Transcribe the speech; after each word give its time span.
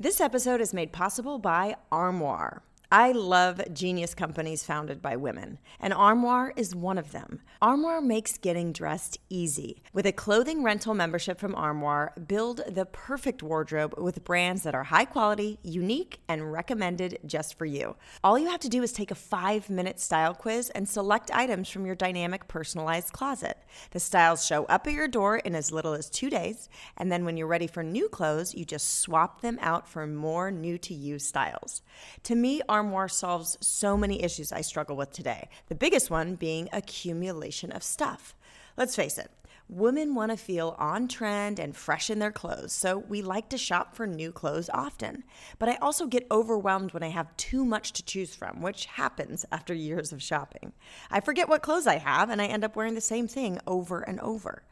This 0.00 0.18
episode 0.18 0.62
is 0.62 0.72
made 0.72 0.92
possible 0.92 1.38
by 1.38 1.76
Armoire. 1.92 2.62
I 2.92 3.12
love 3.12 3.60
genius 3.72 4.14
companies 4.14 4.64
founded 4.64 5.00
by 5.00 5.14
women, 5.14 5.58
and 5.78 5.94
Armoire 5.94 6.52
is 6.56 6.74
one 6.74 6.98
of 6.98 7.12
them. 7.12 7.40
Armoire 7.62 8.00
makes 8.00 8.36
getting 8.36 8.72
dressed 8.72 9.16
easy. 9.28 9.80
With 9.92 10.06
a 10.06 10.12
clothing 10.12 10.64
rental 10.64 10.94
membership 10.94 11.38
from 11.38 11.54
Armoire, 11.54 12.12
build 12.26 12.62
the 12.66 12.86
perfect 12.86 13.44
wardrobe 13.44 13.94
with 13.96 14.24
brands 14.24 14.64
that 14.64 14.74
are 14.74 14.82
high 14.82 15.04
quality, 15.04 15.60
unique, 15.62 16.18
and 16.26 16.50
recommended 16.50 17.20
just 17.24 17.56
for 17.56 17.64
you. 17.64 17.94
All 18.24 18.36
you 18.36 18.48
have 18.48 18.58
to 18.58 18.68
do 18.68 18.82
is 18.82 18.92
take 18.92 19.12
a 19.12 19.14
five 19.14 19.70
minute 19.70 20.00
style 20.00 20.34
quiz 20.34 20.68
and 20.70 20.88
select 20.88 21.30
items 21.32 21.68
from 21.68 21.86
your 21.86 21.94
dynamic 21.94 22.48
personalized 22.48 23.12
closet. 23.12 23.56
The 23.92 24.00
styles 24.00 24.44
show 24.44 24.64
up 24.64 24.88
at 24.88 24.94
your 24.94 25.06
door 25.06 25.36
in 25.36 25.54
as 25.54 25.70
little 25.70 25.92
as 25.92 26.10
two 26.10 26.28
days, 26.28 26.68
and 26.96 27.12
then 27.12 27.24
when 27.24 27.36
you're 27.36 27.46
ready 27.46 27.68
for 27.68 27.84
new 27.84 28.08
clothes, 28.08 28.52
you 28.52 28.64
just 28.64 28.98
swap 28.98 29.42
them 29.42 29.60
out 29.62 29.88
for 29.88 30.08
more 30.08 30.50
new 30.50 30.76
to 30.78 30.92
you 30.92 31.20
styles. 31.20 31.82
To 32.24 32.34
me, 32.34 32.62
Armoire 32.68 32.79
solves 33.08 33.58
so 33.60 33.96
many 33.96 34.22
issues 34.22 34.52
I 34.52 34.60
struggle 34.60 34.96
with 34.96 35.12
today, 35.12 35.48
the 35.68 35.74
biggest 35.74 36.10
one 36.10 36.34
being 36.34 36.68
accumulation 36.72 37.72
of 37.72 37.82
stuff. 37.82 38.34
Let's 38.76 38.96
face 38.96 39.18
it, 39.18 39.30
women 39.68 40.14
want 40.14 40.30
to 40.30 40.36
feel 40.36 40.74
on 40.78 41.06
trend 41.06 41.58
and 41.58 41.76
fresh 41.76 42.10
in 42.10 42.18
their 42.18 42.32
clothes, 42.32 42.72
so 42.72 42.98
we 42.98 43.22
like 43.22 43.48
to 43.50 43.58
shop 43.58 43.94
for 43.94 44.06
new 44.06 44.32
clothes 44.32 44.70
often. 44.72 45.22
But 45.58 45.68
I 45.68 45.76
also 45.76 46.06
get 46.06 46.26
overwhelmed 46.30 46.92
when 46.92 47.02
I 47.02 47.08
have 47.08 47.36
too 47.36 47.64
much 47.64 47.92
to 47.92 48.04
choose 48.04 48.34
from, 48.34 48.60
which 48.62 48.86
happens 48.86 49.44
after 49.52 49.74
years 49.74 50.12
of 50.12 50.22
shopping. 50.22 50.72
I 51.10 51.20
forget 51.20 51.48
what 51.48 51.62
clothes 51.62 51.86
I 51.86 51.98
have, 51.98 52.30
and 52.30 52.42
I 52.42 52.46
end 52.46 52.64
up 52.64 52.76
wearing 52.76 52.94
the 52.94 53.00
same 53.00 53.28
thing 53.28 53.58
over 53.66 54.00
and 54.00 54.18
over. 54.20 54.62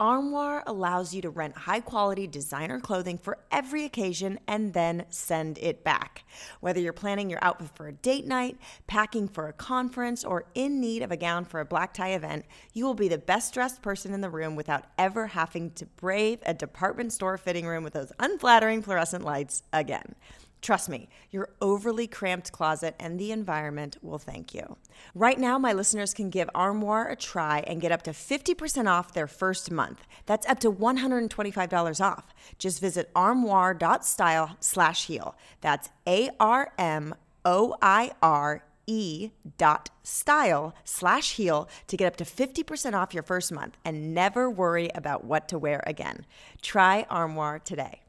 Armoire 0.00 0.62
allows 0.66 1.12
you 1.12 1.20
to 1.20 1.28
rent 1.28 1.54
high 1.54 1.80
quality 1.80 2.26
designer 2.26 2.80
clothing 2.80 3.18
for 3.18 3.36
every 3.52 3.84
occasion 3.84 4.40
and 4.48 4.72
then 4.72 5.04
send 5.10 5.58
it 5.58 5.84
back. 5.84 6.24
Whether 6.60 6.80
you're 6.80 6.94
planning 6.94 7.28
your 7.28 7.44
outfit 7.44 7.68
for 7.74 7.86
a 7.86 7.92
date 7.92 8.26
night, 8.26 8.56
packing 8.86 9.28
for 9.28 9.48
a 9.48 9.52
conference, 9.52 10.24
or 10.24 10.46
in 10.54 10.80
need 10.80 11.02
of 11.02 11.12
a 11.12 11.18
gown 11.18 11.44
for 11.44 11.60
a 11.60 11.66
black 11.66 11.92
tie 11.92 12.12
event, 12.14 12.46
you 12.72 12.86
will 12.86 12.94
be 12.94 13.08
the 13.08 13.18
best 13.18 13.52
dressed 13.52 13.82
person 13.82 14.14
in 14.14 14.22
the 14.22 14.30
room 14.30 14.56
without 14.56 14.86
ever 14.96 15.26
having 15.26 15.70
to 15.72 15.84
brave 15.84 16.38
a 16.46 16.54
department 16.54 17.12
store 17.12 17.36
fitting 17.36 17.66
room 17.66 17.84
with 17.84 17.92
those 17.92 18.10
unflattering 18.18 18.80
fluorescent 18.80 19.22
lights 19.22 19.64
again. 19.70 20.14
Trust 20.60 20.88
me, 20.90 21.08
your 21.30 21.48
overly 21.62 22.06
cramped 22.06 22.52
closet 22.52 22.94
and 23.00 23.18
the 23.18 23.32
environment 23.32 23.96
will 24.02 24.18
thank 24.18 24.52
you. 24.52 24.76
Right 25.14 25.38
now, 25.38 25.58
my 25.58 25.72
listeners 25.72 26.12
can 26.12 26.28
give 26.28 26.50
Armoire 26.54 27.08
a 27.08 27.16
try 27.16 27.60
and 27.66 27.80
get 27.80 27.92
up 27.92 28.02
to 28.02 28.10
50% 28.10 28.86
off 28.86 29.14
their 29.14 29.26
first 29.26 29.70
month. 29.70 30.06
That's 30.26 30.46
up 30.46 30.60
to 30.60 30.70
$125 30.70 32.04
off. 32.04 32.34
Just 32.58 32.80
visit 32.80 33.10
armoire.style 33.16 34.56
slash 34.60 35.06
heal. 35.06 35.34
That's 35.62 35.88
A 36.06 36.30
R 36.38 36.72
M 36.76 37.14
O 37.44 37.76
I 37.80 38.12
R 38.22 38.62
E 38.86 39.30
dot 39.56 39.90
style 40.02 40.74
slash 40.84 41.36
heal 41.36 41.68
to 41.86 41.96
get 41.96 42.06
up 42.06 42.16
to 42.16 42.24
50% 42.24 42.94
off 42.94 43.14
your 43.14 43.22
first 43.22 43.52
month 43.52 43.78
and 43.84 44.12
never 44.12 44.50
worry 44.50 44.90
about 44.94 45.24
what 45.24 45.48
to 45.48 45.58
wear 45.58 45.82
again. 45.86 46.26
Try 46.60 47.06
Armoire 47.08 47.60
today. 47.60 48.02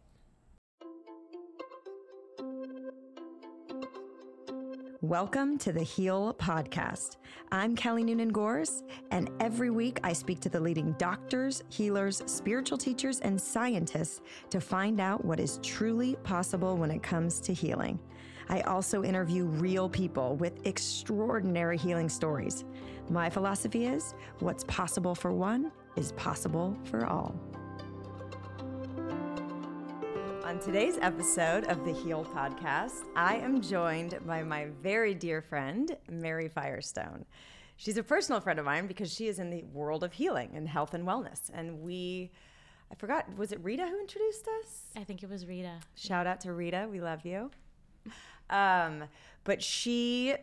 Welcome 5.02 5.58
to 5.58 5.72
the 5.72 5.82
Heal 5.82 6.36
Podcast. 6.36 7.18
I'm 7.52 7.76
Kelly 7.76 8.04
Noonan 8.04 8.30
Gores, 8.30 8.84
and 9.10 9.32
every 9.40 9.72
week 9.72 10.00
I 10.04 10.14
speak 10.14 10.40
to 10.42 10.50
the 10.50 10.60
leading 10.60 10.92
doctors, 11.00 11.64
healers, 11.70 12.22
spiritual 12.28 12.78
teachers, 12.78 13.20
and 13.22 13.42
scientists 13.42 14.22
to 14.52 14.62
find 14.62 15.02
out 15.02 15.26
what 15.26 15.40
is 15.40 15.60
truly 15.64 16.18
possible 16.18 16.78
when 16.78 16.92
it 16.92 17.02
comes 17.02 17.40
to 17.40 17.52
healing. 17.52 18.00
I 18.48 18.62
also 18.62 19.04
interview 19.04 19.46
real 19.46 19.90
people 19.90 20.36
with 20.36 20.68
extraordinary 20.68 21.80
healing 21.80 22.08
stories. 22.08 22.64
My 23.10 23.28
philosophy 23.28 23.88
is 23.88 24.14
what's 24.38 24.66
possible 24.66 25.16
for 25.16 25.34
one 25.34 25.72
is 25.96 26.12
possible 26.12 26.78
for 26.84 27.08
all. 27.08 27.34
On 30.52 30.60
today's 30.60 30.98
episode 31.02 31.64
of 31.68 31.86
the 31.86 31.94
Heal 31.94 32.26
Podcast, 32.26 33.06
I 33.16 33.38
am 33.38 33.62
joined 33.62 34.20
by 34.28 34.44
my 34.44 34.68
very 34.84 35.14
dear 35.14 35.42
friend, 35.42 35.96
Mary 36.10 36.50
Firestone. 36.50 37.24
She's 37.78 37.96
a 37.96 38.04
personal 38.04 38.42
friend 38.42 38.60
of 38.60 38.66
mine 38.66 38.86
because 38.86 39.14
she 39.14 39.30
is 39.30 39.40
in 39.40 39.50
the 39.50 39.64
world 39.72 40.04
of 40.04 40.12
healing 40.12 40.52
and 40.56 40.68
health 40.68 40.94
and 40.94 41.08
wellness. 41.08 41.50
And 41.54 41.80
we, 41.80 42.34
I 42.92 42.96
forgot, 42.96 43.34
was 43.38 43.54
it 43.54 43.64
Rita 43.64 43.88
who 43.88 43.98
introduced 43.98 44.46
us? 44.60 44.82
I 44.98 45.06
think 45.06 45.24
it 45.24 45.30
was 45.30 45.46
Rita. 45.46 45.76
Shout 45.96 46.28
out 46.28 46.42
to 46.42 46.52
Rita. 46.52 46.86
We 46.92 47.00
love 47.00 47.26
you. 47.26 47.50
Um, 48.50 49.06
but 49.46 49.64
she, 49.64 50.36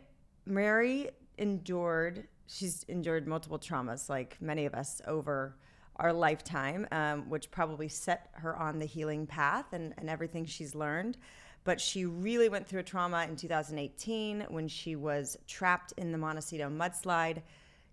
Mary 0.46 1.10
endured, 1.36 2.28
she's 2.46 2.82
endured 2.88 3.28
multiple 3.28 3.58
traumas, 3.58 4.08
like 4.08 4.38
many 4.40 4.64
of 4.64 4.72
us, 4.72 5.02
over 5.06 5.58
our 5.98 6.12
lifetime, 6.12 6.86
um, 6.92 7.28
which 7.28 7.50
probably 7.50 7.88
set 7.88 8.30
her 8.34 8.56
on 8.56 8.78
the 8.78 8.86
healing 8.86 9.26
path 9.26 9.66
and, 9.72 9.94
and 9.98 10.08
everything 10.08 10.46
she's 10.46 10.74
learned. 10.74 11.16
But 11.64 11.80
she 11.80 12.04
really 12.04 12.48
went 12.48 12.66
through 12.66 12.80
a 12.80 12.84
trauma 12.84 13.26
in 13.28 13.36
2018 13.36 14.46
when 14.48 14.68
she 14.68 14.96
was 14.96 15.36
trapped 15.46 15.92
in 15.96 16.12
the 16.12 16.18
Montecito 16.18 16.70
mudslide, 16.70 17.42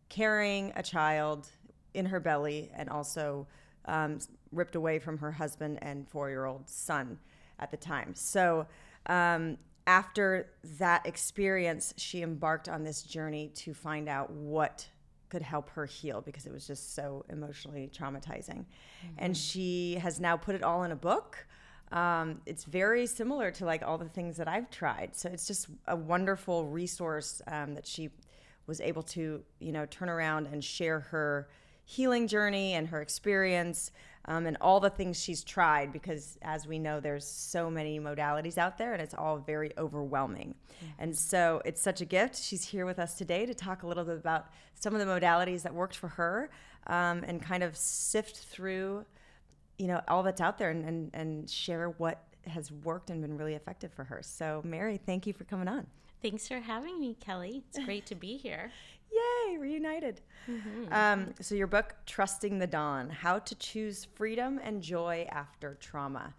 carrying 0.07 0.71
a 0.75 0.83
child 0.83 1.49
in 1.93 2.05
her 2.05 2.19
belly 2.19 2.71
and 2.75 2.89
also 2.89 3.47
um, 3.85 4.19
ripped 4.51 4.75
away 4.75 4.99
from 4.99 5.17
her 5.17 5.31
husband 5.31 5.79
and 5.81 6.07
four 6.07 6.29
year 6.29 6.45
old 6.45 6.69
son 6.69 7.17
at 7.59 7.71
the 7.71 7.77
time. 7.77 8.13
So, 8.13 8.67
um, 9.07 9.57
after 9.87 10.49
that 10.79 11.05
experience, 11.05 11.93
she 11.97 12.23
embarked 12.23 12.67
on 12.67 12.83
this 12.83 13.03
journey 13.03 13.51
to 13.55 13.73
find 13.73 14.09
out 14.09 14.31
what 14.31 14.87
could 15.29 15.41
help 15.41 15.69
her 15.71 15.85
heal 15.85 16.21
because 16.21 16.45
it 16.45 16.51
was 16.51 16.67
just 16.67 16.95
so 16.95 17.25
emotionally 17.29 17.89
traumatizing. 17.95 18.65
Mm-hmm. 18.65 19.15
And 19.17 19.35
she 19.35 19.95
has 19.95 20.19
now 20.19 20.37
put 20.37 20.55
it 20.55 20.63
all 20.63 20.83
in 20.83 20.91
a 20.91 20.95
book. 20.95 21.45
Um, 21.91 22.41
it's 22.45 22.63
very 22.63 23.07
similar 23.07 23.51
to 23.51 23.65
like 23.65 23.83
all 23.83 23.97
the 23.97 24.09
things 24.09 24.37
that 24.37 24.47
I've 24.47 24.69
tried. 24.69 25.15
So 25.15 25.29
it's 25.29 25.47
just 25.47 25.67
a 25.87 25.95
wonderful 25.95 26.65
resource 26.65 27.41
um, 27.47 27.75
that 27.75 27.85
she 27.85 28.09
was 28.67 28.81
able 28.81 29.03
to, 29.03 29.43
you 29.59 29.71
know, 29.71 29.85
turn 29.85 30.09
around 30.09 30.47
and 30.47 30.63
share 30.63 31.01
her 31.01 31.47
healing 31.85 32.27
journey 32.27 32.73
and 32.73 32.87
her 32.87 33.01
experience 33.01 33.91
um, 34.27 34.45
and 34.45 34.57
all 34.61 34.79
the 34.79 34.89
things 34.89 35.21
she's 35.21 35.43
tried 35.43 35.91
because 35.91 36.37
as 36.41 36.67
we 36.67 36.79
know 36.79 36.99
there's 36.99 37.25
so 37.27 37.69
many 37.69 37.99
modalities 37.99 38.57
out 38.57 38.77
there 38.77 38.93
and 38.93 39.01
it's 39.01 39.13
all 39.13 39.37
very 39.37 39.71
overwhelming 39.77 40.55
mm-hmm. 40.77 40.85
and 40.99 41.15
so 41.15 41.61
it's 41.65 41.81
such 41.81 42.01
a 42.01 42.05
gift 42.05 42.41
she's 42.41 42.65
here 42.65 42.85
with 42.85 42.99
us 42.99 43.15
today 43.15 43.45
to 43.45 43.53
talk 43.53 43.83
a 43.83 43.87
little 43.87 44.03
bit 44.03 44.17
about 44.17 44.47
some 44.73 44.93
of 44.93 44.99
the 44.99 45.05
modalities 45.05 45.63
that 45.63 45.73
worked 45.73 45.95
for 45.95 46.09
her 46.09 46.49
um, 46.87 47.23
and 47.25 47.41
kind 47.41 47.63
of 47.63 47.75
sift 47.75 48.37
through 48.37 49.05
you 49.77 49.87
know 49.87 50.01
all 50.07 50.23
that's 50.23 50.41
out 50.41 50.57
there 50.57 50.69
and, 50.69 50.85
and, 50.85 51.11
and 51.13 51.49
share 51.49 51.89
what 51.89 52.23
has 52.47 52.71
worked 52.71 53.09
and 53.09 53.21
been 53.21 53.37
really 53.37 53.55
effective 53.55 53.91
for 53.91 54.03
her 54.03 54.21
so 54.21 54.61
mary 54.63 54.99
thank 55.05 55.25
you 55.25 55.33
for 55.33 55.43
coming 55.45 55.67
on 55.67 55.87
Thanks 56.25 56.47
for 56.47 56.59
having 56.59 56.99
me, 56.99 57.15
Kelly. 57.19 57.61
It's 57.69 57.85
great 57.85 58.07
to 58.07 58.15
be 58.15 58.37
here. 58.37 58.71
Yay, 59.11 59.57
reunited. 59.57 60.21
Mm-hmm. 60.49 60.93
Um, 60.93 61.33
so, 61.39 61.55
your 61.55 61.67
book, 61.67 61.95
Trusting 62.05 62.59
the 62.59 62.67
Dawn 62.67 63.09
How 63.09 63.39
to 63.39 63.55
Choose 63.55 64.05
Freedom 64.15 64.59
and 64.63 64.81
Joy 64.81 65.27
After 65.31 65.77
Trauma. 65.79 66.33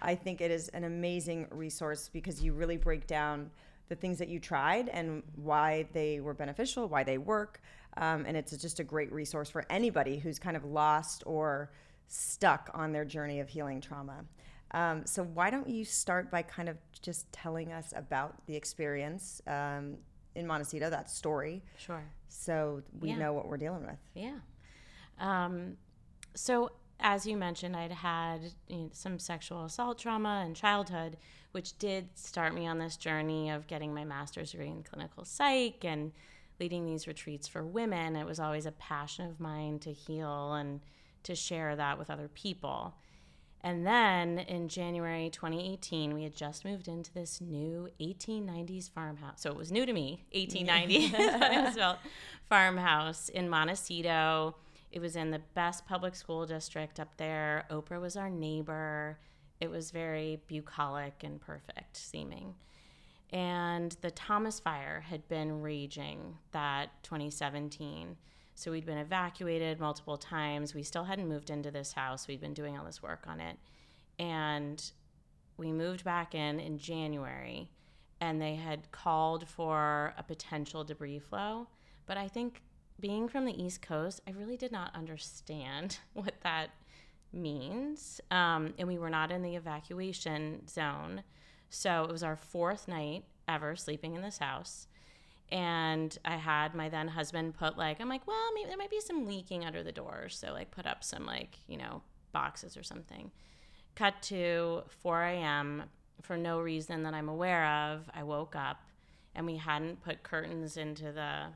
I 0.00 0.14
think 0.14 0.40
it 0.40 0.50
is 0.50 0.68
an 0.68 0.84
amazing 0.84 1.46
resource 1.50 2.10
because 2.12 2.42
you 2.42 2.52
really 2.52 2.76
break 2.76 3.06
down 3.06 3.50
the 3.88 3.94
things 3.94 4.18
that 4.18 4.28
you 4.28 4.40
tried 4.40 4.88
and 4.88 5.22
why 5.36 5.86
they 5.92 6.20
were 6.20 6.34
beneficial, 6.34 6.88
why 6.88 7.04
they 7.04 7.18
work. 7.18 7.60
Um, 7.96 8.24
and 8.26 8.36
it's 8.36 8.56
just 8.56 8.80
a 8.80 8.84
great 8.84 9.12
resource 9.12 9.48
for 9.48 9.64
anybody 9.70 10.18
who's 10.18 10.38
kind 10.38 10.56
of 10.56 10.64
lost 10.64 11.22
or 11.26 11.70
stuck 12.08 12.70
on 12.74 12.92
their 12.92 13.04
journey 13.04 13.40
of 13.40 13.48
healing 13.48 13.80
trauma. 13.80 14.24
Um, 14.72 15.06
so, 15.06 15.22
why 15.22 15.50
don't 15.50 15.68
you 15.68 15.84
start 15.84 16.30
by 16.30 16.42
kind 16.42 16.68
of 16.68 16.76
just 17.00 17.30
telling 17.32 17.72
us 17.72 17.92
about 17.94 18.34
the 18.46 18.56
experience? 18.56 19.40
Um, 19.46 19.98
in 20.34 20.46
Montecito, 20.46 20.90
that 20.90 21.10
story. 21.10 21.62
Sure. 21.78 22.02
So 22.28 22.82
we 23.00 23.10
yeah. 23.10 23.16
know 23.16 23.32
what 23.32 23.48
we're 23.48 23.56
dealing 23.56 23.86
with. 23.86 23.98
Yeah. 24.14 24.38
Um, 25.18 25.76
so 26.34 26.70
as 27.00 27.26
you 27.26 27.36
mentioned, 27.36 27.76
I'd 27.76 27.92
had 27.92 28.40
you 28.68 28.76
know, 28.76 28.90
some 28.92 29.18
sexual 29.18 29.64
assault 29.64 29.98
trauma 29.98 30.44
in 30.46 30.54
childhood, 30.54 31.16
which 31.52 31.78
did 31.78 32.08
start 32.14 32.54
me 32.54 32.66
on 32.66 32.78
this 32.78 32.96
journey 32.96 33.50
of 33.50 33.66
getting 33.66 33.94
my 33.94 34.04
master's 34.04 34.52
degree 34.52 34.68
in 34.68 34.82
clinical 34.82 35.24
psych 35.24 35.84
and 35.84 36.12
leading 36.60 36.86
these 36.86 37.06
retreats 37.06 37.48
for 37.48 37.64
women. 37.64 38.16
It 38.16 38.26
was 38.26 38.40
always 38.40 38.66
a 38.66 38.72
passion 38.72 39.28
of 39.28 39.40
mine 39.40 39.80
to 39.80 39.92
heal 39.92 40.54
and 40.54 40.80
to 41.24 41.34
share 41.34 41.74
that 41.76 41.98
with 41.98 42.10
other 42.10 42.28
people. 42.28 42.94
And 43.64 43.86
then 43.86 44.40
in 44.40 44.68
January 44.68 45.30
2018, 45.30 46.12
we 46.12 46.22
had 46.22 46.36
just 46.36 46.66
moved 46.66 46.86
into 46.86 47.10
this 47.14 47.40
new 47.40 47.88
1890s 47.98 48.90
farmhouse. 48.90 49.40
So 49.40 49.50
it 49.50 49.56
was 49.56 49.72
new 49.72 49.86
to 49.86 49.92
me, 49.94 50.22
1890s 50.36 51.96
farmhouse 52.44 53.30
in 53.30 53.48
Montecito. 53.48 54.54
It 54.92 55.00
was 55.00 55.16
in 55.16 55.30
the 55.30 55.40
best 55.54 55.86
public 55.86 56.14
school 56.14 56.44
district 56.44 57.00
up 57.00 57.16
there. 57.16 57.64
Oprah 57.70 58.02
was 58.02 58.18
our 58.18 58.28
neighbor. 58.28 59.18
It 59.62 59.70
was 59.70 59.90
very 59.90 60.42
bucolic 60.46 61.24
and 61.24 61.40
perfect 61.40 61.96
seeming. 61.96 62.56
And 63.32 63.96
the 64.02 64.10
Thomas 64.10 64.60
fire 64.60 65.00
had 65.08 65.26
been 65.26 65.62
raging 65.62 66.36
that 66.52 66.90
2017. 67.02 68.18
So 68.54 68.70
we'd 68.70 68.86
been 68.86 68.98
evacuated 68.98 69.80
multiple 69.80 70.16
times. 70.16 70.74
We 70.74 70.82
still 70.82 71.04
hadn't 71.04 71.28
moved 71.28 71.50
into 71.50 71.70
this 71.70 71.92
house. 71.92 72.28
We'd 72.28 72.40
been 72.40 72.54
doing 72.54 72.78
all 72.78 72.84
this 72.84 73.02
work 73.02 73.24
on 73.26 73.40
it. 73.40 73.56
And 74.18 74.82
we 75.56 75.72
moved 75.72 76.04
back 76.04 76.34
in 76.34 76.60
in 76.60 76.78
January 76.78 77.70
and 78.20 78.40
they 78.40 78.54
had 78.54 78.90
called 78.90 79.48
for 79.48 80.14
a 80.16 80.22
potential 80.22 80.84
debris 80.84 81.18
flow. 81.18 81.68
But 82.06 82.16
I 82.16 82.28
think 82.28 82.62
being 83.00 83.28
from 83.28 83.44
the 83.44 83.62
East 83.62 83.82
Coast, 83.82 84.20
I 84.26 84.30
really 84.30 84.56
did 84.56 84.72
not 84.72 84.94
understand 84.94 85.98
what 86.12 86.34
that 86.42 86.70
means. 87.32 88.20
Um, 88.30 88.74
and 88.78 88.86
we 88.86 88.98
were 88.98 89.10
not 89.10 89.30
in 89.30 89.42
the 89.42 89.56
evacuation 89.56 90.66
zone. 90.68 91.22
So 91.70 92.04
it 92.04 92.12
was 92.12 92.22
our 92.22 92.36
fourth 92.36 92.86
night 92.86 93.24
ever 93.48 93.74
sleeping 93.76 94.14
in 94.14 94.22
this 94.22 94.38
house. 94.38 94.86
And 95.50 96.16
I 96.24 96.36
had 96.36 96.74
my 96.74 96.88
then 96.88 97.08
husband 97.08 97.54
put 97.54 97.76
like, 97.76 98.00
I'm 98.00 98.08
like, 98.08 98.26
well, 98.26 98.52
maybe 98.54 98.68
there 98.68 98.78
might 98.78 98.90
be 98.90 99.00
some 99.00 99.26
leaking 99.26 99.64
under 99.64 99.82
the 99.82 99.92
doors. 99.92 100.36
So 100.36 100.52
like 100.52 100.70
put 100.70 100.86
up 100.86 101.04
some 101.04 101.26
like, 101.26 101.58
you 101.68 101.76
know, 101.76 102.02
boxes 102.32 102.76
or 102.76 102.82
something. 102.82 103.30
Cut 103.94 104.20
to 104.22 104.82
4 105.02 105.22
a.m. 105.22 105.84
for 106.22 106.36
no 106.36 106.60
reason 106.60 107.02
that 107.04 107.14
I'm 107.14 107.28
aware 107.28 107.66
of. 107.66 108.10
I 108.14 108.24
woke 108.24 108.56
up 108.56 108.82
and 109.34 109.46
we 109.46 109.56
hadn't 109.56 110.02
put 110.02 110.22
curtains 110.22 110.76
into 110.76 111.12
the 111.12 111.46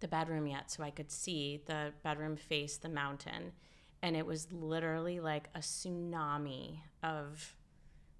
the 0.00 0.08
bedroom 0.08 0.48
yet 0.48 0.68
so 0.68 0.82
I 0.82 0.90
could 0.90 1.12
see 1.12 1.62
the 1.66 1.92
bedroom 2.02 2.34
face 2.34 2.76
the 2.76 2.88
mountain 2.88 3.52
and 4.02 4.16
it 4.16 4.26
was 4.26 4.48
literally 4.50 5.20
like 5.20 5.48
a 5.54 5.60
tsunami 5.60 6.80
of 7.04 7.54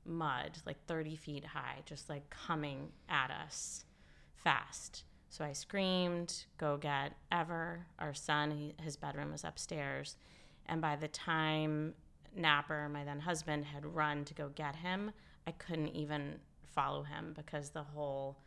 mud, 0.07 0.59
like 0.65 0.85
30 0.87 1.17
feet 1.17 1.45
high, 1.45 1.79
just 1.85 2.09
like 2.09 2.31
coming 2.31 2.91
at 3.09 3.33
us 3.33 3.85
fast. 4.43 5.05
So 5.29 5.45
I 5.45 5.53
screamed, 5.53 6.45
go 6.59 6.77
get 6.77 7.15
Ever, 7.31 7.87
our 7.99 8.13
son. 8.13 8.51
He, 8.51 8.75
his 8.83 8.97
bedroom 8.97 9.33
was 9.33 9.45
upstairs. 9.45 10.17
And 10.67 10.81
by 10.81 10.97
the 10.97 11.09
time 11.09 11.95
Napper, 12.37 12.89
my 12.89 13.05
then 13.05 13.21
husband, 13.21 13.65
had 13.65 13.85
run 13.87 14.25
to 14.27 14.35
go 14.35 14.51
get 14.51 14.77
him, 14.77 15.13
I 15.47 15.53
couldn't 15.53 15.89
even 15.89 16.39
follow 16.65 17.03
him 17.03 17.33
because 17.35 17.71
the 17.71 17.83
whole 17.83 18.39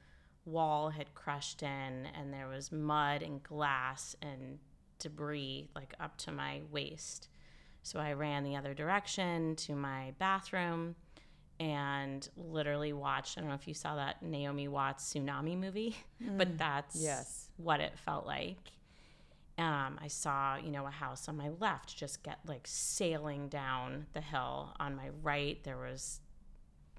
wall 0.45 0.89
had 0.89 1.13
crushed 1.15 1.63
in 1.63 2.07
and 2.15 2.31
there 2.31 2.47
was 2.47 2.71
mud 2.71 3.21
and 3.23 3.41
glass 3.43 4.15
and 4.21 4.59
debris 4.99 5.67
like 5.75 5.93
up 5.99 6.17
to 6.17 6.31
my 6.31 6.61
waist. 6.71 7.29
So 7.83 7.99
I 7.99 8.13
ran 8.13 8.43
the 8.43 8.55
other 8.55 8.73
direction 8.73 9.55
to 9.57 9.75
my 9.75 10.13
bathroom 10.17 10.95
and 11.59 12.27
literally 12.35 12.93
watched. 12.93 13.37
I 13.37 13.41
don't 13.41 13.49
know 13.49 13.55
if 13.55 13.67
you 13.67 13.73
saw 13.73 13.95
that 13.95 14.21
Naomi 14.21 14.67
Watts 14.67 15.13
tsunami 15.13 15.57
movie, 15.57 15.95
mm, 16.23 16.37
but 16.37 16.57
that's 16.57 16.95
yes. 16.95 17.49
what 17.57 17.79
it 17.79 17.97
felt 17.97 18.25
like. 18.25 18.57
Um, 19.57 19.97
I 20.01 20.07
saw, 20.07 20.57
you 20.57 20.69
know, 20.69 20.85
a 20.85 20.91
house 20.91 21.29
on 21.29 21.37
my 21.37 21.49
left 21.59 21.95
just 21.95 22.23
get 22.23 22.39
like 22.45 22.63
sailing 22.65 23.47
down 23.47 24.05
the 24.13 24.19
hill. 24.19 24.73
On 24.79 24.95
my 24.95 25.09
right, 25.23 25.63
there 25.63 25.77
was 25.77 26.19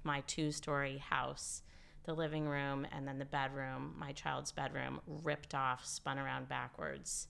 my 0.03 0.21
two 0.21 0.51
story 0.51 0.97
house, 0.97 1.61
the 2.05 2.13
living 2.15 2.47
room, 2.47 2.87
and 2.91 3.07
then 3.07 3.19
the 3.19 3.25
bedroom, 3.25 3.93
my 3.99 4.11
child's 4.11 4.51
bedroom, 4.51 5.01
ripped 5.05 5.53
off, 5.53 5.85
spun 5.85 6.17
around 6.17 6.49
backwards, 6.49 7.27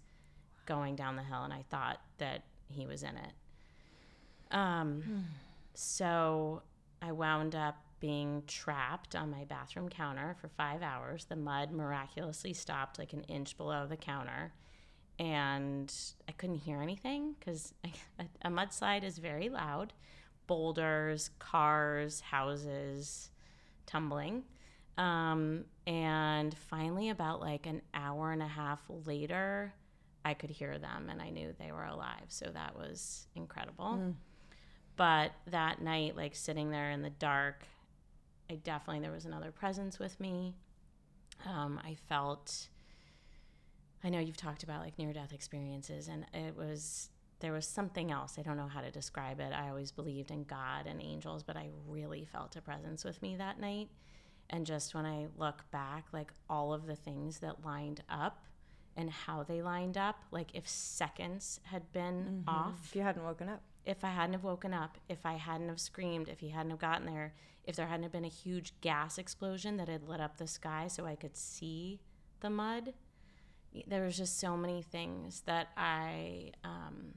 going 0.66 0.96
down 0.96 1.18
the 1.18 1.24
hill. 1.24 1.44
And 1.44 1.52
I 1.52 1.66
thought 1.70 2.00
that 2.20 2.44
he 2.70 2.86
was 2.86 3.04
in 3.04 3.18
it. 3.18 4.56
Um, 4.56 5.02
hmm. 5.02 5.20
so 5.74 6.62
I 7.02 7.12
wound 7.12 7.56
up 7.56 7.78
being 8.00 8.44
trapped 8.48 9.16
on 9.16 9.32
my 9.32 9.44
bathroom 9.46 9.90
counter 9.90 10.36
for 10.40 10.50
five 10.50 10.82
hours. 10.82 11.26
The 11.26 11.36
mud 11.36 11.72
miraculously 11.72 12.54
stopped 12.54 13.00
like 13.00 13.14
an 13.14 13.24
inch 13.24 13.58
below 13.58 13.88
the 13.88 13.98
counter. 13.98 14.54
And 15.20 15.92
I 16.30 16.32
couldn't 16.34 16.58
hear 16.58 16.82
anything 16.82 17.36
because 17.40 17.74
a, 18.44 18.50
mudslide 18.50 19.04
is 19.04 19.18
very 19.18 19.50
loud 19.50 19.94
boulders, 20.46 21.32
cars, 21.40 22.22
houses 22.22 23.32
tumbling. 23.86 24.44
Um, 24.98 25.66
and 25.86 26.56
finally, 26.58 27.10
about 27.10 27.42
like 27.42 27.66
an 27.66 27.82
hour 27.94 28.32
and 28.32 28.42
a 28.42 28.48
half 28.48 28.80
later, 29.06 29.74
I 30.24 30.34
could 30.34 30.50
hear 30.50 30.78
them 30.78 31.10
and 31.10 31.22
I 31.22 31.30
knew 31.30 31.54
they 31.60 31.72
were 31.72 31.86
alive. 31.86 32.26
So 32.30 32.50
that 32.54 32.78
was 32.78 33.28
incredible. 33.36 34.00
Mm. 34.00 34.14
But 34.98 35.32
that 35.46 35.82
night, 35.82 36.18
like 36.18 36.36
sitting 36.36 36.72
there 36.72 36.92
in 36.92 37.04
the 37.04 37.12
dark, 37.12 37.64
I 38.50 38.56
definitely, 38.56 39.02
there 39.02 39.12
was 39.12 39.26
another 39.26 39.52
presence 39.52 40.00
with 40.00 40.20
me. 40.20 40.56
Um, 41.46 41.80
I 41.84 41.96
felt, 42.10 42.68
I 44.04 44.10
know 44.10 44.20
you've 44.20 44.38
talked 44.38 44.64
about 44.64 44.82
like 44.82 44.98
near 44.98 45.14
death 45.14 45.34
experiences, 45.34 46.08
and 46.08 46.26
it 46.34 46.58
was, 46.58 47.10
there 47.40 47.54
was 47.54 47.68
something 47.68 48.12
else. 48.12 48.38
I 48.40 48.42
don't 48.42 48.58
know 48.58 48.68
how 48.68 48.82
to 48.82 48.90
describe 48.90 49.40
it. 49.40 49.54
I 49.54 49.70
always 49.70 49.92
believed 49.92 50.32
in 50.32 50.44
God 50.44 50.88
and 50.88 51.00
angels, 51.00 51.44
but 51.44 51.56
I 51.56 51.70
really 51.88 52.26
felt 52.26 52.56
a 52.56 52.62
presence 52.62 53.06
with 53.06 53.22
me 53.22 53.36
that 53.36 53.60
night. 53.60 53.90
And 54.50 54.66
just 54.66 54.96
when 54.96 55.06
I 55.06 55.28
look 55.38 55.70
back, 55.72 56.06
like 56.12 56.32
all 56.50 56.74
of 56.74 56.88
the 56.88 56.96
things 56.96 57.40
that 57.40 57.64
lined 57.64 58.02
up 58.10 58.46
and 58.96 59.12
how 59.12 59.44
they 59.44 59.62
lined 59.62 59.98
up, 59.98 60.24
like 60.32 60.56
if 60.56 60.68
seconds 60.68 61.60
had 61.66 61.92
been 61.92 62.44
mm-hmm. 62.46 62.50
off. 62.50 62.80
If 62.86 62.96
you 62.96 63.04
hadn't 63.04 63.24
woken 63.24 63.50
up 63.50 63.62
if 63.88 64.04
I 64.04 64.10
hadn't 64.10 64.34
have 64.34 64.44
woken 64.44 64.74
up, 64.74 64.98
if 65.08 65.26
I 65.26 65.34
hadn't 65.34 65.70
have 65.70 65.80
screamed, 65.80 66.28
if 66.28 66.42
he 66.42 66.50
hadn't 66.50 66.72
have 66.72 66.80
gotten 66.80 67.06
there, 67.06 67.34
if 67.64 67.76
there 67.76 67.88
hadn't 67.88 68.04
have 68.04 68.12
been 68.12 68.26
a 68.26 68.30
huge 68.30 68.74
gas 68.82 69.18
explosion 69.18 69.78
that 69.78 69.88
had 69.88 70.08
lit 70.08 70.20
up 70.20 70.38
the 70.38 70.46
sky 70.46 70.88
so 70.88 71.06
I 71.06 71.16
could 71.16 71.38
see 71.38 72.02
the 72.42 72.50
mud, 72.50 72.94
there 73.88 74.04
was 74.04 74.18
just 74.18 74.40
so 74.40 74.58
many 74.58 74.82
things 74.82 75.42
that 75.46 75.70
I 75.78 76.52
um, 76.66 77.14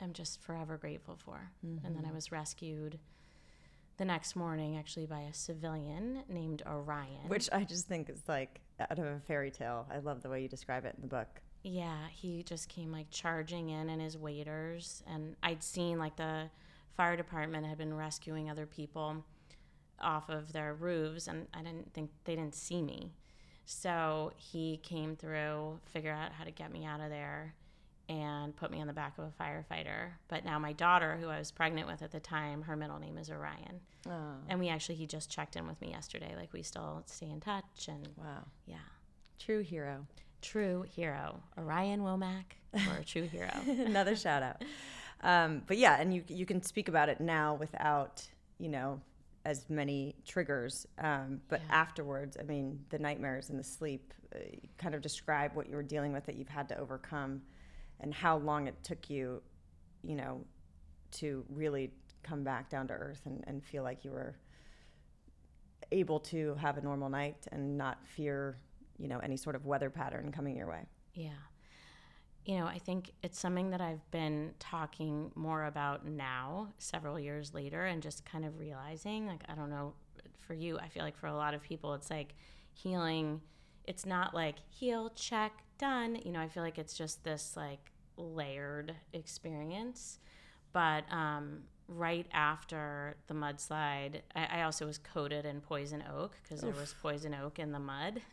am 0.00 0.12
just 0.12 0.42
forever 0.42 0.76
grateful 0.76 1.16
for. 1.16 1.50
Mm-hmm. 1.64 1.86
And 1.86 1.96
then 1.96 2.04
I 2.04 2.08
mm-hmm. 2.08 2.16
was 2.16 2.32
rescued 2.32 2.98
the 3.96 4.04
next 4.04 4.34
morning 4.34 4.76
actually 4.76 5.06
by 5.06 5.20
a 5.20 5.34
civilian 5.34 6.24
named 6.28 6.62
Orion. 6.66 7.28
Which 7.28 7.48
I 7.52 7.62
just 7.62 7.86
think 7.86 8.10
is 8.10 8.22
like 8.26 8.60
out 8.80 8.98
of 8.98 9.04
a 9.04 9.20
fairy 9.20 9.52
tale. 9.52 9.86
I 9.88 9.98
love 9.98 10.22
the 10.22 10.28
way 10.28 10.42
you 10.42 10.48
describe 10.48 10.84
it 10.84 10.94
in 10.96 11.02
the 11.02 11.08
book. 11.08 11.40
Yeah, 11.62 12.08
he 12.10 12.42
just 12.42 12.68
came 12.68 12.90
like 12.90 13.10
charging 13.10 13.70
in 13.70 13.88
and 13.88 14.02
his 14.02 14.18
waders. 14.18 15.02
And 15.06 15.36
I'd 15.42 15.62
seen 15.62 15.98
like 15.98 16.16
the 16.16 16.50
fire 16.96 17.16
department 17.16 17.66
had 17.66 17.78
been 17.78 17.94
rescuing 17.94 18.50
other 18.50 18.66
people 18.66 19.24
off 20.00 20.28
of 20.28 20.52
their 20.52 20.74
roofs, 20.74 21.28
and 21.28 21.46
I 21.54 21.62
didn't 21.62 21.94
think 21.94 22.10
they 22.24 22.34
didn't 22.34 22.54
see 22.56 22.82
me. 22.82 23.12
So 23.64 24.32
he 24.36 24.78
came 24.82 25.14
through, 25.14 25.78
figured 25.86 26.16
out 26.16 26.32
how 26.32 26.44
to 26.44 26.50
get 26.50 26.72
me 26.72 26.84
out 26.84 27.00
of 27.00 27.10
there, 27.10 27.54
and 28.08 28.54
put 28.56 28.72
me 28.72 28.80
on 28.80 28.88
the 28.88 28.92
back 28.92 29.16
of 29.16 29.24
a 29.24 29.42
firefighter. 29.42 30.10
But 30.26 30.44
now 30.44 30.58
my 30.58 30.72
daughter, 30.72 31.16
who 31.20 31.28
I 31.28 31.38
was 31.38 31.52
pregnant 31.52 31.86
with 31.86 32.02
at 32.02 32.10
the 32.10 32.20
time, 32.20 32.62
her 32.62 32.76
middle 32.76 32.98
name 32.98 33.16
is 33.16 33.30
Orion. 33.30 33.80
Oh. 34.08 34.34
And 34.48 34.58
we 34.58 34.68
actually, 34.68 34.96
he 34.96 35.06
just 35.06 35.30
checked 35.30 35.54
in 35.54 35.68
with 35.68 35.80
me 35.80 35.90
yesterday. 35.90 36.34
Like 36.36 36.52
we 36.52 36.64
still 36.64 37.04
stay 37.06 37.30
in 37.30 37.40
touch. 37.40 37.86
And 37.88 38.08
wow. 38.16 38.44
Yeah. 38.66 38.76
True 39.38 39.60
hero 39.60 40.06
true 40.42 40.84
hero, 40.94 41.40
Orion 41.56 42.00
Womack, 42.00 42.44
or 42.74 42.98
a 43.00 43.04
true 43.04 43.26
hero. 43.26 43.50
Another 43.66 44.16
shout 44.16 44.42
out. 44.42 44.62
Um, 45.22 45.62
but 45.66 45.78
yeah, 45.78 46.00
and 46.00 46.12
you 46.12 46.24
you 46.28 46.44
can 46.44 46.62
speak 46.62 46.88
about 46.88 47.08
it 47.08 47.20
now 47.20 47.54
without 47.54 48.26
you 48.58 48.68
know 48.68 49.00
as 49.44 49.68
many 49.70 50.14
triggers. 50.26 50.86
Um, 50.98 51.40
but 51.48 51.60
yeah. 51.66 51.74
afterwards, 51.74 52.36
I 52.38 52.44
mean, 52.44 52.78
the 52.90 52.98
nightmares 52.98 53.50
and 53.50 53.58
the 53.58 53.64
sleep, 53.64 54.12
uh, 54.34 54.38
kind 54.78 54.94
of 54.94 55.00
describe 55.00 55.54
what 55.54 55.68
you 55.68 55.76
were 55.76 55.82
dealing 55.82 56.12
with 56.12 56.26
that 56.26 56.36
you've 56.36 56.48
had 56.48 56.68
to 56.68 56.78
overcome, 56.78 57.42
and 58.00 58.12
how 58.12 58.36
long 58.38 58.68
it 58.68 58.74
took 58.82 59.08
you, 59.08 59.42
you 60.02 60.16
know, 60.16 60.44
to 61.12 61.44
really 61.48 61.90
come 62.22 62.44
back 62.44 62.70
down 62.70 62.86
to 62.88 62.94
earth 62.94 63.20
and, 63.24 63.42
and 63.46 63.64
feel 63.64 63.82
like 63.82 64.04
you 64.04 64.10
were 64.10 64.36
able 65.90 66.20
to 66.20 66.54
have 66.54 66.78
a 66.78 66.80
normal 66.80 67.08
night 67.08 67.46
and 67.50 67.76
not 67.76 67.98
fear 68.06 68.56
you 69.02 69.08
know 69.08 69.18
any 69.18 69.36
sort 69.36 69.56
of 69.56 69.66
weather 69.66 69.90
pattern 69.90 70.32
coming 70.32 70.56
your 70.56 70.68
way? 70.68 70.86
Yeah. 71.14 71.30
You 72.44 72.58
know 72.58 72.66
i 72.66 72.78
think 72.78 73.12
it's 73.22 73.38
something 73.38 73.70
that 73.70 73.80
i've 73.80 74.10
been 74.10 74.54
talking 74.58 75.30
more 75.36 75.66
about 75.66 76.04
now 76.04 76.72
several 76.76 77.16
years 77.16 77.54
later 77.54 77.84
and 77.84 78.02
just 78.02 78.24
kind 78.24 78.44
of 78.44 78.58
realizing 78.58 79.28
like 79.28 79.44
i 79.48 79.54
don't 79.54 79.70
know 79.70 79.94
for 80.40 80.52
you 80.52 80.76
i 80.80 80.88
feel 80.88 81.04
like 81.04 81.16
for 81.16 81.28
a 81.28 81.36
lot 81.36 81.54
of 81.54 81.62
people 81.62 81.94
it's 81.94 82.10
like 82.10 82.34
healing 82.72 83.40
it's 83.86 84.04
not 84.04 84.34
like 84.34 84.56
heal 84.68 85.10
check 85.10 85.52
done. 85.78 86.18
You 86.24 86.32
know 86.32 86.40
i 86.40 86.48
feel 86.48 86.64
like 86.64 86.78
it's 86.78 86.94
just 86.94 87.22
this 87.22 87.56
like 87.56 87.92
layered 88.16 88.94
experience. 89.12 90.18
But 90.72 91.04
um, 91.12 91.64
right 91.88 92.26
after 92.32 93.16
the 93.26 93.34
mudslide, 93.34 94.20
I, 94.34 94.60
I 94.60 94.62
also 94.62 94.86
was 94.86 94.98
coated 94.98 95.44
in 95.44 95.60
poison 95.60 96.02
oak 96.12 96.36
because 96.42 96.62
there 96.62 96.72
was 96.72 96.94
poison 97.02 97.34
oak 97.34 97.58
in 97.58 97.72
the 97.72 97.78
mud. 97.78 98.20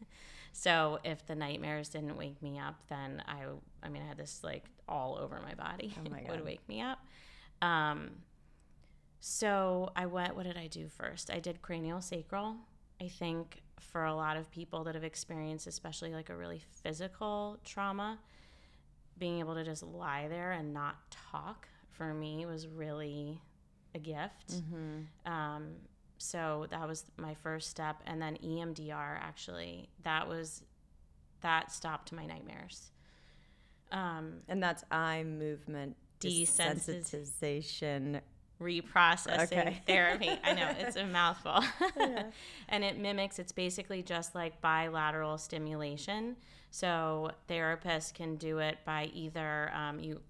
So 0.51 0.99
if 1.03 1.25
the 1.25 1.35
nightmares 1.35 1.89
didn't 1.89 2.17
wake 2.17 2.41
me 2.41 2.59
up, 2.59 2.75
then 2.89 3.23
I, 3.27 3.43
I 3.83 3.89
mean, 3.89 4.03
I 4.03 4.07
had 4.07 4.17
this 4.17 4.41
like 4.43 4.65
all 4.87 5.17
over 5.21 5.39
my 5.41 5.53
body. 5.53 5.93
Oh 5.97 6.09
my 6.09 6.21
God. 6.27 6.31
would 6.31 6.45
wake 6.45 6.67
me 6.67 6.81
up. 6.81 6.99
Um, 7.61 8.11
So 9.19 9.91
I 9.95 10.05
went, 10.05 10.35
what 10.35 10.45
did 10.45 10.57
I 10.57 10.67
do 10.67 10.87
first? 10.87 11.29
I 11.29 11.39
did 11.39 11.61
cranial 11.61 12.01
sacral. 12.01 12.55
I 13.01 13.07
think 13.07 13.61
for 13.79 14.05
a 14.05 14.13
lot 14.13 14.37
of 14.37 14.49
people 14.51 14.83
that 14.85 14.95
have 14.95 15.03
experienced, 15.03 15.67
especially 15.67 16.13
like 16.13 16.29
a 16.29 16.35
really 16.35 16.61
physical 16.83 17.57
trauma, 17.63 18.19
being 19.17 19.39
able 19.39 19.55
to 19.55 19.63
just 19.63 19.83
lie 19.83 20.27
there 20.29 20.51
and 20.51 20.73
not 20.73 20.95
talk 21.11 21.67
for 21.91 22.13
me 22.13 22.45
was 22.45 22.67
really 22.67 23.41
a 23.95 23.99
gift. 23.99 24.51
Mm-hmm. 24.53 25.31
Um, 25.31 25.67
so 26.19 26.67
that 26.69 26.87
was 26.87 27.05
my 27.17 27.33
first 27.33 27.69
step. 27.69 27.97
And 28.05 28.21
then 28.21 28.37
EMDR, 28.43 29.17
actually, 29.19 29.89
that 30.03 30.27
was, 30.27 30.63
that 31.41 31.71
stopped 31.71 32.11
my 32.11 32.25
nightmares. 32.25 32.91
Um, 33.91 34.41
And 34.47 34.61
that's 34.61 34.83
eye 34.91 35.23
movement 35.23 35.95
desensitization. 36.19 38.21
reprocessing 38.61 39.43
Okay. 39.43 39.81
therapy. 39.87 40.31
I 40.43 40.53
know 40.53 40.69
it's 40.77 40.97
a 40.97 41.05
mouthful. 41.07 41.63
and 42.69 42.83
it 42.83 42.99
mimics, 42.99 43.39
it's 43.39 43.53
basically 43.53 44.03
just 44.03 44.35
like 44.35 44.61
bilateral 44.61 45.37
stimulation. 45.37 46.35
So 46.71 47.31
therapists 47.49 48.13
can 48.13 48.35
do 48.35 48.59
it 48.59 48.77
by 48.85 49.09
either 49.13 49.71
um, 49.73 49.99
you 49.99 50.21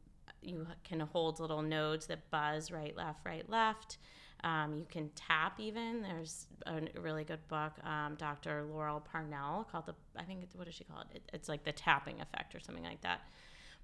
you 0.41 0.65
can 0.85 1.01
hold 1.01 1.41
little 1.41 1.61
nodes 1.61 2.05
that 2.05 2.29
buzz 2.31 2.71
right, 2.71 2.95
left, 2.95 3.25
right, 3.25 3.49
left. 3.49 3.97
Um, 4.43 4.77
you 4.77 4.85
can 4.89 5.09
tap 5.15 5.59
even. 5.59 6.01
There's 6.01 6.47
a 6.65 6.81
really 6.99 7.23
good 7.23 7.45
book, 7.47 7.73
um, 7.83 8.15
Dr. 8.15 8.65
Laurel 8.71 9.01
Parnell, 9.01 9.67
called 9.71 9.85
the, 9.85 9.95
I 10.17 10.23
think, 10.23 10.45
what 10.55 10.65
does 10.65 10.75
she 10.75 10.85
call 10.85 11.01
it? 11.01 11.07
it? 11.15 11.29
It's 11.33 11.49
like 11.49 11.63
the 11.63 11.71
tapping 11.71 12.21
effect 12.21 12.55
or 12.55 12.59
something 12.59 12.83
like 12.83 13.01
that. 13.01 13.21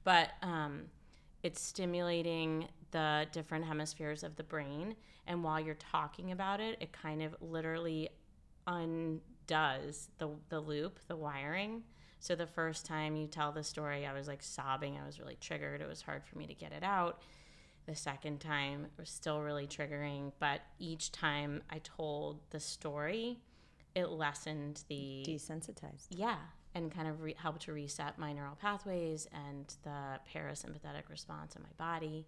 But 0.04 0.32
um, 0.42 0.84
it's 1.44 1.62
stimulating 1.62 2.68
the 2.92 3.28
different 3.32 3.66
hemispheres 3.66 4.24
of 4.24 4.36
the 4.36 4.44
brain. 4.44 4.96
And 5.28 5.44
while 5.44 5.60
you're 5.60 5.76
talking 5.76 6.32
about 6.32 6.60
it, 6.62 6.78
it 6.80 6.94
kind 6.94 7.22
of 7.22 7.36
literally 7.42 8.10
undoes 8.68 10.10
the, 10.18 10.30
the 10.50 10.60
loop, 10.60 11.00
the 11.08 11.16
wiring. 11.16 11.84
So 12.20 12.36
the 12.36 12.48
first 12.48 12.86
time 12.86 13.16
you 13.16 13.28
tell 13.28 13.52
the 13.52 13.64
story, 13.64 14.06
I 14.06 14.14
was 14.14 14.28
like 14.28 14.42
sobbing. 14.42 14.98
I 14.98 15.06
was 15.06 15.20
really 15.20 15.38
triggered. 15.40 15.82
It 15.82 15.88
was 15.88 16.02
hard 16.02 16.24
for 16.26 16.38
me 16.38 16.48
to 16.48 16.54
get 16.54 16.72
it 16.72 16.84
out. 16.84 17.22
The 17.86 17.96
second 17.96 18.40
time 18.40 18.86
it 18.86 18.92
was 19.00 19.10
still 19.10 19.42
really 19.42 19.68
triggering, 19.68 20.32
but 20.40 20.62
each 20.80 21.12
time 21.12 21.62
I 21.70 21.80
told 21.84 22.40
the 22.50 22.60
story, 22.60 23.38
it 23.94 24.10
lessened 24.10 24.84
the 24.88 25.24
Desensitized. 25.28 26.08
yeah, 26.10 26.38
and 26.74 26.92
kind 26.92 27.08
of 27.08 27.22
re- 27.22 27.36
help 27.38 27.60
to 27.60 27.74
reset 27.74 28.18
my 28.18 28.34
neural 28.34 28.56
pathways 28.56 29.28
and 29.32 29.74
the 29.84 30.20
parasympathetic 30.34 31.10
response 31.10 31.56
in 31.56 31.62
my 31.62 31.70
body. 31.78 32.26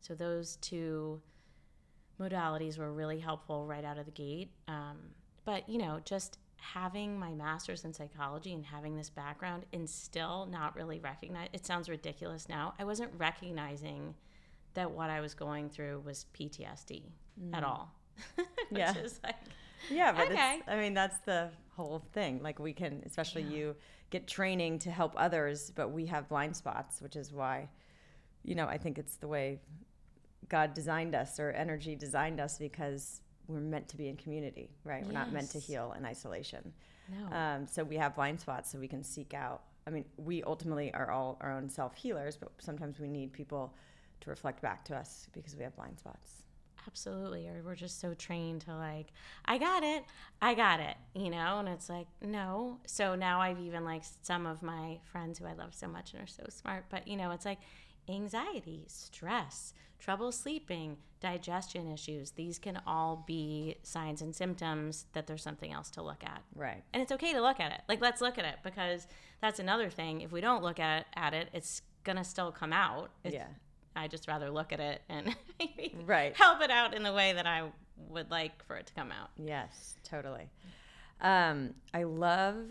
So 0.00 0.14
those 0.14 0.56
two 0.56 1.20
modalities 2.20 2.78
were 2.78 2.92
really 2.92 3.18
helpful 3.18 3.66
right 3.66 3.84
out 3.84 3.98
of 3.98 4.04
the 4.06 4.12
gate. 4.12 4.50
Um, 4.68 4.96
but 5.44 5.68
you 5.68 5.78
know, 5.78 6.00
just 6.04 6.38
having 6.56 7.18
my 7.18 7.32
master's 7.32 7.84
in 7.84 7.92
psychology 7.92 8.52
and 8.52 8.64
having 8.64 8.96
this 8.96 9.08
background 9.10 9.64
and 9.72 9.88
still 9.88 10.46
not 10.46 10.76
really 10.76 10.98
recognize 11.00 11.48
it 11.52 11.64
sounds 11.66 11.88
ridiculous 11.88 12.48
now. 12.48 12.74
I 12.78 12.84
wasn't 12.84 13.10
recognizing 13.16 14.14
that 14.74 14.90
what 14.90 15.10
I 15.10 15.20
was 15.20 15.34
going 15.34 15.68
through 15.68 16.02
was 16.04 16.26
PTSD 16.34 17.02
at 17.52 17.64
all. 17.64 17.92
Which 18.36 18.78
Yeah. 18.78 18.96
is 18.98 19.20
like 19.24 19.36
Yeah, 19.90 20.12
but 20.12 20.30
Okay. 20.30 20.60
I 20.68 20.76
mean, 20.76 20.94
that's 20.94 21.18
the 21.20 21.50
whole 21.74 22.00
thing. 22.12 22.42
Like, 22.42 22.58
we 22.58 22.72
can, 22.72 23.02
especially 23.06 23.42
you, 23.42 23.74
get 24.10 24.26
training 24.28 24.78
to 24.80 24.90
help 24.90 25.14
others, 25.16 25.72
but 25.74 25.88
we 25.90 26.06
have 26.06 26.28
blind 26.28 26.54
spots, 26.56 27.00
which 27.00 27.16
is 27.16 27.32
why, 27.32 27.68
you 28.44 28.54
know, 28.54 28.66
I 28.66 28.76
think 28.78 28.98
it's 28.98 29.16
the 29.16 29.28
way 29.28 29.60
God 30.48 30.74
designed 30.74 31.14
us 31.14 31.40
or 31.40 31.50
energy 31.52 31.94
designed 31.96 32.40
us 32.40 32.58
because 32.58 33.22
we're 33.48 33.60
meant 33.60 33.88
to 33.88 33.96
be 33.96 34.08
in 34.08 34.16
community, 34.16 34.70
right? 34.84 35.04
We're 35.04 35.12
not 35.12 35.32
meant 35.32 35.50
to 35.52 35.58
heal 35.58 35.94
in 35.96 36.04
isolation. 36.04 36.72
no. 37.08 37.36
Um, 37.36 37.66
so 37.66 37.82
we 37.84 37.96
have 37.96 38.14
blind 38.14 38.38
spots 38.40 38.70
so 38.70 38.78
we 38.78 38.88
can 38.88 39.02
seek 39.02 39.32
out. 39.34 39.62
I 39.86 39.90
mean, 39.90 40.04
we 40.16 40.42
ultimately 40.44 40.92
are 40.92 41.10
all 41.10 41.38
our 41.40 41.52
own 41.52 41.68
self 41.68 41.94
healers, 41.96 42.36
but 42.36 42.52
sometimes 42.58 43.00
we 43.00 43.08
need 43.08 43.32
people 43.32 43.74
to 44.20 44.30
reflect 44.30 44.62
back 44.62 44.84
to 44.86 44.96
us 44.96 45.28
because 45.32 45.56
we 45.56 45.62
have 45.64 45.74
blind 45.76 45.98
spots. 45.98 46.42
Absolutely. 46.86 47.46
Or 47.46 47.62
we're 47.64 47.74
just 47.74 48.00
so 48.00 48.14
trained 48.14 48.62
to 48.62 48.74
like, 48.74 49.08
I 49.44 49.58
got 49.58 49.82
it, 49.82 50.04
I 50.40 50.54
got 50.54 50.80
it, 50.80 50.96
you 51.14 51.30
know? 51.30 51.58
And 51.58 51.68
it's 51.68 51.88
like, 51.88 52.06
no. 52.22 52.78
So 52.86 53.14
now 53.14 53.40
I've 53.40 53.60
even 53.60 53.84
like 53.84 54.02
some 54.22 54.46
of 54.46 54.62
my 54.62 54.98
friends 55.04 55.38
who 55.38 55.46
I 55.46 55.52
love 55.52 55.74
so 55.74 55.88
much 55.88 56.14
and 56.14 56.22
are 56.22 56.26
so 56.26 56.44
smart, 56.48 56.86
but 56.88 57.06
you 57.06 57.16
know, 57.16 57.30
it's 57.32 57.44
like 57.44 57.58
anxiety, 58.08 58.84
stress, 58.88 59.74
trouble 59.98 60.32
sleeping, 60.32 60.96
digestion 61.20 61.86
issues. 61.92 62.30
These 62.30 62.58
can 62.58 62.80
all 62.86 63.24
be 63.26 63.76
signs 63.82 64.22
and 64.22 64.34
symptoms 64.34 65.04
that 65.12 65.26
there's 65.26 65.42
something 65.42 65.72
else 65.72 65.90
to 65.90 66.02
look 66.02 66.24
at. 66.24 66.42
Right. 66.54 66.82
And 66.94 67.02
it's 67.02 67.12
okay 67.12 67.34
to 67.34 67.42
look 67.42 67.60
at 67.60 67.72
it. 67.72 67.82
Like, 67.88 68.00
let's 68.00 68.22
look 68.22 68.38
at 68.38 68.46
it 68.46 68.56
because 68.64 69.06
that's 69.42 69.58
another 69.58 69.90
thing. 69.90 70.22
If 70.22 70.32
we 70.32 70.40
don't 70.40 70.62
look 70.62 70.80
at, 70.80 71.06
at 71.14 71.34
it, 71.34 71.50
it's 71.52 71.82
going 72.04 72.16
to 72.16 72.24
still 72.24 72.50
come 72.50 72.72
out. 72.72 73.10
It's, 73.22 73.34
Yeah. 73.34 73.48
I 73.96 74.08
just 74.08 74.28
rather 74.28 74.50
look 74.50 74.72
at 74.72 74.80
it 74.80 75.02
and 75.08 75.34
maybe 75.58 75.94
Right. 76.04 76.36
help 76.36 76.62
it 76.62 76.70
out 76.70 76.94
in 76.94 77.02
the 77.02 77.12
way 77.12 77.32
that 77.32 77.46
I 77.46 77.64
would 78.08 78.30
like 78.30 78.64
for 78.66 78.76
it 78.76 78.86
to 78.86 78.94
come 78.94 79.10
out. 79.12 79.30
Yes, 79.36 79.96
totally. 80.04 80.48
Um, 81.20 81.74
I 81.92 82.04
love. 82.04 82.70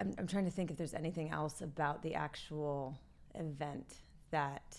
I'm, 0.00 0.14
I'm 0.18 0.26
trying 0.26 0.44
to 0.44 0.50
think 0.50 0.70
if 0.70 0.76
there's 0.76 0.94
anything 0.94 1.30
else 1.30 1.60
about 1.62 2.02
the 2.02 2.14
actual 2.14 2.98
event 3.34 3.94
that 4.30 4.76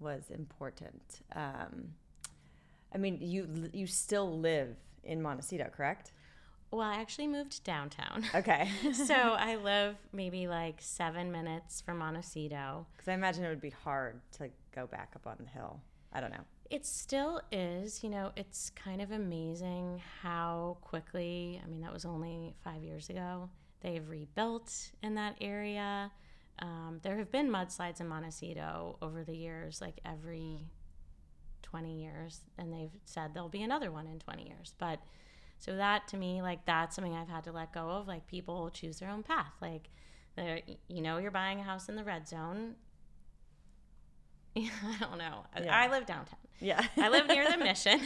was 0.00 0.24
important. 0.30 1.20
Um, 1.34 1.94
I 2.94 2.98
mean, 2.98 3.18
you 3.20 3.70
you 3.72 3.86
still 3.86 4.38
live 4.38 4.76
in 5.04 5.22
Montecito, 5.22 5.70
correct? 5.74 6.12
Well, 6.70 6.80
I 6.80 6.96
actually 6.96 7.28
moved 7.28 7.62
downtown. 7.64 8.24
Okay. 8.34 8.68
so 8.92 9.14
I 9.14 9.56
live 9.56 9.96
maybe 10.12 10.46
like 10.48 10.76
seven 10.80 11.32
minutes 11.32 11.80
from 11.80 11.98
Montecito. 11.98 12.86
Because 12.92 13.08
I 13.08 13.14
imagine 13.14 13.44
it 13.44 13.48
would 13.48 13.60
be 13.60 13.70
hard 13.70 14.20
to 14.38 14.50
go 14.74 14.86
back 14.86 15.12
up 15.16 15.26
on 15.26 15.36
the 15.40 15.48
hill. 15.50 15.80
I 16.12 16.20
don't 16.20 16.30
know. 16.30 16.44
It 16.68 16.84
still 16.84 17.40
is, 17.52 18.02
you 18.02 18.10
know, 18.10 18.32
it's 18.36 18.70
kind 18.70 19.00
of 19.00 19.12
amazing 19.12 20.02
how 20.22 20.78
quickly, 20.80 21.60
I 21.64 21.68
mean, 21.68 21.80
that 21.82 21.92
was 21.92 22.04
only 22.04 22.54
five 22.64 22.82
years 22.82 23.08
ago, 23.08 23.48
they've 23.80 24.06
rebuilt 24.08 24.90
in 25.02 25.14
that 25.14 25.36
area. 25.40 26.10
Um, 26.58 26.98
there 27.02 27.18
have 27.18 27.30
been 27.30 27.50
mudslides 27.50 28.00
in 28.00 28.08
Montecito 28.08 28.96
over 29.00 29.22
the 29.22 29.36
years, 29.36 29.80
like 29.80 30.00
every 30.04 30.66
20 31.62 32.02
years, 32.02 32.40
and 32.58 32.72
they've 32.72 32.96
said 33.04 33.32
there'll 33.34 33.48
be 33.48 33.62
another 33.62 33.92
one 33.92 34.06
in 34.06 34.18
20 34.18 34.46
years. 34.46 34.74
But 34.78 34.98
so 35.58 35.76
that 35.76 36.06
to 36.08 36.16
me, 36.16 36.42
like, 36.42 36.64
that's 36.66 36.94
something 36.96 37.14
I've 37.14 37.28
had 37.28 37.44
to 37.44 37.52
let 37.52 37.72
go 37.72 37.88
of. 37.90 38.06
Like, 38.06 38.26
people 38.26 38.70
choose 38.70 38.98
their 38.98 39.10
own 39.10 39.22
path. 39.22 39.52
Like, 39.60 39.88
you 40.88 41.00
know, 41.00 41.18
you're 41.18 41.30
buying 41.30 41.60
a 41.60 41.62
house 41.62 41.88
in 41.88 41.96
the 41.96 42.04
red 42.04 42.28
zone. 42.28 42.74
I 44.56 44.96
don't 45.00 45.18
know. 45.18 45.44
I- 45.54 45.60
Yeah. 45.62 45.78
I 45.78 45.88
live 45.88 46.06
downtown. 46.06 46.38
Yeah. 46.60 46.86
I 46.96 47.08
live 47.08 47.26
near 47.26 47.50
the 47.50 47.58
mission, 47.62 48.00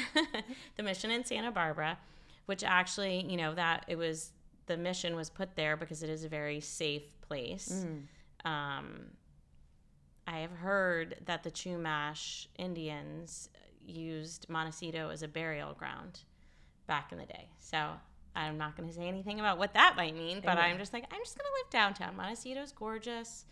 the 0.76 0.82
mission 0.82 1.10
in 1.10 1.24
Santa 1.24 1.50
Barbara, 1.52 1.98
which 2.46 2.64
actually, 2.64 3.24
you 3.28 3.36
know, 3.36 3.54
that 3.54 3.84
it 3.88 3.96
was 3.96 4.32
the 4.66 4.76
mission 4.76 5.16
was 5.16 5.30
put 5.30 5.54
there 5.56 5.76
because 5.76 6.02
it 6.02 6.10
is 6.10 6.24
a 6.24 6.28
very 6.28 6.60
safe 6.60 7.02
place. 7.20 7.84
Um, 8.44 9.02
I 10.26 10.38
have 10.38 10.52
heard 10.52 11.16
that 11.26 11.42
the 11.42 11.50
Chumash 11.50 12.46
Indians 12.58 13.48
used 13.84 14.48
Montecito 14.48 15.10
as 15.10 15.22
a 15.22 15.28
burial 15.28 15.72
ground 15.74 16.20
back 16.90 17.12
in 17.12 17.18
the 17.18 17.24
day. 17.24 17.48
So 17.56 17.78
I'm 18.34 18.58
not 18.58 18.76
going 18.76 18.88
to 18.88 18.94
say 18.94 19.06
anything 19.06 19.38
about 19.38 19.58
what 19.58 19.74
that 19.74 19.94
might 19.96 20.14
mean, 20.16 20.40
but 20.44 20.58
Yeah. 20.58 20.64
I'm 20.64 20.76
just 20.76 20.92
like, 20.92 21.04
I'm 21.12 21.20
just 21.22 21.38
going 21.38 21.46
to 21.46 21.52
live 21.62 21.70
downtown. 21.70 22.16
Montecito's 22.16 22.72
gorgeous, 22.72 23.44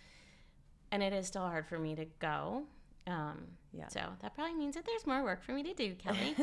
and 0.91 1.05
it 1.05 1.13
is 1.13 1.29
still 1.29 1.43
hard 1.43 1.65
for 1.69 1.79
me 1.79 1.95
to 1.95 2.05
go. 2.19 2.65
Um, 3.07 3.47
Yeah. 3.73 3.87
So 3.89 4.01
that 4.23 4.35
probably 4.35 4.55
means 4.55 4.75
that 4.75 4.85
there's 4.85 5.07
more 5.07 5.23
work 5.23 5.43
for 5.45 5.53
me 5.53 5.63
to 5.63 5.73
do, 5.73 5.95
Kelly. 5.95 6.35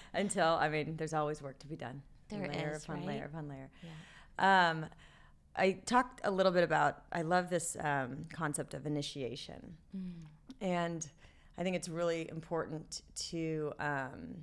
Until, 0.14 0.46
I 0.46 0.68
mean, 0.70 0.96
there's 0.96 1.12
always 1.12 1.42
work 1.42 1.58
to 1.58 1.66
be 1.66 1.76
done. 1.76 2.00
There 2.30 2.48
layer 2.48 2.72
is, 2.74 2.84
upon 2.84 2.96
right? 2.96 3.06
layer 3.06 3.24
upon 3.26 3.48
layer. 3.48 3.70
Um, 4.38 4.86
I 5.56 5.72
talked 5.84 6.22
a 6.24 6.30
little 6.30 6.52
bit 6.52 6.64
about, 6.64 7.02
I 7.12 7.20
love 7.20 7.50
this 7.50 7.76
um, 7.80 8.24
concept 8.32 8.72
of 8.72 8.86
initiation. 8.86 9.76
Mm. 9.94 10.10
And 10.62 11.06
I 11.58 11.62
think 11.62 11.76
it's 11.76 11.88
really 11.88 12.30
important 12.30 13.02
to, 13.30 13.72
um, 13.78 14.36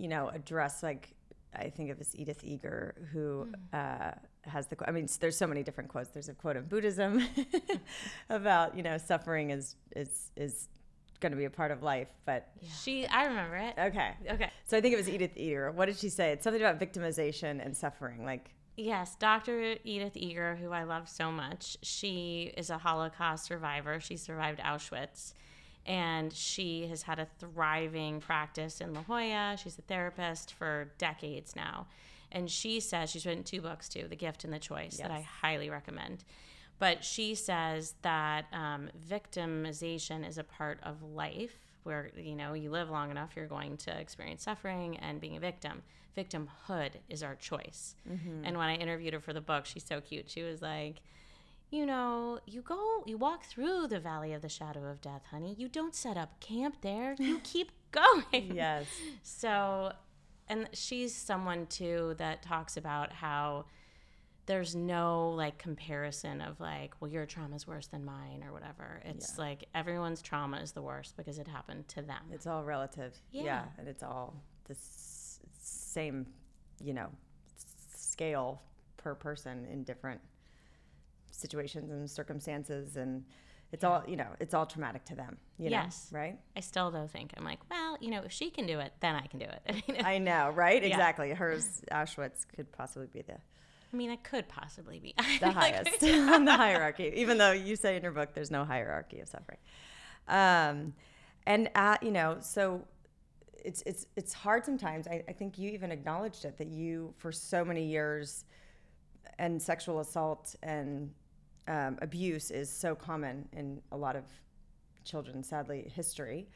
you 0.00 0.08
know, 0.08 0.28
address 0.28 0.82
like, 0.82 1.10
I 1.54 1.68
think 1.68 1.90
of 1.90 1.98
this 1.98 2.14
Edith 2.14 2.42
Eger 2.44 2.94
who 3.12 3.48
Mm. 3.50 3.54
uh, 3.72 4.14
has 4.50 4.66
the, 4.68 4.76
I 4.88 4.92
mean, 4.92 5.08
there's 5.20 5.36
so 5.36 5.46
many 5.46 5.62
different 5.62 5.90
quotes. 5.90 6.08
There's 6.10 6.28
a 6.28 6.34
quote 6.34 6.56
in 6.56 6.64
Buddhism 6.64 7.22
about, 8.30 8.76
you 8.76 8.82
know, 8.82 8.96
suffering 8.98 9.50
is, 9.50 9.76
is, 9.96 10.30
is 10.36 10.68
going 11.20 11.32
to 11.32 11.36
be 11.38 11.44
a 11.44 11.50
part 11.50 11.70
of 11.70 11.82
life, 11.82 12.08
but 12.24 12.48
she, 12.82 13.06
I 13.06 13.26
remember 13.26 13.56
it. 13.56 13.74
okay. 13.78 14.12
Okay. 14.30 14.50
So 14.66 14.76
I 14.76 14.80
think 14.80 14.94
it 14.94 14.96
was 14.96 15.08
Edith 15.08 15.36
Eger. 15.36 15.70
What 15.72 15.86
did 15.86 15.98
she 15.98 16.08
say? 16.08 16.32
It's 16.32 16.44
something 16.44 16.62
about 16.62 16.78
victimization 16.80 17.64
and 17.64 17.76
suffering. 17.76 18.24
Like, 18.24 18.54
Yes, 18.76 19.14
Dr. 19.16 19.76
Edith 19.84 20.16
Eger, 20.16 20.56
who 20.56 20.70
I 20.72 20.84
love 20.84 21.06
so 21.08 21.30
much, 21.30 21.76
she 21.82 22.50
is 22.56 22.70
a 22.70 22.78
Holocaust 22.78 23.44
survivor. 23.44 24.00
She 24.00 24.16
survived 24.16 24.58
Auschwitz. 24.60 25.34
And 25.86 26.32
she 26.32 26.86
has 26.88 27.02
had 27.02 27.18
a 27.18 27.26
thriving 27.38 28.20
practice 28.20 28.80
in 28.80 28.94
La 28.94 29.02
Jolla. 29.02 29.56
She's 29.56 29.78
a 29.78 29.82
therapist 29.82 30.52
for 30.52 30.92
decades 30.98 31.56
now. 31.56 31.86
And 32.32 32.48
she 32.50 32.80
says 32.80 33.10
she's 33.10 33.26
written 33.26 33.42
two 33.42 33.60
books 33.60 33.88
too, 33.88 34.06
The 34.08 34.16
Gift 34.16 34.44
and 34.44 34.52
the 34.52 34.58
Choice, 34.58 34.98
that 34.98 35.10
I 35.10 35.20
highly 35.20 35.68
recommend. 35.68 36.24
But 36.78 37.04
she 37.04 37.34
says 37.34 37.94
that 38.02 38.46
um, 38.52 38.88
victimization 39.08 40.26
is 40.26 40.38
a 40.38 40.44
part 40.44 40.78
of 40.82 41.02
life 41.02 41.66
where, 41.82 42.10
you 42.16 42.36
know, 42.36 42.52
you 42.52 42.70
live 42.70 42.88
long 42.90 43.10
enough, 43.10 43.30
you're 43.34 43.46
going 43.46 43.76
to 43.78 43.98
experience 43.98 44.42
suffering 44.44 44.96
and 44.98 45.20
being 45.20 45.36
a 45.36 45.40
victim. 45.40 45.82
Victimhood 46.16 46.92
is 47.08 47.22
our 47.22 47.34
choice. 47.34 47.96
And 48.44 48.56
when 48.56 48.68
I 48.68 48.76
interviewed 48.76 49.14
her 49.14 49.20
for 49.20 49.32
the 49.32 49.40
book, 49.40 49.66
she's 49.66 49.84
so 49.84 50.00
cute. 50.00 50.30
She 50.30 50.42
was 50.42 50.62
like, 50.62 50.96
you 51.70 51.86
know, 51.86 52.40
you 52.46 52.62
go, 52.62 53.02
you 53.06 53.16
walk 53.16 53.44
through 53.44 53.86
the 53.88 54.00
valley 54.00 54.32
of 54.32 54.42
the 54.42 54.48
shadow 54.48 54.84
of 54.86 55.00
death, 55.00 55.22
honey. 55.30 55.54
You 55.56 55.68
don't 55.68 55.94
set 55.94 56.16
up 56.16 56.40
camp 56.40 56.76
there. 56.82 57.14
You 57.18 57.38
keep 57.44 57.70
going. 57.92 58.54
Yes. 58.54 58.86
So, 59.22 59.92
and 60.48 60.68
she's 60.72 61.14
someone 61.14 61.66
too 61.66 62.14
that 62.18 62.42
talks 62.42 62.76
about 62.76 63.12
how 63.12 63.66
there's 64.46 64.74
no 64.74 65.30
like 65.30 65.58
comparison 65.58 66.40
of 66.40 66.58
like, 66.58 66.94
well, 66.98 67.10
your 67.10 67.24
trauma 67.24 67.54
is 67.54 67.68
worse 67.68 67.86
than 67.86 68.04
mine 68.04 68.42
or 68.44 68.52
whatever. 68.52 69.00
It's 69.04 69.38
like 69.38 69.66
everyone's 69.74 70.22
trauma 70.22 70.56
is 70.58 70.72
the 70.72 70.82
worst 70.82 71.16
because 71.16 71.38
it 71.38 71.46
happened 71.46 71.86
to 71.88 72.02
them. 72.02 72.22
It's 72.32 72.48
all 72.48 72.64
relative. 72.64 73.14
Yeah. 73.30 73.42
Yeah. 73.44 73.64
And 73.78 73.86
it's 73.86 74.02
all 74.02 74.34
the 74.64 74.74
s- 74.74 75.38
same, 75.62 76.26
you 76.82 76.94
know, 76.94 77.10
scale 77.96 78.60
per 78.96 79.14
person 79.14 79.66
in 79.70 79.84
different 79.84 80.20
situations 81.40 81.90
and 81.90 82.08
circumstances. 82.10 82.96
And 82.96 83.24
it's 83.72 83.84
all, 83.84 84.02
you 84.06 84.16
know, 84.16 84.28
it's 84.40 84.54
all 84.54 84.66
traumatic 84.66 85.04
to 85.06 85.14
them, 85.14 85.36
you 85.58 85.70
Yes. 85.70 86.08
know, 86.12 86.18
right? 86.18 86.38
I 86.56 86.60
still 86.60 86.90
though 86.90 87.06
think 87.06 87.32
I'm 87.36 87.44
like, 87.44 87.60
well, 87.70 87.96
you 88.00 88.10
know, 88.10 88.22
if 88.24 88.32
she 88.32 88.50
can 88.50 88.66
do 88.66 88.80
it, 88.80 88.92
then 89.00 89.14
I 89.14 89.26
can 89.26 89.38
do 89.38 89.46
it. 89.46 89.62
I 89.68 89.92
mean, 89.92 90.04
I 90.04 90.18
know, 90.18 90.50
right? 90.50 90.82
Yeah. 90.82 90.88
Exactly. 90.88 91.30
Hers, 91.30 91.82
Auschwitz, 91.92 92.46
could 92.54 92.70
possibly 92.72 93.06
be 93.12 93.22
the, 93.22 93.34
I 93.92 93.96
mean, 93.96 94.10
it 94.10 94.22
could 94.24 94.48
possibly 94.48 94.98
be 94.98 95.14
the 95.40 95.50
highest 95.50 96.02
on 96.04 96.44
the 96.46 96.56
hierarchy, 96.56 97.12
even 97.16 97.38
though 97.38 97.52
you 97.52 97.76
say 97.76 97.96
in 97.96 98.02
your 98.02 98.12
book 98.12 98.34
there's 98.34 98.50
no 98.50 98.64
hierarchy 98.64 99.20
of 99.20 99.28
suffering. 99.28 99.58
Um, 100.28 100.94
and 101.46 101.70
uh, 101.74 101.96
you 102.02 102.10
know, 102.10 102.36
so 102.40 102.82
it's 103.64 103.82
it's 103.86 104.06
it's 104.16 104.32
hard 104.32 104.64
sometimes. 104.64 105.06
I, 105.06 105.24
I 105.28 105.32
think 105.32 105.58
you 105.58 105.70
even 105.70 105.90
acknowledged 105.92 106.44
it 106.44 106.56
that 106.58 106.68
you 106.68 107.14
for 107.18 107.32
so 107.32 107.64
many 107.64 107.84
years, 107.84 108.44
and 109.38 109.60
sexual 109.60 110.00
assault 110.00 110.54
and 110.62 111.12
um, 111.70 111.98
abuse 112.02 112.50
is 112.50 112.68
so 112.68 112.94
common 112.94 113.48
in 113.52 113.80
a 113.92 113.96
lot 113.96 114.16
of 114.16 114.24
children, 115.04 115.42
sadly, 115.42 115.90
history. 115.94 116.48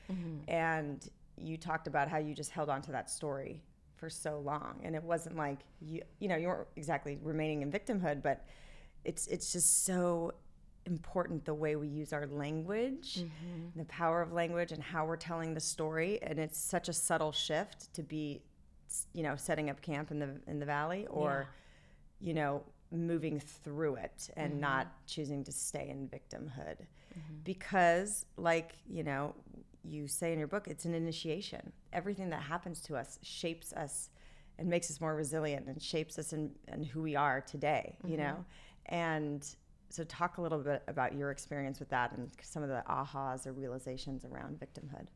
And 0.48 1.08
you 1.36 1.56
talked 1.56 1.86
about 1.86 2.08
how 2.08 2.18
you 2.18 2.34
just 2.34 2.50
held 2.50 2.68
on 2.68 2.82
to 2.82 2.92
that 2.92 3.08
story 3.10 3.62
for 3.96 4.10
so 4.10 4.40
long, 4.40 4.80
and 4.84 4.94
it 4.94 5.02
wasn't 5.02 5.36
like 5.36 5.60
you 5.80 6.00
you 6.20 6.28
know 6.28 6.36
you 6.36 6.48
weren't 6.48 6.68
exactly 6.76 7.18
remaining 7.22 7.62
in 7.62 7.70
victimhood, 7.70 8.22
but 8.22 8.44
it's 9.04 9.26
it's 9.28 9.52
just 9.52 9.84
so 9.84 10.32
important 10.86 11.44
the 11.44 11.54
way 11.54 11.76
we 11.76 11.88
use 11.88 12.12
our 12.12 12.26
language 12.26 13.24
the 13.76 13.84
power 13.86 14.20
of 14.20 14.32
language 14.32 14.70
and 14.72 14.82
how 14.82 15.06
we're 15.06 15.16
telling 15.16 15.54
the 15.54 15.60
story. 15.60 16.18
And 16.22 16.38
it's 16.38 16.58
such 16.58 16.88
a 16.88 16.92
subtle 16.92 17.32
shift 17.32 17.92
to 17.94 18.02
be 18.02 18.42
you 19.12 19.22
know 19.22 19.36
setting 19.36 19.70
up 19.70 19.80
camp 19.80 20.10
in 20.10 20.18
the 20.18 20.30
in 20.46 20.58
the 20.58 20.66
valley 20.66 21.06
or 21.08 21.48
you 22.20 22.34
know 22.34 22.62
moving 22.90 23.40
through 23.40 23.96
it 23.96 24.30
and 24.36 24.52
mm-hmm. 24.52 24.60
not 24.60 25.06
choosing 25.06 25.44
to 25.44 25.52
stay 25.52 25.88
in 25.88 26.08
victimhood. 26.08 26.76
Mm-hmm. 26.78 27.34
Because 27.44 28.26
like 28.36 28.72
you 28.88 29.02
know 29.02 29.34
you 29.84 30.08
say 30.08 30.32
in 30.32 30.38
your 30.38 30.48
book 30.48 30.68
it's 30.68 30.84
an 30.84 30.94
initiation. 30.94 31.72
Everything 31.92 32.30
that 32.30 32.42
happens 32.42 32.80
to 32.82 32.96
us 32.96 33.18
shapes 33.22 33.72
us 33.72 34.10
and 34.58 34.68
makes 34.68 34.90
us 34.90 35.00
more 35.00 35.14
resilient 35.14 35.66
and 35.66 35.82
shapes 35.82 36.18
us 36.18 36.32
in, 36.32 36.50
in 36.68 36.84
who 36.84 37.02
we 37.02 37.16
are 37.16 37.40
today 37.40 37.96
you 38.04 38.16
mm-hmm. 38.16 38.22
know? 38.22 38.44
And 38.86 39.46
so 39.88 40.04
talk 40.04 40.38
a 40.38 40.42
little 40.42 40.58
bit 40.58 40.82
about 40.88 41.14
your 41.14 41.30
experience 41.30 41.78
with 41.78 41.88
that 41.90 42.12
and 42.12 42.30
some 42.42 42.62
of 42.62 42.68
the 42.68 42.82
ahas 42.88 43.46
or 43.46 43.52
realizations 43.52 44.24
around 44.24 44.58
victimhood 44.58 45.06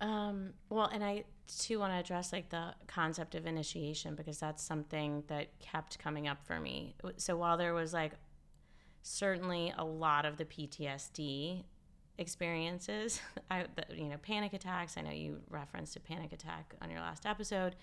Um, 0.00 0.52
well, 0.68 0.86
and 0.86 1.02
I 1.02 1.24
too 1.58 1.78
want 1.78 1.92
to 1.92 1.98
address 1.98 2.32
like 2.32 2.48
the 2.50 2.74
concept 2.86 3.34
of 3.34 3.46
initiation 3.46 4.14
because 4.14 4.38
that's 4.38 4.62
something 4.62 5.22
that 5.28 5.58
kept 5.60 5.98
coming 5.98 6.28
up 6.28 6.44
for 6.44 6.58
me. 6.60 6.94
So 7.16 7.36
while 7.36 7.56
there 7.56 7.74
was 7.74 7.92
like 7.92 8.12
certainly 9.02 9.72
a 9.76 9.84
lot 9.84 10.24
of 10.24 10.36
the 10.36 10.44
PTSD 10.44 11.62
experiences, 12.18 13.20
I 13.50 13.66
the, 13.74 13.96
you 13.96 14.08
know 14.08 14.16
panic 14.18 14.52
attacks. 14.52 14.96
I 14.96 15.02
know 15.02 15.12
you 15.12 15.40
referenced 15.48 15.96
a 15.96 16.00
panic 16.00 16.32
attack 16.32 16.74
on 16.82 16.90
your 16.90 17.00
last 17.00 17.26
episode. 17.26 17.76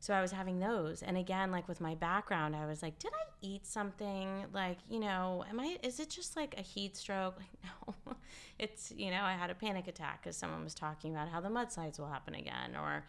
So 0.00 0.14
I 0.14 0.20
was 0.20 0.30
having 0.30 0.60
those, 0.60 1.02
and 1.02 1.16
again, 1.16 1.50
like 1.50 1.66
with 1.66 1.80
my 1.80 1.96
background, 1.96 2.54
I 2.54 2.66
was 2.66 2.82
like, 2.82 3.00
did 3.00 3.10
I 3.12 3.26
eat 3.40 3.66
something? 3.66 4.46
Like, 4.52 4.78
you 4.88 5.00
know, 5.00 5.44
am 5.50 5.58
I? 5.58 5.76
Is 5.82 5.98
it 5.98 6.08
just 6.08 6.36
like 6.36 6.54
a 6.56 6.62
heat 6.62 6.96
stroke? 6.96 7.36
Like, 7.86 7.94
no, 8.06 8.16
it's 8.58 8.92
you 8.96 9.10
know, 9.10 9.22
I 9.22 9.32
had 9.32 9.50
a 9.50 9.54
panic 9.54 9.88
attack 9.88 10.22
because 10.22 10.36
someone 10.36 10.62
was 10.62 10.74
talking 10.74 11.14
about 11.14 11.28
how 11.28 11.40
the 11.40 11.48
mudslides 11.48 11.98
will 11.98 12.08
happen 12.08 12.34
again, 12.34 12.76
or 12.76 13.04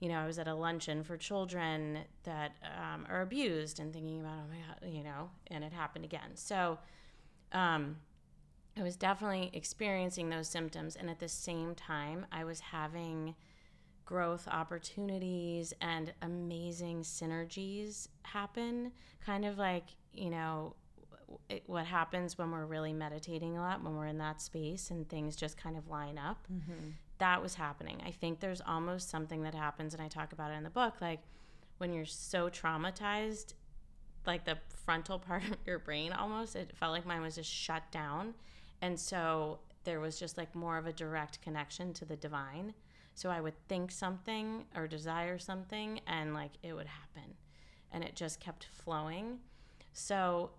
you 0.00 0.08
know, 0.08 0.18
I 0.18 0.26
was 0.26 0.38
at 0.38 0.48
a 0.48 0.54
luncheon 0.54 1.02
for 1.02 1.16
children 1.16 2.00
that 2.24 2.52
um, 2.64 3.06
are 3.08 3.22
abused 3.22 3.80
and 3.80 3.92
thinking 3.92 4.20
about, 4.20 4.34
oh 4.44 4.48
my 4.48 4.56
god, 4.58 4.94
you 4.94 5.02
know, 5.02 5.30
and 5.48 5.64
it 5.64 5.72
happened 5.72 6.04
again. 6.04 6.30
So, 6.34 6.78
um, 7.52 7.96
I 8.76 8.82
was 8.82 8.96
definitely 8.96 9.50
experiencing 9.52 10.30
those 10.30 10.48
symptoms, 10.48 10.94
and 10.94 11.10
at 11.10 11.18
the 11.18 11.28
same 11.28 11.74
time, 11.74 12.26
I 12.30 12.44
was 12.44 12.60
having 12.60 13.34
growth 14.08 14.48
opportunities 14.50 15.74
and 15.82 16.14
amazing 16.22 17.02
synergies 17.02 18.08
happen. 18.22 18.90
Kind 19.24 19.44
of 19.44 19.58
like, 19.58 19.84
you 20.14 20.30
know, 20.30 20.74
it, 21.50 21.62
what 21.66 21.84
happens 21.84 22.38
when 22.38 22.50
we're 22.50 22.64
really 22.64 22.94
meditating 22.94 23.58
a 23.58 23.60
lot, 23.60 23.84
when 23.84 23.94
we're 23.96 24.06
in 24.06 24.16
that 24.16 24.40
space 24.40 24.90
and 24.90 25.06
things 25.10 25.36
just 25.36 25.58
kind 25.58 25.76
of 25.76 25.88
line 25.88 26.16
up. 26.16 26.38
Mm-hmm. 26.50 26.92
That 27.18 27.42
was 27.42 27.54
happening. 27.54 28.00
I 28.06 28.10
think 28.10 28.40
there's 28.40 28.62
almost 28.66 29.10
something 29.10 29.42
that 29.42 29.54
happens, 29.54 29.92
and 29.92 30.02
I 30.02 30.08
talk 30.08 30.32
about 30.32 30.52
it 30.52 30.54
in 30.54 30.64
the 30.64 30.70
book, 30.70 30.94
like 31.02 31.20
when 31.76 31.92
you're 31.92 32.06
so 32.06 32.48
traumatized, 32.48 33.52
like 34.26 34.46
the 34.46 34.56
frontal 34.86 35.18
part 35.28 35.42
of 35.44 35.58
your 35.66 35.80
brain 35.80 36.12
almost, 36.14 36.56
it 36.56 36.74
felt 36.74 36.92
like 36.92 37.04
mine 37.04 37.20
was 37.20 37.34
just 37.34 37.52
shut 37.52 37.82
down. 37.90 38.32
And 38.80 38.98
so 38.98 39.58
there 39.84 40.00
was 40.00 40.18
just 40.18 40.38
like 40.38 40.54
more 40.54 40.78
of 40.78 40.86
a 40.86 40.94
direct 40.94 41.42
connection 41.42 41.92
to 41.92 42.06
the 42.06 42.16
divine. 42.16 42.72
So 43.18 43.30
I 43.30 43.40
would 43.40 43.58
think 43.66 43.90
something 43.90 44.66
or 44.76 44.86
desire 44.86 45.40
something 45.40 46.00
and 46.06 46.34
like 46.34 46.52
it 46.62 46.72
would 46.72 46.86
happen. 46.86 47.34
And 47.90 48.04
it 48.04 48.14
just 48.14 48.38
kept 48.38 48.68
flowing. 48.70 49.40
So 49.92 50.50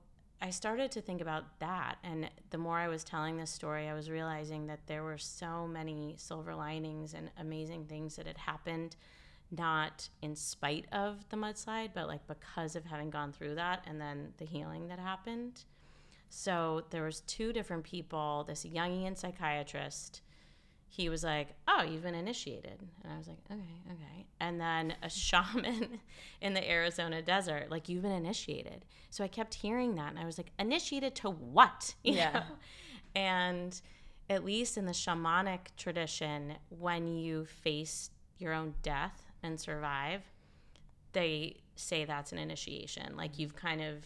I 0.41 0.49
started 0.49 0.91
to 0.91 1.01
think 1.01 1.21
about 1.21 1.57
that. 1.59 1.99
And 2.03 2.29
the 2.49 2.57
more 2.57 2.77
I 2.77 2.89
was 2.89 3.05
telling 3.05 3.37
this 3.37 3.49
story, 3.49 3.87
I 3.87 3.93
was 3.93 4.09
realizing 4.09 4.67
that 4.67 4.87
there 4.87 5.03
were 5.03 5.17
so 5.17 5.67
many 5.67 6.15
silver 6.17 6.53
linings 6.53 7.13
and 7.13 7.31
amazing 7.39 7.85
things 7.85 8.17
that 8.17 8.27
had 8.27 8.37
happened, 8.37 8.97
not 9.57 10.09
in 10.21 10.35
spite 10.35 10.85
of 10.91 11.29
the 11.29 11.37
mudslide, 11.37 11.91
but 11.93 12.09
like 12.09 12.27
because 12.27 12.75
of 12.75 12.83
having 12.83 13.09
gone 13.09 13.31
through 13.31 13.55
that 13.55 13.85
and 13.87 14.01
then 14.01 14.33
the 14.37 14.43
healing 14.43 14.89
that 14.89 14.99
happened. 14.99 15.63
So 16.29 16.83
there 16.89 17.03
was 17.03 17.21
two 17.21 17.53
different 17.53 17.85
people, 17.85 18.43
this 18.45 18.65
Jungian 18.65 19.17
psychiatrist 19.17 20.23
he 20.89 21.07
was 21.09 21.23
like, 21.23 21.49
"Oh, 21.67 21.83
you've 21.83 22.03
been 22.03 22.15
initiated," 22.15 22.79
and 23.03 23.13
I 23.13 23.17
was 23.17 23.27
like, 23.27 23.37
"Okay, 23.51 23.81
okay." 23.91 24.25
And 24.39 24.59
then 24.59 24.95
a 25.03 25.09
shaman 25.25 25.99
in 26.41 26.53
the 26.53 26.69
Arizona 26.69 27.21
desert, 27.21 27.69
like, 27.69 27.87
"You've 27.89 28.01
been 28.03 28.11
initiated." 28.11 28.85
So 29.09 29.23
I 29.23 29.27
kept 29.27 29.53
hearing 29.55 29.95
that, 29.95 30.09
and 30.09 30.19
I 30.19 30.25
was 30.25 30.37
like, 30.37 30.51
"Initiated 30.59 31.15
to 31.15 31.29
what?" 31.29 31.95
You 32.03 32.15
Yeah. 32.15 32.33
know? 32.33 32.43
And 33.15 33.79
at 34.29 34.43
least 34.45 34.77
in 34.77 34.85
the 34.85 34.91
shamanic 34.93 35.59
tradition, 35.77 36.53
when 36.69 37.07
you 37.07 37.45
face 37.45 38.11
your 38.37 38.53
own 38.53 38.75
death 38.83 39.25
and 39.43 39.59
survive, 39.59 40.21
they 41.13 41.57
say 41.75 42.05
that's 42.05 42.31
an 42.31 42.37
initiation. 42.37 43.15
Like 43.15 43.39
you've 43.39 43.55
kind 43.55 43.81
of 43.81 44.05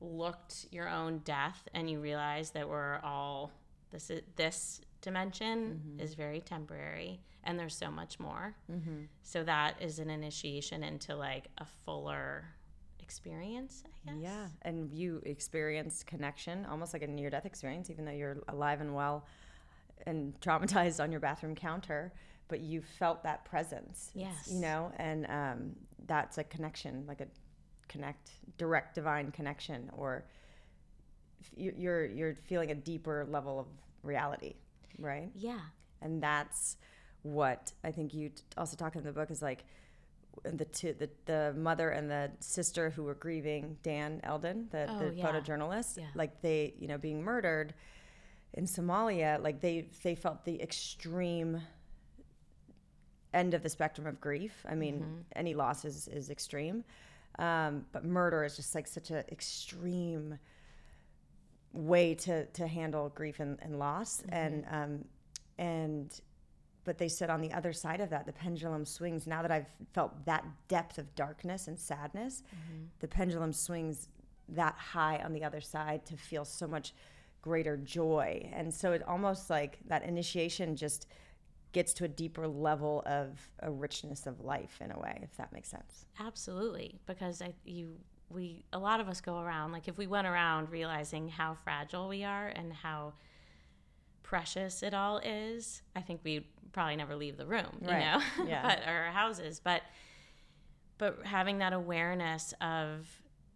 looked 0.00 0.66
your 0.70 0.88
own 0.88 1.18
death, 1.18 1.66
and 1.74 1.88
you 1.88 2.00
realize 2.00 2.50
that 2.50 2.68
we're 2.68 2.98
all 3.02 3.52
this 3.90 4.10
is 4.10 4.22
this 4.36 4.80
dimension 5.04 5.98
is 6.00 6.14
very 6.14 6.40
temporary 6.40 7.20
and 7.44 7.58
there's 7.58 7.76
so 7.76 7.90
much 7.90 8.18
more. 8.18 8.54
So 9.22 9.44
that 9.44 9.74
is 9.80 9.98
an 9.98 10.10
initiation 10.10 10.82
into 10.82 11.14
like 11.14 11.46
a 11.58 11.66
fuller 11.84 12.46
experience 13.00 13.84
i 13.86 14.10
guess? 14.10 14.14
Yeah, 14.18 14.46
and 14.62 14.90
you 14.90 15.20
experienced 15.26 16.06
connection, 16.06 16.64
almost 16.64 16.94
like 16.94 17.02
a 17.02 17.06
near-death 17.06 17.44
experience, 17.44 17.90
even 17.90 18.06
though 18.06 18.12
you're 18.12 18.38
alive 18.48 18.80
and 18.80 18.94
well 18.94 19.26
and 20.06 20.34
traumatized 20.40 21.02
on 21.02 21.10
your 21.12 21.20
bathroom 21.20 21.54
counter, 21.54 22.12
but 22.48 22.60
you 22.60 22.80
felt 22.80 23.22
that 23.22 23.44
presence. 23.44 24.10
Yes. 24.14 24.48
you 24.50 24.58
know, 24.60 24.90
and 24.96 25.26
um, 25.28 25.76
that's 26.06 26.38
a 26.38 26.44
connection, 26.44 27.04
like 27.06 27.20
a 27.20 27.26
connect, 27.88 28.30
direct 28.56 28.94
divine 28.94 29.30
connection, 29.30 29.90
or 29.96 30.24
f- 31.42 31.52
you're 31.56 32.06
you're 32.06 32.34
feeling 32.46 32.70
a 32.70 32.74
deeper 32.74 33.26
level 33.28 33.60
of 33.60 33.66
reality, 34.02 34.54
right? 34.98 35.30
yeah 35.34 35.60
and 36.02 36.22
that's 36.22 36.76
what 37.22 37.72
I 37.82 37.90
think 37.90 38.12
you 38.12 38.30
also 38.58 38.76
talk 38.76 38.96
in 38.96 39.02
the 39.04 39.12
book 39.12 39.30
is 39.30 39.40
like 39.40 39.64
the 40.44 40.64
two 40.66 40.92
the, 40.92 41.08
the 41.24 41.54
mother 41.56 41.88
and 41.90 42.10
the 42.10 42.30
sister 42.40 42.90
who 42.90 43.04
were 43.04 43.14
grieving 43.14 43.78
Dan 43.82 44.20
Eldon, 44.24 44.68
the, 44.70 44.86
Oh, 44.90 44.98
the 44.98 45.14
yeah. 45.14 45.24
photojournalist, 45.24 45.96
Yeah. 45.98 46.06
like 46.14 46.42
they 46.42 46.74
you 46.78 46.88
know 46.88 46.98
being 46.98 47.22
murdered 47.22 47.72
in 48.52 48.64
Somalia, 48.66 49.42
like 49.42 49.60
they 49.60 49.88
they 50.02 50.14
felt 50.14 50.44
the 50.44 50.60
extreme 50.60 51.62
end 53.32 53.54
of 53.54 53.62
the 53.62 53.68
spectrum 53.68 54.06
of 54.06 54.20
grief. 54.20 54.64
I 54.68 54.74
mean, 54.74 55.00
Mm-hmm. 55.00 55.20
any 55.36 55.54
loss 55.54 55.84
is 55.84 56.08
is 56.08 56.30
extreme, 56.30 56.84
um, 57.38 57.86
but 57.92 58.04
murder 58.04 58.44
is 58.44 58.56
just 58.56 58.74
like 58.74 58.86
such 58.86 59.10
an 59.10 59.24
extreme 59.30 60.38
way 61.74 62.14
to 62.14 62.46
to 62.46 62.66
handle 62.66 63.10
grief 63.14 63.40
and, 63.40 63.58
and 63.60 63.78
loss. 63.78 64.20
Mm-hmm. 64.22 64.34
and 64.34 64.66
um 64.70 65.04
and 65.58 66.20
but 66.84 66.98
they 66.98 67.08
said 67.08 67.30
on 67.30 67.40
the 67.40 67.52
other 67.52 67.72
side 67.72 68.00
of 68.00 68.10
that 68.10 68.26
the 68.26 68.32
pendulum 68.32 68.84
swings. 68.84 69.26
Now 69.26 69.42
that 69.42 69.50
i've 69.50 69.66
felt 69.92 70.24
that 70.24 70.44
depth 70.68 70.98
of 70.98 71.14
darkness 71.14 71.68
and 71.68 71.78
sadness 71.78 72.42
Mm-hmm. 72.54 72.84
the 73.00 73.08
pendulum 73.08 73.52
swings 73.52 74.08
that 74.48 74.74
high 74.76 75.18
on 75.24 75.32
the 75.32 75.42
other 75.42 75.60
side 75.60 76.04
to 76.06 76.16
feel 76.16 76.44
so 76.44 76.66
much 76.66 76.94
greater 77.42 77.76
joy. 77.76 78.48
And 78.54 78.72
so 78.72 78.92
it 78.92 79.02
almost 79.06 79.50
like 79.50 79.78
that 79.88 80.02
initiation 80.04 80.76
just 80.76 81.06
gets 81.72 81.92
to 81.94 82.04
a 82.04 82.08
deeper 82.08 82.46
level 82.46 83.02
of 83.06 83.38
a 83.60 83.70
richness 83.70 84.26
of 84.26 84.40
life 84.40 84.78
in 84.80 84.90
a 84.92 84.98
way 84.98 85.18
if 85.22 85.36
that 85.38 85.52
makes 85.52 85.68
sense. 85.70 86.06
Absolutely, 86.20 87.00
because 87.06 87.42
I 87.42 87.52
you 87.64 87.96
we 88.30 88.64
a 88.72 88.78
lot 88.78 89.00
of 89.00 89.08
us 89.08 89.20
go 89.20 89.38
around 89.38 89.72
like 89.72 89.86
if 89.88 89.96
we 89.98 90.06
went 90.06 90.26
around 90.26 90.70
realizing 90.70 91.28
how 91.28 91.54
fragile 91.64 92.08
we 92.08 92.24
are 92.24 92.48
and 92.48 92.72
how 92.72 93.12
precious 94.22 94.82
it 94.82 94.94
all 94.94 95.18
is, 95.18 95.82
I 95.94 96.00
think 96.00 96.20
we'd 96.24 96.44
probably 96.72 96.96
never 96.96 97.14
leave 97.14 97.36
the 97.36 97.46
room, 97.46 97.78
you 97.82 97.88
Right. 97.88 98.00
know, 98.00 98.22
Yeah. 98.46 98.62
but 98.62 98.88
or 98.88 98.92
our 99.06 99.12
houses, 99.12 99.60
but 99.62 99.82
but 100.98 101.20
having 101.24 101.58
that 101.58 101.72
awareness 101.72 102.54
of 102.60 103.08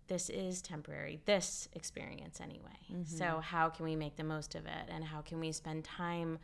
this 0.08 0.28
is 0.30 0.60
temporary, 0.62 1.20
this 1.26 1.68
experience 1.74 2.40
anyway. 2.40 3.04
So 3.04 3.40
how 3.42 3.68
can 3.68 3.84
we 3.84 3.94
make 3.94 4.16
the 4.16 4.24
most 4.24 4.54
of 4.54 4.64
it, 4.66 4.86
and 4.88 5.04
how 5.04 5.20
can 5.20 5.38
we 5.38 5.52
spend 5.52 5.84
time 5.84 6.38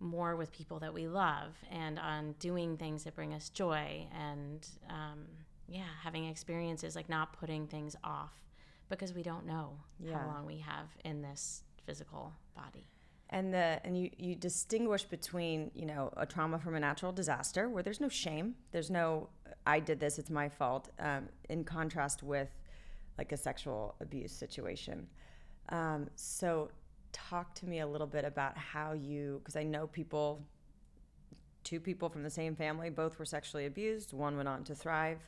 more 0.00 0.34
with 0.36 0.50
people 0.52 0.78
that 0.80 0.92
we 0.92 1.06
love 1.06 1.56
and 1.70 1.98
on 1.98 2.34
doing 2.38 2.76
things 2.76 3.04
that 3.04 3.14
bring 3.14 3.32
us 3.32 3.48
joy 3.48 4.06
and 4.18 4.66
um, 4.90 5.26
yeah 5.68 5.82
having 6.02 6.26
experiences 6.26 6.94
like 6.96 7.08
not 7.08 7.32
putting 7.32 7.66
things 7.66 7.96
off 8.04 8.32
because 8.88 9.12
we 9.14 9.22
don't 9.22 9.46
know 9.46 9.78
Yeah. 9.98 10.18
how 10.18 10.26
long 10.26 10.46
we 10.46 10.58
have 10.58 10.88
in 11.04 11.22
this 11.22 11.62
physical 11.86 12.32
body. 12.54 12.86
And 13.30 13.52
the 13.52 13.80
and 13.84 13.98
you 13.98 14.10
you 14.18 14.34
distinguish 14.36 15.04
between 15.04 15.70
you 15.74 15.86
know 15.86 16.12
a 16.16 16.26
trauma 16.26 16.58
from 16.58 16.74
a 16.74 16.80
natural 16.80 17.10
disaster 17.12 17.68
where 17.68 17.82
there's 17.82 18.00
no 18.00 18.08
shame 18.08 18.54
there's 18.72 18.90
no 18.90 19.28
i 19.66 19.80
did 19.80 19.98
this 19.98 20.18
it's 20.18 20.30
my 20.30 20.48
fault 20.48 20.90
um, 20.98 21.28
in 21.48 21.64
contrast 21.64 22.22
with 22.22 22.50
like 23.18 23.32
a 23.32 23.36
sexual 23.36 23.94
abuse 24.00 24.32
situation. 24.32 25.06
Um, 25.70 26.08
so 26.16 26.70
talk 27.12 27.54
to 27.54 27.66
me 27.66 27.78
a 27.80 27.86
little 27.86 28.06
bit 28.08 28.24
about 28.24 28.56
how 28.58 28.92
you 28.92 29.38
because 29.38 29.56
i 29.56 29.62
know 29.62 29.86
people 29.86 30.44
two 31.62 31.80
people 31.80 32.08
from 32.08 32.22
the 32.22 32.30
same 32.30 32.54
family 32.54 32.90
both 32.90 33.18
were 33.18 33.24
sexually 33.24 33.66
abused 33.66 34.12
one 34.12 34.36
went 34.36 34.48
on 34.48 34.64
to 34.64 34.74
thrive 34.74 35.20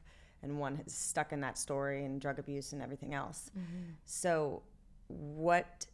and 0.43 0.59
one 0.59 0.81
is 0.87 0.95
stuck 0.95 1.33
in 1.33 1.41
that 1.41 1.59
story 1.59 2.05
and 2.05 2.21
drug 2.21 2.39
abuse 2.39 2.73
and 2.73 2.83
everything 2.83 3.15
else. 3.15 3.51
So 4.05 4.63
what 5.09 5.87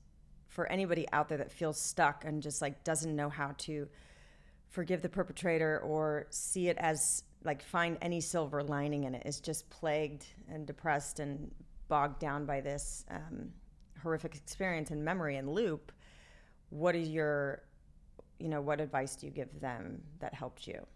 for 0.48 0.66
anybody 0.70 1.06
out 1.12 1.28
there 1.28 1.38
that 1.38 1.50
feels 1.50 1.80
stuck 1.80 2.24
and 2.24 2.42
just 2.42 2.60
like 2.60 2.84
doesn't 2.84 3.16
know 3.16 3.28
how 3.30 3.54
to 3.58 3.88
forgive 4.68 5.02
the 5.02 5.08
perpetrator 5.08 5.80
or 5.80 6.26
see 6.30 6.68
it 6.68 6.76
as 6.78 7.24
like 7.44 7.62
find 7.62 7.96
any 8.02 8.20
silver 8.20 8.62
lining 8.62 9.04
in 9.04 9.14
it 9.14 9.22
is 9.26 9.40
just 9.40 9.68
plagued 9.70 10.24
and 10.48 10.66
depressed 10.66 11.20
and 11.20 11.50
bogged 11.88 12.18
down 12.18 12.44
by 12.46 12.60
this 12.60 13.04
um, 13.10 13.50
horrific 14.02 14.34
experience 14.34 14.90
and 14.90 15.04
memory 15.04 15.36
and 15.36 15.48
loop 15.48 15.92
what 16.70 16.94
is 16.94 17.08
your 17.08 17.62
you 18.38 18.48
know 18.48 18.60
what 18.60 18.80
advice 18.80 19.16
do 19.16 19.26
you 19.26 19.32
give 19.32 19.60
them 19.60 20.00
that 20.20 20.34
helped 20.34 20.66
you 20.66 20.86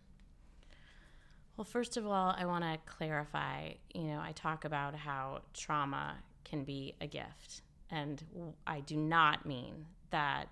well 1.57 1.65
first 1.65 1.97
of 1.97 2.07
all 2.07 2.35
i 2.39 2.45
want 2.45 2.63
to 2.65 2.79
clarify 2.87 3.71
you 3.95 4.05
know 4.05 4.21
i 4.21 4.33
talk 4.33 4.65
about 4.65 4.95
how 4.95 5.41
trauma 5.55 6.17
can 6.45 6.65
be 6.65 6.95
a 7.01 7.07
gift 7.07 7.63
and 7.91 8.25
I 8.67 8.81
do 8.81 8.97
not 8.97 9.47
mean 9.47 9.87
that 10.11 10.47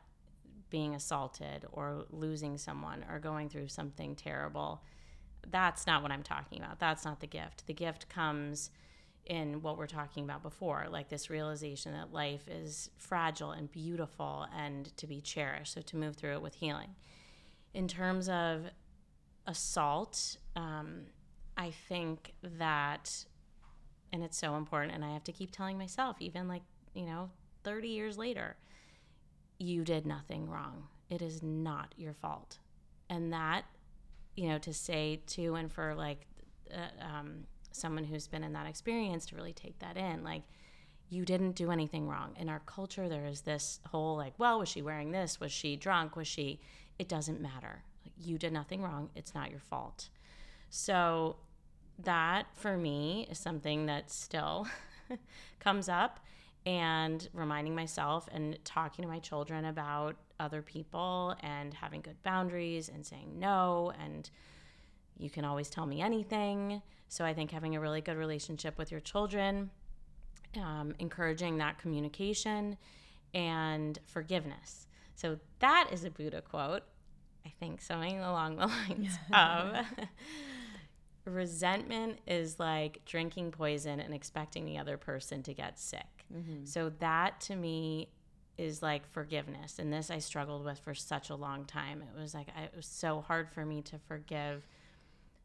being 0.70 0.94
assaulted 0.94 1.66
or 1.72 2.04
losing 2.10 2.58
someone 2.58 3.04
or 3.10 3.18
going 3.18 3.48
through 3.48 3.68
something 3.68 4.14
terrible 4.14 4.82
that's 5.50 5.86
not 5.86 6.02
what 6.02 6.10
i'm 6.10 6.22
talking 6.22 6.58
about. 6.58 6.78
That's 6.78 7.04
not 7.04 7.20
the 7.20 7.26
gift. 7.26 7.66
The 7.66 7.74
gift 7.74 8.08
comes 8.08 8.70
in 9.26 9.62
what 9.62 9.78
we're 9.78 9.86
talking 9.86 10.24
about 10.24 10.42
before 10.42 10.86
like 10.90 11.08
this 11.08 11.30
realization 11.30 11.92
that 11.92 12.12
life 12.12 12.46
is 12.46 12.90
fragile 12.98 13.52
and 13.52 13.72
beautiful 13.72 14.46
and 14.54 14.94
to 14.98 15.06
be 15.06 15.18
cherished 15.18 15.72
so 15.72 15.80
to 15.80 15.96
move 15.96 16.14
through 16.14 16.34
it 16.34 16.42
with 16.42 16.54
healing. 16.54 16.94
In 17.72 17.88
terms 17.88 18.28
of 18.28 18.66
assault 19.46 20.36
um, 20.56 21.02
i 21.56 21.70
think 21.70 22.34
that 22.42 23.24
and 24.12 24.22
it's 24.22 24.36
so 24.36 24.56
important 24.56 24.92
and 24.94 25.04
i 25.04 25.12
have 25.12 25.24
to 25.24 25.32
keep 25.32 25.50
telling 25.50 25.76
myself 25.78 26.16
even 26.20 26.48
like 26.48 26.62
you 26.94 27.04
know 27.04 27.30
30 27.64 27.88
years 27.88 28.16
later 28.16 28.56
you 29.58 29.84
did 29.84 30.06
nothing 30.06 30.48
wrong. 30.48 30.88
It 31.10 31.22
is 31.22 31.42
not 31.42 31.94
your 31.96 32.14
fault. 32.14 32.58
And 33.08 33.32
that 33.32 33.64
you 34.36 34.48
know 34.48 34.58
to 34.58 34.72
say 34.72 35.20
to 35.28 35.54
and 35.54 35.72
for 35.72 35.94
like 35.94 36.26
uh, 36.72 37.04
um, 37.04 37.44
someone 37.72 38.04
who's 38.04 38.26
been 38.26 38.42
in 38.42 38.52
that 38.52 38.66
experience 38.66 39.26
to 39.26 39.36
really 39.36 39.52
take 39.52 39.78
that 39.78 39.96
in 39.96 40.24
like 40.24 40.42
you 41.10 41.24
didn't 41.24 41.52
do 41.52 41.70
anything 41.70 42.08
wrong. 42.08 42.34
In 42.38 42.48
our 42.48 42.60
culture 42.60 43.08
there 43.08 43.26
is 43.26 43.42
this 43.42 43.80
whole 43.86 44.16
like 44.16 44.34
well 44.38 44.58
was 44.58 44.68
she 44.68 44.82
wearing 44.82 45.12
this? 45.12 45.40
Was 45.40 45.52
she 45.52 45.76
drunk? 45.76 46.16
Was 46.16 46.28
she 46.28 46.60
it 46.98 47.08
doesn't 47.08 47.40
matter 47.40 47.82
you 48.20 48.38
did 48.38 48.52
nothing 48.52 48.82
wrong. 48.82 49.10
It's 49.14 49.34
not 49.34 49.50
your 49.50 49.60
fault. 49.60 50.08
So 50.70 51.36
that 51.98 52.46
for 52.54 52.76
me 52.76 53.26
is 53.30 53.38
something 53.38 53.86
that 53.86 54.10
still 54.10 54.66
comes 55.60 55.88
up 55.88 56.20
and 56.66 57.28
reminding 57.32 57.74
myself 57.74 58.28
and 58.32 58.58
talking 58.64 59.02
to 59.02 59.08
my 59.08 59.18
children 59.18 59.66
about 59.66 60.16
other 60.40 60.62
people 60.62 61.36
and 61.40 61.74
having 61.74 62.00
good 62.00 62.20
boundaries 62.22 62.88
and 62.88 63.04
saying 63.04 63.38
no 63.38 63.92
and 64.02 64.30
you 65.16 65.30
can 65.30 65.44
always 65.44 65.70
tell 65.70 65.86
me 65.86 66.00
anything. 66.00 66.82
So 67.08 67.24
i 67.24 67.32
think 67.32 67.50
having 67.50 67.76
a 67.76 67.80
really 67.80 68.00
good 68.00 68.16
relationship 68.16 68.78
with 68.78 68.90
your 68.90 69.00
children 69.00 69.70
um, 70.56 70.94
encouraging 70.98 71.58
that 71.58 71.78
communication 71.78 72.76
and 73.32 73.98
forgiveness. 74.06 74.86
So 75.14 75.38
that 75.60 75.88
is 75.92 76.04
a 76.04 76.10
buddha 76.10 76.40
quote 76.40 76.82
i 77.46 77.52
think 77.60 77.80
something 77.80 78.20
along 78.20 78.56
the 78.56 78.66
lines 78.88 79.18
of 79.32 79.76
resentment 81.24 82.18
is 82.26 82.58
like 82.58 83.04
drinking 83.04 83.50
poison 83.50 84.00
and 84.00 84.14
expecting 84.14 84.64
the 84.64 84.78
other 84.78 84.96
person 84.96 85.42
to 85.42 85.54
get 85.54 85.78
sick. 85.78 86.26
Mm-hmm. 86.32 86.64
So 86.64 86.90
that 86.98 87.40
to 87.42 87.56
me 87.56 88.08
is 88.56 88.82
like 88.82 89.10
forgiveness. 89.10 89.78
And 89.78 89.92
this 89.92 90.10
I 90.10 90.18
struggled 90.18 90.64
with 90.64 90.78
for 90.78 90.94
such 90.94 91.30
a 91.30 91.34
long 91.34 91.64
time. 91.64 92.02
It 92.02 92.18
was 92.18 92.34
like 92.34 92.48
I, 92.56 92.64
it 92.64 92.72
was 92.76 92.86
so 92.86 93.20
hard 93.20 93.50
for 93.50 93.64
me 93.64 93.82
to 93.82 93.98
forgive, 93.98 94.66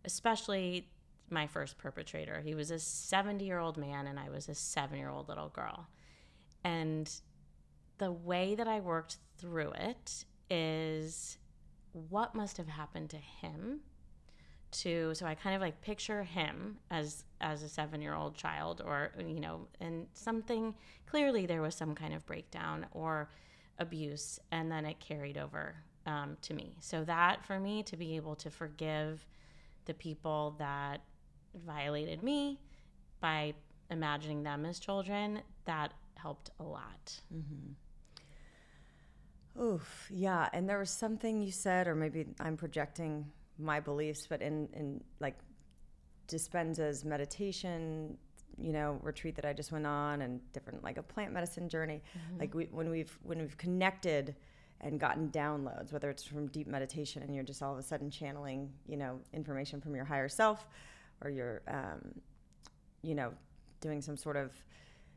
especially 0.05 0.87
my 1.29 1.47
first 1.47 1.77
perpetrator. 1.77 2.41
He 2.41 2.55
was 2.55 2.71
a 2.71 2.79
70 2.79 3.45
year 3.45 3.59
old 3.59 3.77
man 3.77 4.07
and 4.07 4.19
I 4.19 4.29
was 4.29 4.49
a 4.49 4.55
seven 4.55 4.97
year 4.97 5.09
old 5.09 5.29
little 5.29 5.49
girl. 5.49 5.87
And 6.63 7.09
the 7.99 8.11
way 8.11 8.55
that 8.55 8.67
I 8.67 8.79
worked 8.79 9.17
through 9.37 9.71
it 9.71 10.25
is 10.49 11.37
what 11.93 12.35
must 12.35 12.57
have 12.57 12.67
happened 12.67 13.09
to 13.09 13.17
him 13.17 13.79
to 14.71 15.13
so 15.15 15.25
i 15.25 15.33
kind 15.33 15.55
of 15.55 15.61
like 15.61 15.81
picture 15.81 16.23
him 16.23 16.77
as 16.91 17.25
as 17.41 17.63
a 17.63 17.69
seven 17.69 18.01
year 18.01 18.13
old 18.13 18.35
child 18.35 18.81
or 18.85 19.09
you 19.17 19.39
know 19.39 19.67
and 19.79 20.05
something 20.13 20.75
clearly 21.07 21.47
there 21.47 21.61
was 21.61 21.73
some 21.73 21.95
kind 21.95 22.13
of 22.13 22.23
breakdown 22.27 22.85
or 22.91 23.29
abuse 23.79 24.39
and 24.51 24.71
then 24.71 24.85
it 24.85 24.99
carried 24.99 25.37
over 25.37 25.75
um, 26.05 26.37
to 26.41 26.53
me. 26.53 26.75
So 26.79 27.03
that 27.05 27.45
for 27.45 27.59
me 27.59 27.83
to 27.83 27.97
be 27.97 28.15
able 28.15 28.35
to 28.37 28.49
forgive 28.49 29.25
the 29.85 29.93
people 29.93 30.55
that 30.59 31.01
violated 31.65 32.23
me 32.23 32.59
by 33.21 33.53
imagining 33.89 34.43
them 34.43 34.65
as 34.65 34.79
children 34.79 35.41
that 35.65 35.93
helped 36.15 36.51
a 36.59 36.63
lot 36.63 37.19
Oof, 39.61 40.09
yeah. 40.13 40.49
And 40.53 40.67
there 40.67 40.79
was 40.79 40.89
something 40.89 41.41
you 41.41 41.51
said, 41.51 41.87
or 41.87 41.95
maybe 41.95 42.25
I'm 42.39 42.57
projecting 42.57 43.25
my 43.57 43.79
beliefs, 43.79 44.25
but 44.27 44.41
in, 44.41 44.69
in 44.73 45.03
like 45.19 45.37
Dispenza's 46.27 47.03
meditation, 47.03 48.17
you 48.57 48.73
know, 48.73 48.99
retreat 49.01 49.35
that 49.35 49.45
I 49.45 49.53
just 49.53 49.71
went 49.71 49.85
on 49.85 50.21
and 50.21 50.39
different 50.53 50.83
like 50.83 50.97
a 50.97 51.03
plant 51.03 51.33
medicine 51.33 51.69
journey, 51.69 52.01
like 52.39 52.53
we, 52.53 52.65
when 52.71 52.89
we've, 52.89 53.17
when 53.23 53.39
we've 53.39 53.57
connected 53.57 54.35
and 54.81 54.99
gotten 54.99 55.29
downloads, 55.29 55.91
whether 55.91 56.09
it's 56.09 56.23
from 56.23 56.47
deep 56.47 56.67
meditation 56.67 57.21
and 57.21 57.35
you're 57.35 57.43
just 57.43 57.61
all 57.61 57.73
of 57.73 57.79
a 57.79 57.83
sudden 57.83 58.09
channeling, 58.09 58.71
you 58.87 58.95
know, 58.95 59.19
information 59.33 59.81
from 59.81 59.93
your 59.95 60.05
higher 60.05 60.29
self, 60.29 60.67
or 61.21 61.29
you're, 61.29 61.61
um, 61.67 62.13
you 63.01 63.13
know, 63.13 63.33
doing 63.81 64.01
some 64.01 64.15
sort 64.15 64.37
of 64.37 64.51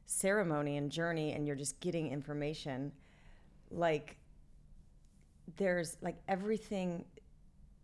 ceremony 0.06 0.76
and 0.76 0.90
journey, 0.90 1.32
and 1.32 1.46
you're 1.46 1.56
just 1.56 1.78
getting 1.80 2.10
information. 2.10 2.90
Like, 3.70 4.16
there's 5.56 5.96
like 6.02 6.16
everything. 6.28 7.04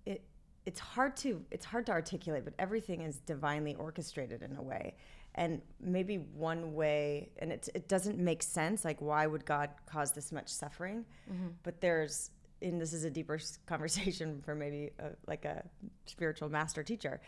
It 0.07 0.23
it's 0.67 0.81
hard 0.81 1.17
to 1.19 1.45
it's 1.51 1.65
hard 1.65 1.87
to 1.87 1.93
articulate, 1.93 2.45
but 2.45 2.55
everything 2.59 3.03
is 3.03 3.19
divinely 3.19 3.75
orchestrated 3.75 4.43
in 4.43 4.57
a 4.57 4.63
way 4.63 4.95
and 5.39 5.63
maybe 5.81 6.17
one 6.17 6.75
way 6.75 7.31
and 7.39 7.53
it, 7.53 7.69
it 7.75 7.89
doesn't 7.89 8.19
make 8.19 8.43
sense 8.43 8.85
like 8.85 9.01
why 9.01 9.27
would 9.27 9.45
god 9.45 9.71
cause 9.87 10.13
this 10.13 10.33
much 10.33 10.49
suffering 10.49 11.05
mm-hmm. 11.33 11.49
but 11.63 11.81
there's 11.81 12.31
and 12.61 12.81
this 12.81 12.93
is 12.93 13.05
a 13.05 13.11
deeper 13.11 13.39
conversation 13.67 14.43
for 14.45 14.55
maybe 14.55 14.91
a, 14.99 15.11
like 15.27 15.45
a 15.45 15.63
spiritual 16.07 16.49
master 16.49 16.83
teacher 16.83 17.21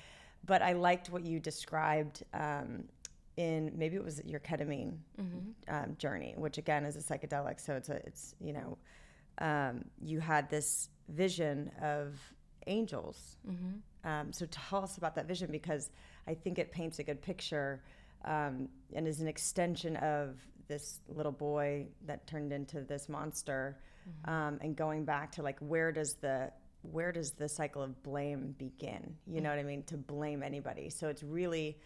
but 0.45 0.61
i 0.61 0.73
liked 0.73 1.11
what 1.11 1.25
you 1.25 1.39
described 1.39 2.25
um, 2.35 2.85
in 3.37 3.73
maybe 3.77 3.97
it 3.97 4.05
was 4.05 4.21
your 4.25 4.41
ketamine 4.41 4.97
mm-hmm. 5.21 5.75
um, 5.75 5.97
journey 5.99 6.35
which 6.37 6.59
again 6.59 6.85
is 6.85 6.97
a 6.97 7.01
psychedelic 7.01 7.61
so 7.61 7.75
it's 7.75 7.89
a 7.89 7.97
it's 8.07 8.35
you 8.41 8.53
know 8.53 8.77
um, 9.39 9.85
you 10.01 10.21
had 10.21 10.49
this 10.51 10.89
vision 11.09 11.71
of 11.83 12.15
angels. 12.67 13.37
Mm-hmm. 13.49 14.09
um, 14.09 14.33
so 14.33 14.47
tell 14.51 14.83
us 14.83 14.99
about 14.99 15.15
that 15.15 15.27
vision 15.27 15.51
because 15.51 15.91
i 16.27 16.35
think 16.35 16.59
it 16.59 16.71
paints 16.71 16.99
a 16.99 17.03
good 17.03 17.23
picture 17.23 17.83
um, 18.25 18.69
and 18.95 19.09
is 19.09 19.21
an 19.21 19.29
extension 19.29 19.97
of 19.97 20.37
this 20.69 21.01
little 21.09 21.33
boy 21.33 21.87
that 22.07 22.27
turned 22.27 22.53
into 22.53 22.83
this 22.83 23.09
monster 23.09 23.79
mm-hmm. 24.09 24.31
um, 24.31 24.59
and 24.63 24.77
going 24.77 25.05
back 25.05 25.33
to 25.33 25.43
like 25.43 25.59
where 25.61 25.91
does 25.91 26.15
the 26.15 26.51
where 26.83 27.13
does 27.13 27.33
the 27.33 27.49
cycle 27.49 27.83
of 27.83 28.03
blame 28.03 28.55
begin? 28.59 29.15
You 29.27 29.43
know 29.43 29.51
what 29.51 29.59
i 29.59 29.63
mean? 29.63 29.83
To 29.85 29.97
blame 29.97 30.43
anybody. 30.43 30.89
So 30.91 31.09
it's 31.09 31.23
really 31.23 31.79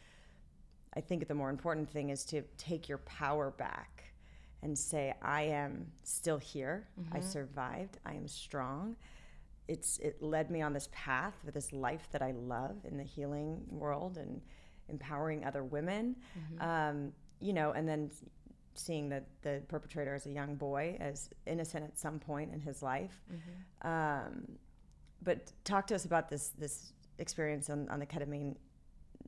i 0.97 1.01
think 1.01 1.27
the 1.27 1.35
more 1.35 1.51
important 1.51 1.91
thing 1.91 2.11
is 2.11 2.25
to 2.25 2.43
take 2.57 2.89
your 2.89 2.99
power 2.99 3.51
back 3.51 3.94
and 4.65 4.77
say 4.77 5.15
i 5.23 5.43
am 5.43 5.87
still 6.03 6.39
here 6.39 6.89
mm-hmm. 7.01 7.17
i 7.17 7.21
survived 7.21 7.99
i 8.05 8.13
am 8.13 8.27
strong 8.27 8.97
it's 9.69 9.99
it 9.99 10.21
led 10.21 10.51
me 10.51 10.61
on 10.61 10.73
this 10.73 10.89
path 10.93 11.35
for 11.45 11.53
this 11.53 11.73
life 11.73 12.09
that 12.11 12.23
i 12.23 12.33
love 12.33 12.77
in 12.85 12.97
the 12.97 13.05
healing 13.05 13.63
world 13.71 14.19
and 14.19 14.41
empowering 14.89 15.45
other 15.45 15.65
women, 15.65 16.17
mm-hmm. 16.39 16.69
um, 16.69 17.13
you 17.41 17.53
know, 17.53 17.73
and 17.73 17.89
then 17.89 18.11
seeing 18.75 19.09
that 19.09 19.27
the 19.43 19.63
perpetrator 19.69 20.15
as 20.15 20.27
a 20.27 20.31
young 20.31 20.57
boy, 20.57 20.97
as 21.01 21.31
innocent 21.47 21.85
at 21.85 21.99
some 21.99 22.19
point 22.19 22.53
in 22.53 22.61
his 22.61 22.83
life. 22.83 23.23
Mm-hmm. 23.33 23.89
Um, 23.89 24.59
but 25.23 25.53
talk 25.65 25.87
to 25.89 25.95
us 25.95 26.05
about 26.05 26.29
this 26.29 26.49
this 26.59 26.93
experience 27.19 27.71
on, 27.71 27.89
on 27.89 28.01
the 28.01 28.07
ketamine 28.07 28.57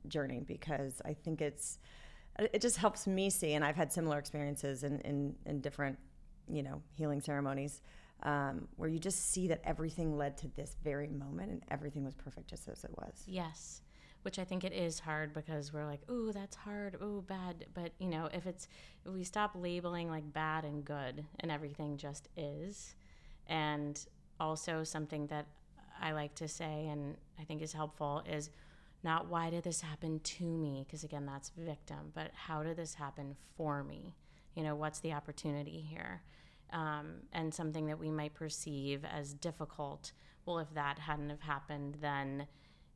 journey 0.07 0.41
because 0.45 1.01
I 1.05 1.13
think 1.13 1.41
it's 1.41 1.79
it 2.39 2.61
just 2.61 2.77
helps 2.77 3.07
me 3.07 3.29
see, 3.29 3.53
and 3.53 3.63
I've 3.63 3.75
had 3.75 3.91
similar 3.91 4.17
experiences 4.19 4.83
in, 4.83 4.99
in, 5.01 5.35
in 5.45 5.61
different, 5.61 5.97
you 6.47 6.63
know, 6.63 6.81
healing 6.93 7.21
ceremonies. 7.21 7.81
Um, 8.23 8.67
where 8.77 8.89
you 8.89 8.97
just 8.97 9.31
see 9.31 9.47
that 9.49 9.61
everything 9.63 10.17
led 10.17 10.37
to 10.37 10.47
this 10.55 10.75
very 10.83 11.07
moment 11.07 11.51
and 11.51 11.61
everything 11.69 12.03
was 12.03 12.15
perfect 12.15 12.49
just 12.49 12.67
as 12.67 12.83
it 12.83 12.89
was. 12.97 13.23
Yes 13.27 13.81
which 14.27 14.39
I 14.39 14.43
think 14.43 14.65
it 14.65 14.73
is 14.73 14.99
hard 14.99 15.33
because 15.33 15.71
we're 15.71 15.85
like, 15.85 16.01
ooh, 16.11 16.33
that's 16.33 16.57
hard, 16.57 16.97
ooh, 17.01 17.23
bad. 17.25 17.65
But 17.73 17.93
you 17.97 18.09
know, 18.09 18.27
if 18.33 18.45
it's 18.45 18.67
if 19.05 19.13
we 19.13 19.23
stop 19.23 19.51
labeling 19.55 20.09
like 20.09 20.33
bad 20.33 20.65
and 20.65 20.83
good 20.83 21.23
and 21.39 21.49
everything 21.49 21.95
just 21.95 22.27
is, 22.35 22.95
and 23.47 23.97
also 24.37 24.83
something 24.83 25.27
that 25.27 25.45
I 26.01 26.11
like 26.11 26.35
to 26.35 26.47
say 26.49 26.87
and 26.87 27.15
I 27.39 27.45
think 27.45 27.61
is 27.61 27.71
helpful 27.71 28.21
is 28.29 28.49
not 29.03 29.27
why 29.27 29.49
did 29.49 29.63
this 29.63 29.81
happen 29.81 30.19
to 30.19 30.43
me 30.45 30.83
because 30.85 31.03
again 31.03 31.25
that's 31.25 31.51
victim, 31.57 32.11
but 32.13 32.31
how 32.33 32.63
did 32.63 32.77
this 32.77 32.95
happen 32.95 33.35
for 33.55 33.83
me? 33.83 34.15
You 34.55 34.63
know, 34.63 34.75
what's 34.75 34.99
the 34.99 35.13
opportunity 35.13 35.85
here? 35.87 36.21
Um, 36.73 37.21
and 37.31 37.53
something 37.53 37.85
that 37.87 37.99
we 37.99 38.11
might 38.11 38.33
perceive 38.33 39.05
as 39.05 39.33
difficult. 39.33 40.11
Well, 40.45 40.59
if 40.59 40.73
that 40.73 40.99
hadn't 40.99 41.29
have 41.29 41.41
happened, 41.41 41.97
then 42.01 42.47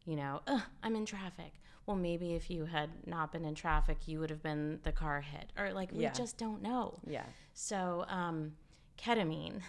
you 0.05 0.15
know, 0.15 0.41
I'm 0.83 0.95
in 0.95 1.05
traffic. 1.05 1.53
Well, 1.85 1.97
maybe 1.97 2.33
if 2.33 2.49
you 2.49 2.65
had 2.65 2.89
not 3.05 3.31
been 3.31 3.45
in 3.45 3.55
traffic, 3.55 4.07
you 4.07 4.19
would 4.19 4.29
have 4.29 4.43
been 4.43 4.79
the 4.83 4.91
car 4.91 5.21
hit. 5.21 5.51
Or 5.57 5.73
like, 5.73 5.91
we 5.91 6.03
yeah. 6.03 6.11
just 6.11 6.37
don't 6.37 6.61
know. 6.61 6.99
Yeah. 7.07 7.25
So, 7.53 8.05
um, 8.07 8.53
ketamine. 8.97 9.61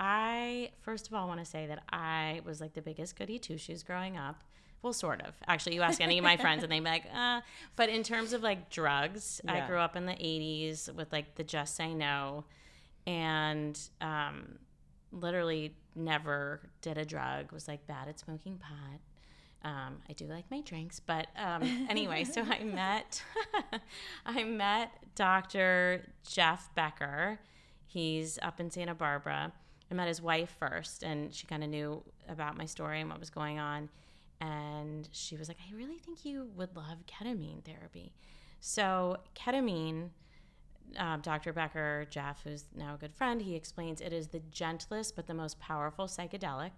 I, 0.00 0.70
first 0.80 1.08
of 1.08 1.14
all, 1.14 1.26
want 1.26 1.40
to 1.40 1.46
say 1.46 1.66
that 1.66 1.82
I 1.90 2.40
was 2.44 2.60
like 2.60 2.72
the 2.74 2.82
biggest 2.82 3.16
goody 3.16 3.38
two 3.38 3.58
shoes 3.58 3.82
growing 3.82 4.16
up. 4.16 4.42
Well, 4.82 4.92
sort 4.92 5.22
of. 5.22 5.34
Actually, 5.46 5.74
you 5.74 5.82
ask 5.82 6.00
any 6.00 6.18
of 6.18 6.24
my 6.24 6.36
friends 6.36 6.62
and 6.62 6.70
they'd 6.70 6.80
be 6.80 6.84
like, 6.84 7.04
uh. 7.14 7.40
But 7.76 7.88
in 7.88 8.02
terms 8.02 8.32
of 8.32 8.42
like 8.42 8.70
drugs, 8.70 9.40
yeah. 9.44 9.64
I 9.64 9.66
grew 9.66 9.78
up 9.78 9.96
in 9.96 10.06
the 10.06 10.12
80s 10.12 10.94
with 10.94 11.12
like 11.12 11.34
the 11.34 11.44
Just 11.44 11.76
Say 11.76 11.94
No 11.94 12.44
and 13.06 13.78
um, 14.00 14.58
literally 15.12 15.74
never 15.94 16.60
did 16.82 16.98
a 16.98 17.04
drug, 17.04 17.52
was 17.52 17.66
like 17.66 17.86
bad 17.86 18.08
at 18.08 18.18
smoking 18.18 18.58
pot 18.58 19.00
um, 19.64 19.96
I 20.08 20.12
do 20.12 20.26
like 20.26 20.44
my 20.50 20.60
drinks, 20.60 21.00
but 21.00 21.26
um, 21.36 21.86
anyway, 21.90 22.24
so 22.24 22.42
I 22.42 22.62
met 22.64 23.22
I 24.26 24.44
met 24.44 24.92
Dr. 25.14 26.06
Jeff 26.28 26.72
Becker. 26.74 27.38
He's 27.86 28.38
up 28.42 28.60
in 28.60 28.70
Santa 28.70 28.94
Barbara. 28.94 29.52
I 29.90 29.94
met 29.94 30.06
his 30.06 30.22
wife 30.22 30.54
first, 30.58 31.02
and 31.02 31.34
she 31.34 31.46
kind 31.46 31.64
of 31.64 31.70
knew 31.70 32.02
about 32.28 32.56
my 32.56 32.66
story 32.66 33.00
and 33.00 33.10
what 33.10 33.18
was 33.18 33.30
going 33.30 33.58
on. 33.58 33.88
And 34.40 35.08
she 35.12 35.36
was 35.36 35.48
like, 35.48 35.58
"I 35.70 35.74
really 35.74 35.98
think 35.98 36.24
you 36.24 36.50
would 36.56 36.76
love 36.76 36.98
ketamine 37.06 37.64
therapy." 37.64 38.12
So 38.60 39.18
ketamine. 39.34 40.10
Uh, 40.98 41.18
Dr. 41.18 41.52
Becker, 41.52 42.06
Jeff, 42.08 42.42
who's 42.44 42.64
now 42.74 42.94
a 42.94 42.96
good 42.96 43.12
friend, 43.12 43.42
he 43.42 43.54
explains 43.54 44.00
it 44.00 44.10
is 44.10 44.28
the 44.28 44.40
gentlest 44.50 45.14
but 45.16 45.26
the 45.26 45.34
most 45.34 45.60
powerful 45.60 46.06
psychedelic 46.06 46.70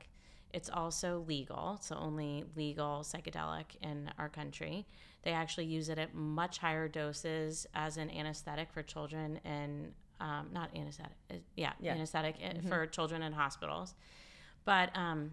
it's 0.52 0.70
also 0.70 1.24
legal, 1.28 1.78
so 1.80 1.96
only 1.96 2.44
legal 2.56 3.00
psychedelic 3.00 3.76
in 3.82 4.10
our 4.18 4.28
country. 4.28 4.86
They 5.22 5.32
actually 5.32 5.66
use 5.66 5.88
it 5.88 5.98
at 5.98 6.14
much 6.14 6.58
higher 6.58 6.88
doses 6.88 7.66
as 7.74 7.96
an 7.96 8.10
anesthetic 8.10 8.72
for 8.72 8.82
children 8.82 9.38
in, 9.44 9.92
um, 10.20 10.48
not 10.52 10.74
anesthetic, 10.74 11.12
uh, 11.30 11.34
yeah, 11.56 11.72
yeah. 11.80 11.92
anesthetic 11.92 12.36
uh, 12.42 12.48
mm-hmm. 12.48 12.68
for 12.68 12.86
children 12.86 13.22
in 13.22 13.32
hospitals. 13.32 13.94
But 14.64 14.96
um, 14.96 15.32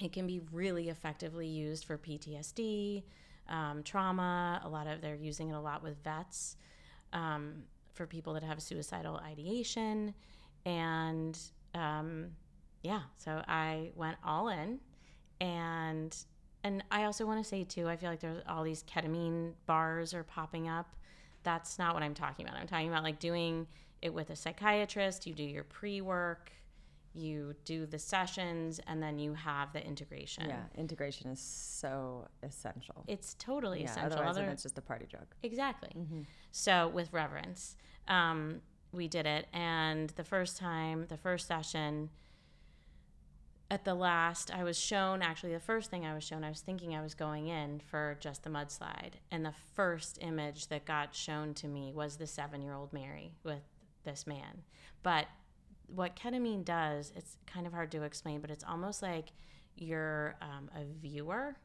it 0.00 0.12
can 0.12 0.26
be 0.26 0.40
really 0.52 0.88
effectively 0.88 1.46
used 1.46 1.84
for 1.84 1.96
PTSD, 1.96 3.02
um, 3.48 3.82
trauma. 3.82 4.60
A 4.64 4.68
lot 4.68 4.86
of, 4.86 5.00
they're 5.00 5.14
using 5.14 5.50
it 5.50 5.54
a 5.54 5.60
lot 5.60 5.82
with 5.82 5.96
vets 6.04 6.56
um, 7.12 7.62
for 7.94 8.06
people 8.06 8.34
that 8.34 8.42
have 8.42 8.60
suicidal 8.60 9.16
ideation. 9.16 10.14
And, 10.64 11.38
um, 11.74 12.30
yeah, 12.82 13.02
so 13.16 13.42
I 13.48 13.90
went 13.94 14.16
all 14.24 14.48
in 14.48 14.80
and 15.40 16.16
and 16.64 16.82
I 16.90 17.04
also 17.04 17.26
want 17.26 17.42
to 17.42 17.48
say 17.48 17.62
too, 17.62 17.88
I 17.88 17.96
feel 17.96 18.10
like 18.10 18.20
there's 18.20 18.42
all 18.48 18.64
these 18.64 18.82
ketamine 18.82 19.52
bars 19.66 20.12
are 20.14 20.24
popping 20.24 20.68
up. 20.68 20.96
That's 21.44 21.78
not 21.78 21.94
what 21.94 22.02
I'm 22.02 22.14
talking 22.14 22.44
about. 22.44 22.58
I'm 22.58 22.66
talking 22.66 22.88
about 22.88 23.04
like 23.04 23.20
doing 23.20 23.68
it 24.02 24.12
with 24.12 24.30
a 24.30 24.36
psychiatrist, 24.36 25.26
you 25.26 25.34
do 25.34 25.44
your 25.44 25.62
pre-work, 25.62 26.50
you 27.16 27.54
do 27.64 27.86
the 27.86 27.98
sessions 27.98 28.80
and 28.86 29.02
then 29.02 29.18
you 29.18 29.34
have 29.34 29.72
the 29.72 29.84
integration. 29.84 30.44
Yeah, 30.48 30.62
integration 30.76 31.30
is 31.30 31.40
so 31.40 32.28
essential. 32.42 33.04
It's 33.06 33.34
totally 33.34 33.80
yeah, 33.80 33.90
essential. 33.90 34.12
Otherwise, 34.12 34.36
Other, 34.36 34.48
it's 34.48 34.62
just 34.62 34.78
a 34.78 34.82
party 34.82 35.06
drug. 35.08 35.26
Exactly. 35.42 35.90
Mm-hmm. 35.96 36.22
So 36.52 36.88
with 36.88 37.12
reverence, 37.12 37.76
um, 38.08 38.60
we 38.92 39.08
did 39.08 39.26
it, 39.26 39.46
and 39.52 40.10
the 40.10 40.24
first 40.24 40.56
time, 40.56 41.06
the 41.08 41.16
first 41.16 41.46
session, 41.46 42.10
at 43.70 43.84
the 43.84 43.94
last 43.94 44.52
i 44.54 44.62
was 44.62 44.78
shown 44.78 45.22
actually 45.22 45.52
the 45.52 45.58
first 45.58 45.90
thing 45.90 46.06
i 46.06 46.14
was 46.14 46.22
shown 46.22 46.44
i 46.44 46.48
was 46.48 46.60
thinking 46.60 46.94
i 46.94 47.02
was 47.02 47.14
going 47.14 47.48
in 47.48 47.80
for 47.80 48.16
just 48.20 48.44
the 48.44 48.50
mudslide 48.50 49.14
and 49.30 49.44
the 49.44 49.54
first 49.74 50.18
image 50.20 50.68
that 50.68 50.84
got 50.84 51.14
shown 51.14 51.52
to 51.52 51.66
me 51.66 51.92
was 51.92 52.16
the 52.16 52.26
seven 52.26 52.62
year 52.62 52.74
old 52.74 52.92
mary 52.92 53.32
with 53.42 53.62
this 54.04 54.26
man 54.26 54.62
but 55.02 55.26
what 55.88 56.16
ketamine 56.16 56.64
does 56.64 57.12
it's 57.16 57.36
kind 57.46 57.66
of 57.66 57.72
hard 57.72 57.90
to 57.90 58.02
explain 58.02 58.40
but 58.40 58.50
it's 58.50 58.64
almost 58.64 59.02
like 59.02 59.32
you're 59.76 60.36
um, 60.40 60.70
a 60.74 60.84
viewer. 61.00 61.56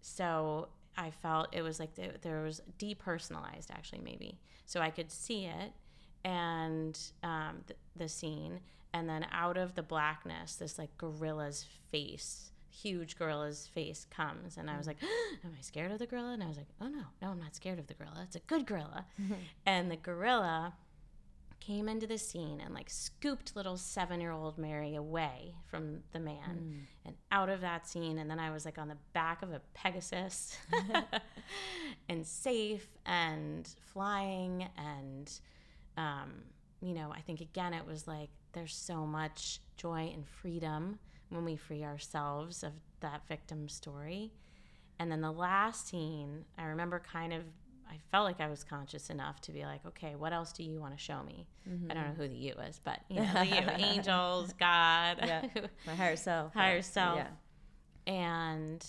So 0.00 0.68
i 0.96 1.10
felt 1.10 1.48
it 1.52 1.62
was 1.62 1.80
like 1.80 1.94
there 1.94 2.42
was 2.42 2.60
depersonalized 2.78 3.70
actually 3.70 4.00
maybe. 4.00 4.38
So 4.66 4.80
i 4.80 4.90
could 4.90 5.10
see 5.10 5.46
it 5.46 5.72
and 6.24 6.98
um, 7.22 7.64
th- 7.66 7.78
the 7.96 8.08
scene 8.08 8.60
and 8.92 9.08
then 9.08 9.26
out 9.32 9.56
of 9.56 9.74
the 9.74 9.82
blackness 9.82 10.56
this 10.56 10.78
like 10.78 10.96
gorilla's 10.98 11.66
face 11.90 12.52
huge 12.70 13.18
gorilla's 13.18 13.68
face 13.74 14.06
comes 14.10 14.56
and 14.56 14.70
i 14.70 14.76
was 14.78 14.86
like 14.86 14.96
am 15.44 15.52
i 15.58 15.62
scared 15.62 15.90
of 15.92 15.98
the 15.98 16.06
gorilla? 16.06 16.32
And 16.32 16.42
i 16.42 16.46
was 16.46 16.56
like 16.56 16.68
oh 16.80 16.88
no 16.88 17.02
no 17.20 17.28
i'm 17.28 17.38
not 17.40 17.54
scared 17.54 17.78
of 17.78 17.86
the 17.86 17.94
gorilla. 17.94 18.20
It's 18.24 18.36
a 18.36 18.40
good 18.40 18.66
gorilla. 18.66 19.06
Mm-hmm. 19.20 19.34
and 19.66 19.90
the 19.90 19.96
gorilla 19.96 20.74
came 21.66 21.88
into 21.88 22.06
the 22.08 22.18
scene 22.18 22.60
and 22.64 22.74
like 22.74 22.90
scooped 22.90 23.54
little 23.54 23.76
seven 23.76 24.20
year 24.20 24.32
old 24.32 24.58
Mary 24.58 24.96
away 24.96 25.54
from 25.70 26.00
the 26.12 26.18
man 26.18 26.58
mm. 26.58 26.80
and 27.06 27.14
out 27.30 27.48
of 27.48 27.60
that 27.60 27.86
scene. 27.86 28.18
And 28.18 28.28
then 28.28 28.40
I 28.40 28.50
was 28.50 28.64
like 28.64 28.78
on 28.78 28.88
the 28.88 28.96
back 29.12 29.42
of 29.42 29.52
a 29.52 29.60
Pegasus 29.72 30.56
and 32.08 32.26
safe 32.26 32.86
and 33.06 33.68
flying. 33.92 34.68
And, 34.76 35.32
um, 35.96 36.32
you 36.80 36.94
know, 36.94 37.12
I 37.16 37.20
think 37.20 37.40
again, 37.40 37.74
it 37.74 37.86
was 37.86 38.08
like 38.08 38.30
there's 38.52 38.74
so 38.74 39.06
much 39.06 39.60
joy 39.76 40.10
and 40.12 40.26
freedom 40.26 40.98
when 41.28 41.44
we 41.44 41.54
free 41.54 41.84
ourselves 41.84 42.64
of 42.64 42.72
that 43.00 43.22
victim 43.28 43.68
story. 43.68 44.32
And 44.98 45.10
then 45.10 45.20
the 45.20 45.32
last 45.32 45.88
scene, 45.88 46.44
I 46.58 46.64
remember 46.64 47.00
kind 47.00 47.32
of 47.32 47.42
I 47.92 47.96
felt 48.10 48.24
like 48.24 48.40
I 48.40 48.48
was 48.48 48.64
conscious 48.64 49.10
enough 49.10 49.40
to 49.42 49.52
be 49.52 49.64
like, 49.64 49.84
okay, 49.86 50.14
what 50.14 50.32
else 50.32 50.52
do 50.52 50.62
you 50.62 50.80
want 50.80 50.96
to 50.96 51.02
show 51.02 51.22
me? 51.22 51.46
Mm-hmm. 51.68 51.90
I 51.90 51.94
don't 51.94 52.04
know 52.04 52.14
who 52.14 52.28
the 52.28 52.34
you 52.34 52.54
is, 52.66 52.80
but 52.82 53.00
you 53.08 53.20
know, 53.20 53.32
the 53.34 53.46
you, 53.46 53.54
angels, 53.78 54.54
God, 54.54 55.18
yeah. 55.22 55.46
my 55.86 55.94
higher 55.94 56.16
self, 56.16 56.54
higher 56.54 56.80
self, 56.80 57.18
yeah. 58.06 58.12
and 58.12 58.84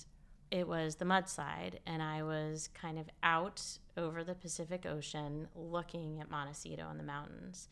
it 0.52 0.68
was 0.68 0.96
the 0.96 1.06
mudslide, 1.06 1.80
and 1.86 2.02
I 2.02 2.24
was 2.24 2.70
kind 2.74 2.98
of 2.98 3.10
out 3.24 3.62
over 3.98 4.24
the 4.24 4.36
Pacific 4.36 4.86
Ocean, 4.86 5.50
looking 5.54 6.22
at 6.22 6.32
Montecito 6.32 6.88
and 6.90 6.98
the 7.00 7.04
mountains, 7.04 7.68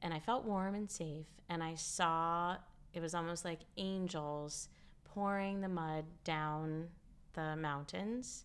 and 0.00 0.14
I 0.14 0.20
felt 0.20 0.44
warm 0.44 0.76
and 0.76 0.88
safe, 0.88 1.26
and 1.48 1.60
I 1.60 1.74
saw 1.74 2.56
it 2.94 3.00
was 3.00 3.14
almost 3.14 3.44
like 3.44 3.60
angels 3.76 4.68
pouring 5.02 5.60
the 5.60 5.68
mud 5.68 6.04
down 6.22 6.88
the 7.32 7.56
mountains 7.56 8.44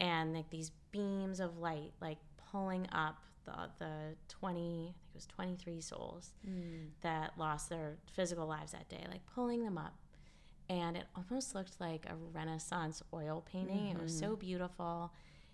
and 0.00 0.34
like 0.34 0.50
these 0.50 0.72
beams 0.90 1.40
of 1.40 1.58
light 1.58 1.92
like 2.00 2.18
pulling 2.50 2.86
up 2.92 3.18
the 3.44 3.52
the 3.78 4.16
20 4.28 4.60
I 4.60 4.84
think 4.84 4.94
it 5.12 5.14
was 5.14 5.26
23 5.26 5.80
souls 5.80 6.30
mm. 6.48 6.88
that 7.02 7.32
lost 7.38 7.68
their 7.68 7.96
physical 8.14 8.46
lives 8.46 8.72
that 8.72 8.88
day 8.88 9.04
like 9.10 9.24
pulling 9.26 9.62
them 9.62 9.78
up 9.78 9.94
and 10.68 10.96
it 10.96 11.04
almost 11.16 11.54
looked 11.54 11.80
like 11.80 12.06
a 12.08 12.14
renaissance 12.32 13.02
oil 13.12 13.44
painting 13.50 13.76
mm-hmm. 13.76 13.96
it 13.96 14.02
was 14.02 14.16
so 14.16 14.30
mm-hmm. 14.30 14.46
beautiful 14.46 15.12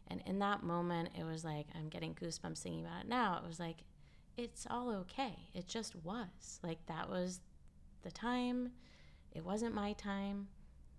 and 0.09 0.23
in 0.27 0.39
that 0.39 0.63
moment 0.63 1.11
it 1.19 1.25
was 1.25 1.45
like 1.45 1.67
I'm 1.75 1.89
getting 1.89 2.15
goosebumps 2.15 2.59
thinking 2.59 2.85
about 2.85 3.05
it 3.05 3.09
now 3.09 3.41
it 3.43 3.47
was 3.47 3.59
like 3.59 3.79
it's 4.37 4.67
all 4.71 4.91
okay 4.91 5.35
it 5.55 5.67
just 5.67 5.97
was 5.97 6.61
like 6.63 6.79
that 6.87 7.09
was 7.09 7.41
the 8.03 8.11
time 8.11 8.71
it 9.33 9.45
wasn't 9.45 9.75
my 9.75 9.93
time 9.95 10.49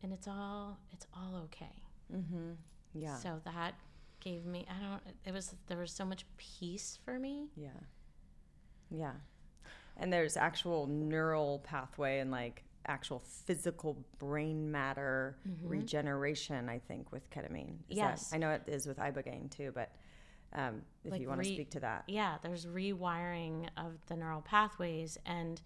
and 0.04 0.12
it's 0.12 0.28
all 0.28 0.80
it's 0.92 1.06
all 1.14 1.42
okay 1.46 1.84
mm-hmm. 2.14 2.52
Yeah 3.00 3.18
so 3.18 3.40
that 3.46 3.76
gave 4.20 4.46
me 4.46 4.66
I 4.70 4.84
don't 4.84 5.02
it 5.26 5.34
was 5.34 5.56
there 5.68 5.78
was 5.78 5.92
so 5.92 6.06
much 6.06 6.26
peace 6.38 6.98
for 7.04 7.20
me. 7.20 7.48
Yeah. 7.56 7.70
Yeah. 8.90 9.14
And 9.98 10.12
there's 10.14 10.38
actual 10.38 10.88
neural 10.88 11.60
pathway 11.60 12.20
and 12.20 12.32
like 12.32 12.64
actual 12.86 13.20
physical 13.46 14.06
brain 14.20 14.72
matter 14.72 15.38
mm-hmm. 15.48 15.68
regeneration, 15.68 16.70
I 16.70 16.80
think, 16.80 17.12
with 17.12 17.30
ketamine. 17.30 17.76
Is 17.90 17.98
yes. 17.98 18.30
That, 18.30 18.36
I 18.36 18.40
know 18.40 18.52
it 18.52 18.64
is 18.68 18.88
with 18.88 18.98
ibogaine 18.98 19.50
too, 19.50 19.72
but 19.74 19.92
um, 20.54 20.82
if 21.04 21.12
like 21.12 21.22
you 21.22 21.28
want 21.28 21.44
to 21.44 21.48
speak 21.48 21.72
to 21.72 21.80
that. 21.82 22.04
Yeah, 22.08 22.38
there's 22.42 22.66
rewiring 22.66 23.68
of 23.76 23.98
the 24.08 24.16
neural 24.16 24.42
pathways. 24.42 25.18
And 25.26 25.62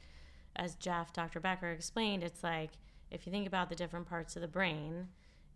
as 0.55 0.75
Jeff, 0.75 1.13
Dr. 1.13 1.39
Becker 1.39 1.69
explained, 1.69 2.23
it's 2.23 2.43
like 2.43 2.71
if 3.11 3.25
you 3.25 3.31
think 3.31 3.47
about 3.47 3.69
the 3.69 3.75
different 3.75 4.07
parts 4.07 4.35
of 4.35 4.41
the 4.41 4.47
brain, 4.47 5.09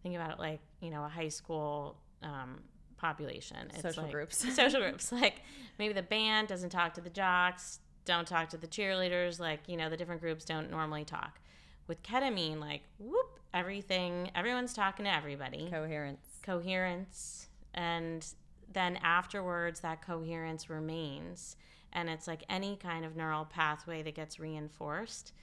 think 0.05 0.15
about 0.15 0.29
it 0.29 0.39
like, 0.39 0.59
you 0.81 0.91
know, 0.91 1.03
a 1.03 1.07
high 1.09 1.29
school 1.29 1.97
um, 2.21 2.61
population. 2.95 3.57
It's 3.73 3.81
social 3.81 4.03
like, 4.03 4.11
groups. 4.11 4.37
social 4.55 4.79
groups. 4.79 5.11
Like 5.11 5.41
maybe 5.79 5.95
the 5.95 6.03
band 6.03 6.47
doesn't 6.47 6.69
talk 6.69 6.93
to 6.93 7.01
the 7.01 7.09
jocks, 7.09 7.79
don't 8.05 8.27
talk 8.27 8.49
to 8.49 8.57
the 8.57 8.67
cheerleaders. 8.67 9.39
Like 9.39 9.61
you 9.67 9.77
know, 9.77 9.89
the 9.89 9.97
different 9.97 10.21
groups 10.21 10.45
don't 10.45 10.69
normally 10.69 11.05
talk. 11.05 11.39
With 11.87 12.03
ketamine, 12.03 12.59
like 12.59 12.83
whoop, 12.99 13.39
everything, 13.51 14.29
everyone's 14.35 14.73
talking 14.73 15.05
to 15.05 15.13
everybody. 15.13 15.69
Coherence. 15.71 16.39
Coherence, 16.43 17.47
and 17.73 18.27
then 18.71 18.97
afterwards, 18.97 19.79
that 19.79 20.05
coherence 20.05 20.69
remains, 20.69 21.55
and 21.93 22.11
it's 22.11 22.27
like 22.27 22.43
any 22.47 22.75
kind 22.75 23.05
of 23.05 23.15
neural 23.15 23.45
pathway 23.45 24.03
that 24.03 24.13
gets 24.13 24.39
reinforced 24.39 25.33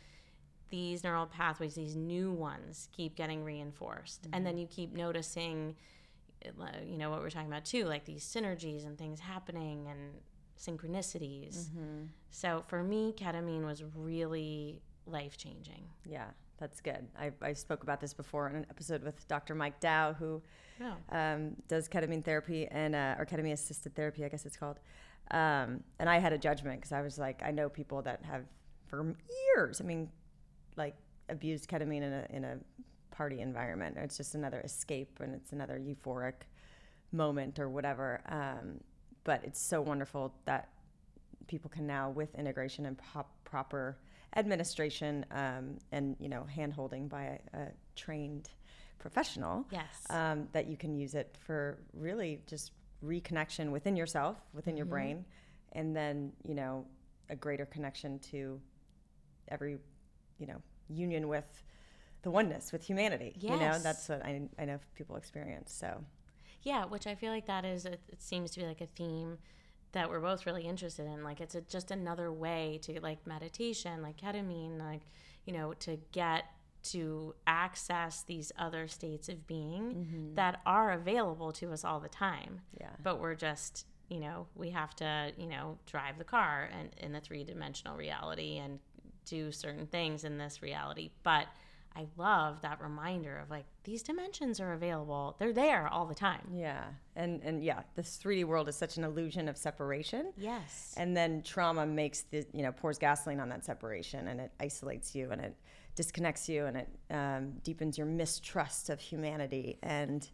these 0.73 1.05
neural 1.05 1.27
pathways, 1.27 1.75
these 1.75 1.95
new 1.95 2.33
ones, 2.33 2.89
keep 2.91 3.15
getting 3.15 3.45
reinforced. 3.45 4.23
Mm-hmm. 4.23 4.35
And 4.35 4.45
then 4.45 4.59
you 4.59 4.67
keep 4.67 4.93
noticing 4.93 5.77
you 6.85 6.97
know 6.97 7.11
what 7.11 7.21
we're 7.21 7.31
talking 7.31 7.49
about 7.49 7.65
too 7.65 7.85
like 7.85 8.05
these 8.05 8.25
synergies 8.25 8.85
and 8.85 8.99
things 8.99 9.21
happening 9.21 9.87
and 9.89 10.01
synchronicities 10.59 11.69
mm-hmm. 11.69 12.05
so 12.31 12.63
for 12.67 12.83
me 12.83 13.15
ketamine 13.17 13.65
was 13.65 13.83
really 13.97 14.81
life 15.07 15.37
changing 15.37 15.85
yeah 16.05 16.27
that's 16.59 16.81
good 16.81 17.07
I, 17.19 17.33
I 17.41 17.53
spoke 17.53 17.83
about 17.83 18.01
this 18.01 18.15
before 18.15 18.49
in 18.49 18.57
an 18.57 18.67
episode 18.71 19.03
with 19.03 19.27
dr 19.29 19.55
mike 19.55 19.81
dow 19.81 20.13
who 20.13 20.43
oh. 20.81 21.17
um, 21.17 21.57
does 21.69 21.89
ketamine 21.89 22.25
therapy 22.25 22.67
and 22.71 22.95
uh, 22.95 23.17
or 23.19 23.27
ketamine 23.27 23.53
assisted 23.53 23.95
therapy 23.95 24.25
i 24.25 24.29
guess 24.29 24.47
it's 24.47 24.57
called 24.57 24.79
um, 25.31 25.83
and 25.99 26.09
i 26.09 26.19
had 26.19 26.33
a 26.33 26.39
judgment 26.39 26.81
because 26.81 26.93
i 26.93 27.03
was 27.03 27.19
like 27.19 27.43
i 27.45 27.51
know 27.51 27.69
people 27.69 28.03
that 28.03 28.25
have 28.25 28.45
for 28.87 29.15
years 29.57 29.81
i 29.81 29.85
mean 29.85 30.09
like 30.77 30.95
abused 31.29 31.69
ketamine 31.69 32.03
in 32.03 32.13
a, 32.13 32.27
in 32.31 32.45
a 32.45 32.59
party 33.11 33.41
environment. 33.41 33.97
It's 33.99 34.17
just 34.17 34.35
another 34.35 34.61
escape 34.61 35.21
and 35.21 35.35
it's 35.35 35.53
another 35.53 35.79
euphoric 35.79 36.47
moment 37.13 37.59
or 37.59 37.69
whatever. 37.69 38.21
Um, 38.29 38.81
but 39.25 39.45
it's 39.45 39.61
so 39.61 39.81
wonderful 39.81 40.35
that 40.47 40.69
people 41.47 41.71
can 41.71 41.87
now, 41.87 42.11
with 42.11 42.35
integration 42.35 42.87
and 42.87 42.99
pop- 42.99 43.35
proper 43.45 43.99
administration 44.37 45.27
um, 45.31 45.77
and 45.93 46.17
you 46.19 46.29
know 46.29 46.45
hand 46.45 46.73
holding 46.73 47.07
by 47.07 47.39
a, 47.55 47.59
a, 47.59 47.69
trained 47.95 48.49
professional, 48.99 49.67
yes, 49.71 50.07
um, 50.11 50.49
that 50.53 50.67
you 50.67 50.77
can 50.77 50.95
use 50.95 51.15
it 51.15 51.37
for 51.45 51.79
really 51.93 52.41
just 52.47 52.73
reconnection 53.05 53.71
within 53.71 53.97
yourself, 53.97 54.39
within 54.55 54.73
mm-hmm. 54.73 54.79
your 54.79 54.87
brain, 54.87 55.25
and 55.73 55.95
then 55.95 56.33
you 56.47 56.55
know 56.55 56.85
a 57.29 57.37
greater 57.37 57.67
connection 57.67 58.19
to 58.19 58.61
every 59.49 59.79
you 60.43 60.49
know 60.49 60.61
union 60.89 61.29
with 61.29 61.49
the 62.23 62.31
oneness 62.31 62.73
with 62.73 62.85
humanity. 62.85 63.33
Yes. 63.39 63.53
You 63.53 63.59
know, 63.59 63.79
that's 63.79 64.09
what 64.09 64.25
I, 64.25 64.43
I 64.59 64.65
know 64.65 64.79
people 64.95 65.17
experience. 65.17 65.73
So, 65.73 66.05
yeah, 66.63 66.85
which 66.85 67.07
I 67.07 67.15
feel 67.15 67.33
like 67.33 67.47
that 67.47 67.65
is, 67.65 67.85
a, 67.85 67.93
it 67.93 68.21
seems 68.23 68.53
to 68.53 68.61
be 68.61 68.67
like 68.67 68.81
a 68.81 68.87
theme 68.87 69.39
that 69.93 70.09
we're 70.09 70.21
both 70.21 70.47
really 70.47 70.63
interested 70.63 71.07
in. 71.07 71.25
Like, 71.25 71.41
it's 71.41 71.55
a, 71.55 71.61
just 71.63 71.91
another 71.91 72.33
way 72.33 72.79
to 72.83 73.01
like 73.01 73.27
meditation, 73.27 74.03
like 74.03 74.17
ketamine, 74.21 74.79
like, 74.79 75.03
you 75.47 75.53
know, 75.53 75.75
to 75.81 75.99
get 76.13 76.45
to 76.85 77.35
access 77.47 78.23
these 78.23 78.53
other 78.59 78.89
states 78.89 79.29
of 79.29 79.47
being 79.47 79.95
mm-hmm. 79.95 80.35
that 80.35 80.61
are 80.65 80.93
available 80.93 81.53
to 81.53 81.73
us 81.73 81.85
all 81.85 82.01
the 82.01 82.09
time. 82.09 82.61
Yeah. 82.81 82.91
But 83.03 83.21
we're 83.21 83.35
just, 83.35 83.87
you 84.09 84.21
know, 84.21 84.47
we 84.55 84.71
have 84.71 84.95
to, 84.97 85.33
you 85.37 85.47
know, 85.47 85.79
drive 85.87 86.19
the 86.19 86.25
car 86.25 86.69
and 86.79 86.91
in 86.99 87.13
the 87.13 87.21
three 87.21 87.45
dimensional 87.45 87.97
reality 87.97 88.59
and 88.59 88.79
do 89.25 89.53
certain 89.53 89.87
things 89.87 90.25
in 90.25 90.39
this 90.39 90.63
reality. 90.63 91.11
But 91.23 91.47
I 91.95 92.07
love 92.17 92.63
that 92.63 92.81
reminder 92.81 93.39
of 93.39 93.51
like 93.51 93.67
these 93.85 94.03
dimensions 94.03 94.61
are 94.61 94.73
available. 94.73 95.37
They're 95.39 95.53
there 95.53 95.89
all 95.89 96.07
the 96.07 96.15
time. 96.15 96.41
Yeah. 96.55 96.85
And 97.17 97.43
and 97.43 97.63
yeah, 97.63 97.83
this 97.97 98.19
3D 98.23 98.45
world 98.45 98.69
is 98.69 98.77
such 98.77 98.97
an 98.97 99.05
illusion 99.05 99.49
of 99.49 99.57
separation. 99.57 100.33
Yes. 100.37 100.95
And 100.97 101.17
then 101.17 101.43
trauma 101.43 101.85
makes 101.85 102.23
the 102.23 102.47
you 102.53 102.63
know 102.63 102.73
pours 102.73 102.99
gasoline 102.99 103.41
on 103.41 103.49
that 103.51 103.65
separation 103.65 104.29
and 104.29 104.41
it 104.41 104.53
isolates 104.61 105.15
you 105.15 105.31
and 105.31 105.41
it 105.41 105.57
disconnects 105.95 106.49
you 106.49 106.67
and 106.67 106.77
it 106.79 106.89
um, 107.11 107.53
deepens 107.63 107.99
your 107.99 108.07
mistrust 108.07 108.89
of 108.89 108.99
humanity 108.99 109.79
and 109.83 110.31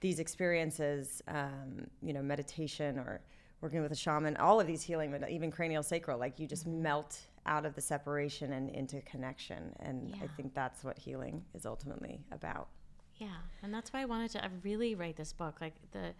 these 0.00 0.18
experiences 0.18 1.22
um, 1.28 1.86
you 2.02 2.12
know 2.12 2.22
meditation 2.22 2.98
or 2.98 3.20
working 3.60 3.82
with 3.82 3.92
a 3.92 3.96
shaman 3.96 4.36
all 4.38 4.58
of 4.58 4.66
these 4.66 4.82
healing 4.82 5.10
but 5.10 5.30
even 5.30 5.50
cranial 5.50 5.82
sacral 5.82 6.18
like 6.18 6.40
you 6.40 6.46
just 6.46 6.66
mm-hmm. 6.66 6.82
melt 6.82 7.20
out 7.46 7.64
of 7.64 7.74
the 7.74 7.80
separation 7.80 8.52
and 8.52 8.70
into 8.70 9.00
connection. 9.02 9.74
And 9.80 10.10
yeah. 10.10 10.16
I 10.22 10.26
think 10.36 10.54
that's 10.54 10.84
what 10.84 10.98
healing 10.98 11.44
is 11.54 11.66
ultimately 11.66 12.20
about. 12.32 12.68
Yeah, 13.16 13.36
and 13.62 13.72
that's 13.72 13.92
why 13.92 14.00
I 14.00 14.04
wanted 14.06 14.30
to 14.32 14.50
really 14.62 14.94
write 14.94 15.16
this 15.16 15.32
book, 15.32 15.60
like 15.60 15.74
the 15.92 16.12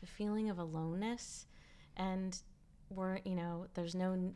the 0.00 0.06
feeling 0.06 0.48
of 0.48 0.58
aloneness, 0.58 1.46
and 1.96 2.40
we're 2.90 3.18
you 3.24 3.34
know 3.34 3.66
there's 3.74 3.94
no 3.94 4.32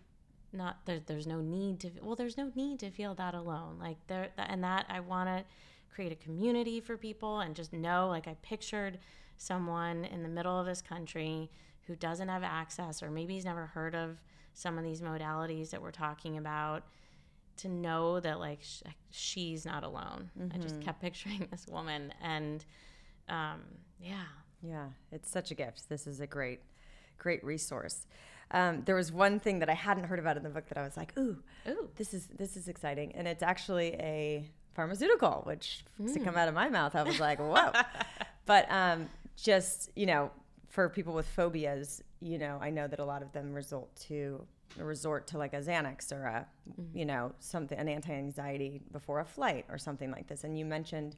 not 0.52 0.78
there, 0.84 1.00
there's 1.06 1.26
no 1.26 1.40
need 1.40 1.80
to 1.80 1.90
well 2.02 2.16
there's 2.16 2.36
no 2.36 2.50
need 2.54 2.78
to 2.78 2.90
feel 2.90 3.14
that 3.14 3.34
alone 3.34 3.78
like 3.80 3.96
there 4.06 4.28
and 4.36 4.62
that 4.62 4.84
I 4.88 5.00
want 5.00 5.28
to 5.28 5.44
create 5.94 6.12
a 6.12 6.16
community 6.16 6.80
for 6.80 6.96
people 6.96 7.40
and 7.40 7.54
just 7.54 7.72
know 7.72 8.08
like 8.08 8.26
I 8.28 8.36
pictured 8.42 8.98
someone 9.36 10.04
in 10.04 10.22
the 10.22 10.28
middle 10.28 10.58
of 10.58 10.66
this 10.66 10.82
country 10.82 11.50
who 11.86 11.96
doesn't 11.96 12.28
have 12.28 12.42
access 12.42 13.02
or 13.02 13.10
maybe 13.10 13.34
he's 13.34 13.44
never 13.44 13.66
heard 13.66 13.94
of 13.94 14.22
some 14.54 14.78
of 14.78 14.84
these 14.84 15.00
modalities 15.00 15.70
that 15.70 15.82
we're 15.82 15.90
talking 15.90 16.36
about 16.36 16.84
to 17.58 17.68
know 17.68 18.20
that 18.20 18.38
like 18.38 18.60
sh- 18.62 18.82
she's 19.10 19.64
not 19.64 19.84
alone. 19.84 20.30
Mm-hmm. 20.38 20.56
I 20.56 20.58
just 20.58 20.76
mm-hmm. 20.76 20.84
kept 20.84 21.00
picturing 21.02 21.48
this 21.50 21.66
woman 21.66 22.12
and 22.22 22.64
um, 23.28 23.60
yeah. 24.00 24.24
Yeah, 24.62 24.86
it's 25.10 25.30
such 25.30 25.50
a 25.50 25.54
gift. 25.54 25.88
This 25.88 26.06
is 26.06 26.20
a 26.20 26.26
great, 26.26 26.60
great 27.18 27.42
resource. 27.44 28.06
Um, 28.52 28.82
there 28.84 28.94
was 28.94 29.10
one 29.10 29.40
thing 29.40 29.58
that 29.60 29.68
I 29.68 29.74
hadn't 29.74 30.04
heard 30.04 30.18
about 30.18 30.36
in 30.36 30.42
the 30.42 30.50
book 30.50 30.68
that 30.68 30.78
I 30.78 30.82
was 30.82 30.96
like, 30.96 31.16
ooh, 31.18 31.38
Ooh. 31.66 31.88
this 31.96 32.14
is 32.14 32.28
this 32.28 32.56
is 32.56 32.68
exciting, 32.68 33.12
and 33.16 33.26
it's 33.26 33.42
actually 33.42 33.94
a 33.94 34.48
pharmaceutical, 34.74 35.42
which 35.44 35.84
to 36.12 36.20
come 36.20 36.36
out 36.36 36.48
of 36.48 36.54
my 36.54 36.68
mouth, 36.68 36.94
I 36.94 37.02
was 37.02 37.18
like, 37.18 37.38
whoa. 37.40 37.72
but 38.46 38.70
um, 38.70 39.08
just 39.36 39.90
you 39.96 40.06
know, 40.06 40.30
for 40.68 40.88
people 40.88 41.14
with 41.14 41.26
phobias, 41.26 42.02
you 42.22 42.38
know, 42.38 42.58
I 42.60 42.70
know 42.70 42.86
that 42.86 43.00
a 43.00 43.04
lot 43.04 43.22
of 43.22 43.32
them 43.32 43.52
result 43.52 43.94
to 44.08 44.46
resort 44.78 45.26
to 45.28 45.38
like 45.38 45.52
a 45.52 45.60
Xanax 45.60 46.12
or 46.12 46.24
a, 46.24 46.46
you 46.94 47.04
know, 47.04 47.32
something 47.40 47.76
an 47.76 47.88
anti-anxiety 47.88 48.80
before 48.92 49.20
a 49.20 49.24
flight 49.24 49.66
or 49.68 49.76
something 49.76 50.10
like 50.10 50.28
this. 50.28 50.44
And 50.44 50.58
you 50.58 50.64
mentioned 50.64 51.16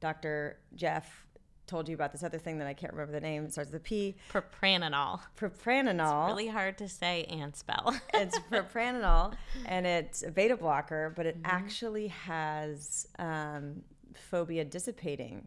Dr. 0.00 0.58
Jeff 0.74 1.26
told 1.66 1.88
you 1.88 1.94
about 1.94 2.12
this 2.12 2.22
other 2.22 2.38
thing 2.38 2.58
that 2.58 2.66
I 2.66 2.74
can't 2.74 2.92
remember 2.92 3.12
the 3.12 3.20
name. 3.20 3.44
It 3.44 3.52
starts 3.52 3.70
with 3.70 3.82
a 3.82 3.84
P. 3.84 4.16
Propranolol. 4.32 5.20
Propranolol. 5.38 6.28
Really 6.28 6.48
hard 6.48 6.78
to 6.78 6.88
say 6.88 7.24
and 7.24 7.54
spell. 7.54 7.94
it's 8.14 8.38
propranolol, 8.50 9.34
and 9.66 9.86
it's 9.86 10.22
a 10.22 10.30
beta 10.30 10.56
blocker, 10.56 11.12
but 11.16 11.26
it 11.26 11.36
actually 11.44 12.08
has 12.08 13.08
um, 13.18 13.82
phobia 14.14 14.64
dissipating 14.64 15.44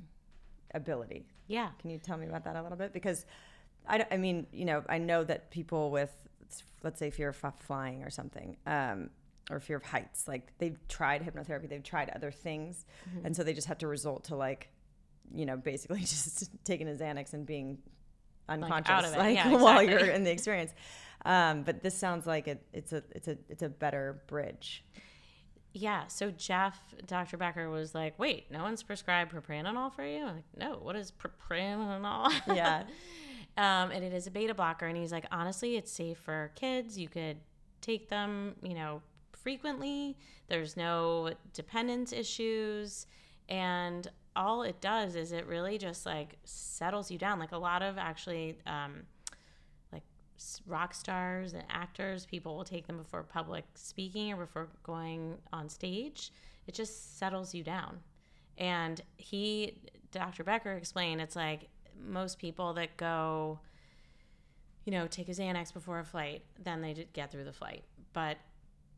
ability. 0.76 1.26
yeah. 1.48 1.70
Can 1.80 1.90
you 1.90 1.98
tell 1.98 2.18
me 2.18 2.28
about 2.28 2.44
that 2.44 2.56
a 2.56 2.62
little 2.62 2.78
bit? 2.78 2.94
Because 2.94 3.26
I, 3.90 4.06
I 4.12 4.18
mean, 4.18 4.48
you 4.52 4.66
know, 4.66 4.84
I 4.88 4.98
know 4.98 5.24
that 5.24 5.52
people 5.52 5.92
with, 5.92 6.12
let's 6.84 7.00
say, 7.00 7.10
fear 7.10 7.30
of 7.30 7.54
flying 7.60 8.04
or 8.04 8.10
something, 8.10 8.56
um, 8.66 9.10
or 9.50 9.60
fear 9.60 9.78
of 9.78 9.84
heights, 9.84 10.28
like 10.28 10.54
they've 10.60 10.78
tried 10.88 11.24
hypnotherapy, 11.26 11.68
they've 11.68 11.84
tried 11.84 12.10
other 12.12 12.32
things, 12.32 12.86
and 13.24 13.36
so 13.36 13.44
they 13.44 13.54
just 13.54 13.68
have 13.68 13.80
to 13.80 13.88
resort 13.88 14.26
to 14.26 14.36
like, 14.36 14.70
you 15.34 15.46
know, 15.46 15.58
basically 15.58 16.00
just 16.02 16.50
taking 16.64 16.88
a 16.88 16.94
Xanax 16.94 17.34
and 17.34 17.46
being 17.46 17.80
unconscious, 18.48 19.12
it. 19.12 19.18
like 19.18 19.36
Yeah, 19.36 19.56
while 19.62 19.82
you're 19.82 20.00
in 20.00 20.24
the 20.24 20.32
experience. 20.32 20.72
Um, 21.26 21.64
but 21.64 21.84
this 21.84 21.98
sounds 21.98 22.26
like 22.26 22.48
it, 22.48 22.66
it's 22.72 22.94
a 22.94 23.04
it's 23.12 23.28
a 23.28 23.38
it's 23.50 23.64
a 23.64 23.70
better 23.70 24.22
bridge. 24.28 24.86
Yeah. 25.74 26.08
So 26.08 26.32
Jeff, 26.32 26.80
Dr. 27.06 27.38
Becker 27.38 27.70
was 27.70 27.94
like, 27.94 28.18
wait, 28.18 28.50
no 28.52 28.64
one's 28.64 28.82
prescribed 28.82 29.32
propranolol 29.32 29.94
for 29.94 30.04
you? 30.04 30.26
I'm 30.26 30.36
like, 30.36 30.58
no, 30.58 30.80
what 30.82 30.96
is 30.96 31.12
propranolol? 31.12 32.32
Yeah. 32.48 32.84
um, 33.60 33.92
and 33.92 34.06
it 34.06 34.14
is 34.14 34.26
a 34.26 34.32
beta 34.32 34.54
blocker. 34.54 34.86
And 34.86 34.96
he's 34.96 35.12
like, 35.12 35.26
honestly, 35.32 35.76
it's 35.76 35.92
safe 35.92 36.18
for 36.18 36.52
kids. 36.56 36.98
You 36.98 37.10
could 37.10 37.36
take 37.82 38.08
them, 38.08 38.56
you 38.64 38.74
know, 38.74 39.02
frequently. 39.34 40.18
There's 40.48 40.78
no 40.78 41.34
dependence 41.54 42.14
issues. 42.14 43.06
And 43.50 44.10
all 44.34 44.64
it 44.64 44.80
does 44.80 45.16
is 45.16 45.34
it 45.34 45.46
really 45.46 45.78
just 45.78 46.06
like 46.06 46.38
settles 46.46 47.12
you 47.12 47.18
down. 47.18 47.38
Like 47.38 47.52
a 47.52 47.58
lot 47.58 47.82
of 47.82 47.98
actually, 47.98 48.58
um, 48.66 49.02
like 49.92 50.04
rock 50.66 50.94
stars 50.94 51.52
and 51.52 51.64
actors, 51.70 52.26
people 52.26 52.56
will 52.56 52.64
take 52.64 52.88
them 52.88 52.98
before 52.98 53.24
public 53.24 53.66
speaking 53.76 54.32
or 54.32 54.38
before 54.38 54.70
going 54.84 55.36
on 55.52 55.68
stage. 55.68 56.32
It 56.66 56.76
just 56.76 57.20
settles 57.20 57.54
you 57.54 57.64
down. 57.64 58.00
And 58.58 59.02
he, 59.18 59.82
Dr. 60.14 60.46
Becker 60.46 60.72
explained, 60.72 61.20
it's 61.20 61.36
like 61.36 61.68
most 62.08 62.40
people 62.40 62.74
that 62.74 62.98
go, 62.98 63.60
you 64.86 64.92
know, 64.92 65.08
take 65.08 65.30
a 65.30 65.32
Xanax 65.32 65.74
before 65.74 66.00
a 66.00 66.06
flight, 66.06 66.44
then 66.62 66.82
they 66.82 67.08
get 67.14 67.32
through 67.32 67.46
the 67.46 67.54
flight. 67.54 67.84
But 68.14 68.38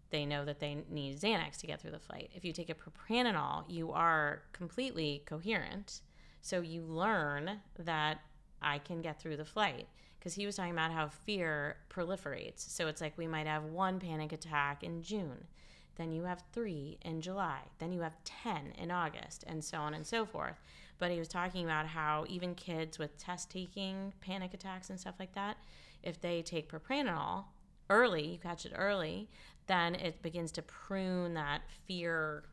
they 0.10 0.26
know 0.26 0.45
that 0.45 0.60
they 0.60 0.84
need 0.89 1.20
Xanax 1.20 1.58
to 1.58 1.68
get 1.68 1.82
through 1.82 1.91
the 1.91 1.99
flight. 1.99 2.32
If 2.34 2.43
you 2.43 2.54
take 2.54 2.70
a 2.70 2.76
propranolol, 2.76 3.64
you 3.68 3.91
are 3.91 4.43
completely 4.54 5.24
coherent. 5.26 6.02
So 6.41 6.62
you 6.62 6.82
learn 6.82 7.60
that 7.80 8.20
I 8.62 8.80
can 8.80 9.02
get 9.02 9.20
through 9.20 9.38
the 9.38 9.45
flight. 9.45 9.88
Because 10.20 10.36
he 10.36 10.45
was 10.45 10.56
talking 10.56 10.74
about 10.74 10.91
how 10.91 11.08
fear 11.08 11.78
proliferates. 11.89 12.70
So 12.70 12.88
it's 12.88 13.02
like 13.02 13.18
we 13.18 13.26
might 13.26 13.47
have 13.47 13.64
one 13.64 13.99
panic 13.99 14.32
attack 14.34 14.84
in 14.84 15.02
June, 15.02 15.47
then 15.95 16.12
you 16.12 16.24
have 16.24 16.43
three 16.54 16.97
in 17.02 17.22
July, 17.22 17.60
then 17.80 17.91
you 17.91 18.02
have 18.02 18.16
10 18.24 18.74
in 18.78 18.91
August, 18.91 19.43
and 19.47 19.64
so 19.64 19.78
on 19.78 19.93
and 19.93 20.06
so 20.06 20.26
forth. 20.26 20.56
But 21.02 21.10
he 21.10 21.18
was 21.18 21.28
talking 21.28 21.66
about 21.66 21.88
how 21.88 22.26
even 22.30 22.54
kids 22.54 22.99
with 22.99 23.18
test 23.18 23.49
taking 23.49 24.14
panic 24.22 24.54
attacks 24.54 24.91
and 24.91 24.99
stuff 24.99 25.16
like 25.20 25.34
that, 25.34 25.58
if 26.04 26.22
they 26.22 26.43
take 26.43 26.72
propranolol 26.72 27.45
early, 27.89 28.28
you 28.34 28.38
catch 28.38 28.68
it 28.68 28.74
early, 28.76 29.28
then 29.66 29.95
it 29.95 30.22
begins 30.22 30.52
to 30.52 30.62
prune 30.62 31.34
that 31.34 31.62
fear 31.88 32.43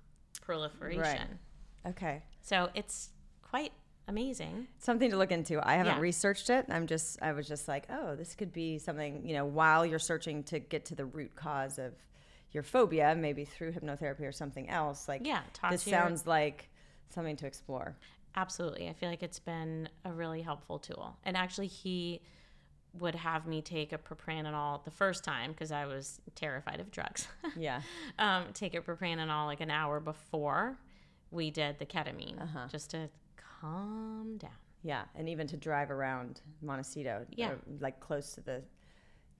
proliferation. 0.40 1.02
Right. 1.84 1.90
Okay. 1.90 2.22
So 2.40 2.70
it's 2.74 3.10
quite 3.42 3.72
amazing. 4.08 4.66
something 4.78 5.10
to 5.10 5.18
look 5.18 5.30
into. 5.30 5.60
I 5.62 5.74
haven't 5.74 5.96
Yeah. 5.96 6.00
researched 6.00 6.48
it. 6.48 6.64
I'm 6.70 6.86
just 6.86 7.20
I 7.20 7.32
was 7.32 7.46
just 7.46 7.68
like, 7.68 7.84
oh, 7.90 8.14
this 8.16 8.34
could 8.34 8.54
be 8.54 8.78
something, 8.78 9.26
you 9.28 9.34
know, 9.34 9.44
while 9.44 9.84
you're 9.84 9.98
searching 9.98 10.42
to 10.44 10.58
get 10.58 10.86
to 10.86 10.94
the 10.94 11.04
root 11.04 11.36
cause 11.36 11.78
of 11.78 11.92
your 12.52 12.62
phobia, 12.62 13.14
maybe 13.14 13.44
through 13.44 13.72
hypnotherapy 13.72 14.22
or 14.22 14.32
something 14.32 14.70
else. 14.70 15.06
Like 15.06 15.26
Yeah, 15.26 15.42
talk 15.52 15.70
this 15.70 15.86
your- 15.86 15.98
sounds 15.98 16.26
like 16.26 16.70
something 17.10 17.36
to 17.36 17.46
explore. 17.46 17.94
Absolutely. 18.38 18.88
I 18.88 18.92
feel 18.92 19.08
like 19.08 19.24
it's 19.24 19.40
been 19.40 19.88
a 20.04 20.12
really 20.12 20.42
helpful 20.42 20.78
tool. 20.78 21.16
And 21.24 21.36
actually, 21.36 21.66
he 21.66 22.20
would 23.00 23.16
have 23.16 23.46
me 23.48 23.60
take 23.62 23.92
a 23.92 23.98
propranolol 23.98 24.84
the 24.84 24.92
first 24.92 25.24
time 25.24 25.50
because 25.50 25.72
I 25.72 25.86
was 25.86 26.20
terrified 26.36 26.78
of 26.80 26.90
drugs. 26.92 27.26
Yeah. 27.56 27.80
um, 28.18 28.44
take 28.54 28.74
a 28.74 28.80
propranolol 28.80 29.46
like 29.46 29.60
an 29.60 29.70
hour 29.72 29.98
before 29.98 30.78
we 31.32 31.50
did 31.50 31.78
the 31.80 31.86
ketamine 31.86 32.38
just 32.70 32.90
to 32.90 33.08
calm 33.60 34.36
down. 34.38 34.52
Yeah. 34.82 35.02
And 35.16 35.28
even 35.28 35.48
to 35.48 35.56
drive 35.56 35.90
around 35.90 36.40
Montecito, 36.62 37.26
Yeah. 37.30 37.48
uh, 37.50 37.54
like 37.80 37.98
close 37.98 38.34
to 38.34 38.40
the, 38.40 38.62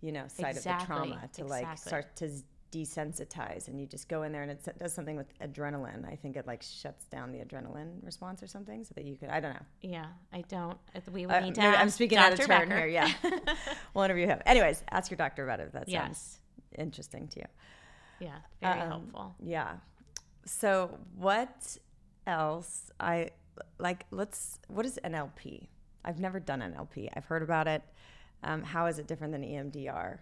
you 0.03 0.11
know, 0.11 0.25
site 0.27 0.57
Exactly, 0.57 0.73
of 0.73 0.89
the 0.89 1.15
trauma 1.15 1.29
to 1.35 1.45
like 1.45 1.79
start 1.79 2.17
to 2.17 2.29
desensitize 2.71 3.69
and 3.69 3.81
you 3.81 3.87
just 3.87 4.09
go 4.09 4.23
in 4.23 4.33
there 4.33 4.43
and 4.43 4.51
it 4.51 4.79
does 4.79 4.93
something 4.93 5.17
with 5.17 5.27
adrenaline. 5.41 6.07
I 6.11 6.17
think 6.17 6.37
it 6.37 6.47
like 6.47 6.63
shuts 6.63 7.05
down 7.07 7.33
the 7.33 7.39
adrenaline 7.39 8.05
response 8.05 8.43
or 8.43 8.47
something 8.47 8.85
so 8.85 8.93
that 8.95 9.05
you 9.05 9.17
could, 9.17 9.29
I 9.31 9.41
don't 9.41 9.55
know. 9.55 9.67
Yeah, 9.83 10.07
I 10.33 10.43
don't. 10.43 10.77
We 11.13 11.27
Uh, 11.27 11.41
need 11.41 11.55
to 11.57 11.63
I'm 11.63 11.91
speaking 11.91 12.17
Dr. 12.17 12.27
out 12.27 12.33
of 12.35 12.39
turn 12.41 12.49
Becker. 12.49 12.77
here. 12.77 12.87
Yeah, 12.87 13.13
we'll 13.95 14.05
interview 14.05 14.27
him. 14.27 14.41
Anyways, 14.47 14.83
ask 14.91 15.11
your 15.11 15.17
doctor 15.17 15.45
about 15.45 15.61
it. 15.61 15.67
If 15.69 15.73
that 15.73 15.91
sounds 15.91 15.91
Yes. 15.91 16.41
interesting 16.79 17.29
to 17.29 17.41
you. 17.41 17.47
Yeah, 18.21 18.39
very 18.61 18.81
Um, 18.81 18.89
helpful. 18.89 19.35
Yeah. 19.43 19.77
So 20.45 20.99
what 21.17 21.77
else? 22.27 22.91
I 22.99 23.31
like. 23.79 24.07
Let's. 24.11 24.59
What 24.69 24.85
is 24.87 24.99
NLP? 25.05 25.69
I've 26.05 26.19
never 26.19 26.41
done 26.41 26.61
NLP. 26.61 27.09
I've 27.15 27.27
heard 27.27 27.43
about 27.43 27.69
it. 27.69 27.83
Um, 28.43 28.63
how 28.63 28.87
is 28.87 28.99
it 28.99 29.07
different 29.07 29.33
than 29.33 29.43
EMDR? 29.43 30.19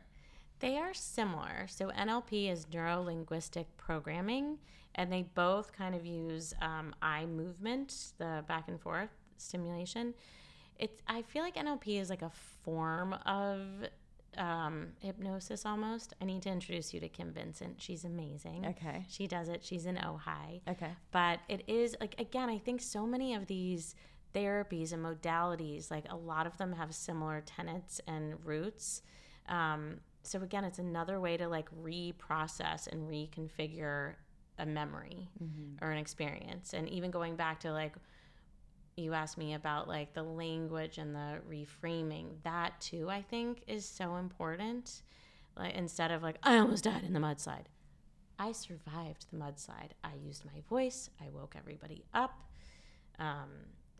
They 0.61 0.79
are 0.79 0.95
similar. 0.95 1.67
So 1.69 1.89
NLP 1.89 2.51
is 2.51 2.67
neuro 2.73 3.03
linguistic 3.03 3.67
programming, 3.77 4.59
and 4.95 5.13
they 5.13 5.23
both 5.35 5.73
kind 5.73 5.95
of 5.95 6.07
use 6.07 6.55
um, 6.63 6.95
eye 7.03 7.27
movement, 7.27 8.13
the 8.19 8.45
back 8.49 8.69
and 8.69 8.81
forth 8.81 9.11
stimulation. 9.37 10.15
It's. 10.79 11.03
I 11.07 11.23
feel 11.23 11.43
like 11.43 11.57
NLP 11.57 12.01
is 12.01 12.11
like 12.11 12.23
a 12.23 12.33
form 12.65 13.15
of 13.27 13.61
um, 14.37 14.89
hypnosis 15.01 15.65
almost. 15.65 16.15
I 16.21 16.25
need 16.25 16.43
to 16.43 16.51
introduce 16.51 16.93
you 16.93 17.01
to 17.01 17.09
Kim 17.09 17.33
Vincent. 17.33 17.81
She's 17.81 18.05
amazing. 18.05 18.67
Okay. 18.67 19.05
She 19.09 19.27
does 19.27 19.49
it. 19.49 19.65
She's 19.65 19.87
in 19.87 19.97
Ojai. 19.97 20.61
Okay. 20.69 20.91
but 21.11 21.41
it 21.49 21.63
is 21.67 21.97
like 22.01 22.15
again 22.19 22.49
i 22.49 22.59
think 22.59 22.81
so 22.81 23.07
many 23.07 23.35
of 23.35 23.47
these 23.47 23.95
therapies 24.35 24.93
and 24.93 25.05
modalities 25.05 25.91
like 25.91 26.05
a 26.11 26.17
lot 26.17 26.47
of 26.47 26.57
them 26.59 26.73
have 26.73 26.95
similar 26.95 27.41
tenets 27.41 28.01
and 28.07 28.35
roots 28.45 29.03
um, 29.49 30.01
so 30.27 30.43
again 30.43 30.65
it's 30.65 30.79
another 30.79 31.21
way 31.21 31.37
to 31.37 31.49
like 31.49 31.69
reprocess 31.83 32.87
and 32.87 33.09
reconfigure 33.09 34.15
a 34.59 34.67
memory 34.67 35.29
or 35.83 35.91
an 35.91 35.99
experience 35.99 36.73
and 36.75 36.89
even 36.89 37.11
going 37.11 37.37
back 37.37 37.61
to 37.61 37.71
like 37.73 37.95
you 38.97 39.13
asked 39.13 39.37
me 39.37 39.53
about 39.55 39.87
like 39.89 40.15
the 40.15 40.23
language 40.23 40.97
and 40.99 41.15
the 41.15 41.39
reframing 41.51 42.27
that 42.45 42.81
too 42.81 43.09
i 43.11 43.21
think 43.21 43.63
is 43.67 43.85
so 43.87 44.17
important 44.17 45.03
like 45.59 45.75
instead 45.75 46.11
of 46.11 46.23
like 46.23 46.37
i 46.43 46.57
almost 46.57 46.85
died 46.85 47.05
in 47.05 47.13
the 47.13 47.21
mudslide 47.21 47.67
I 48.39 48.53
survived 48.53 49.25
the 49.33 49.39
mudslide. 49.39 49.93
I 50.05 50.11
used 50.23 50.45
my 50.45 50.61
voice. 50.69 51.09
I 51.19 51.31
woke 51.31 51.55
everybody 51.57 52.05
up. 52.13 52.39
Um, 53.19 53.49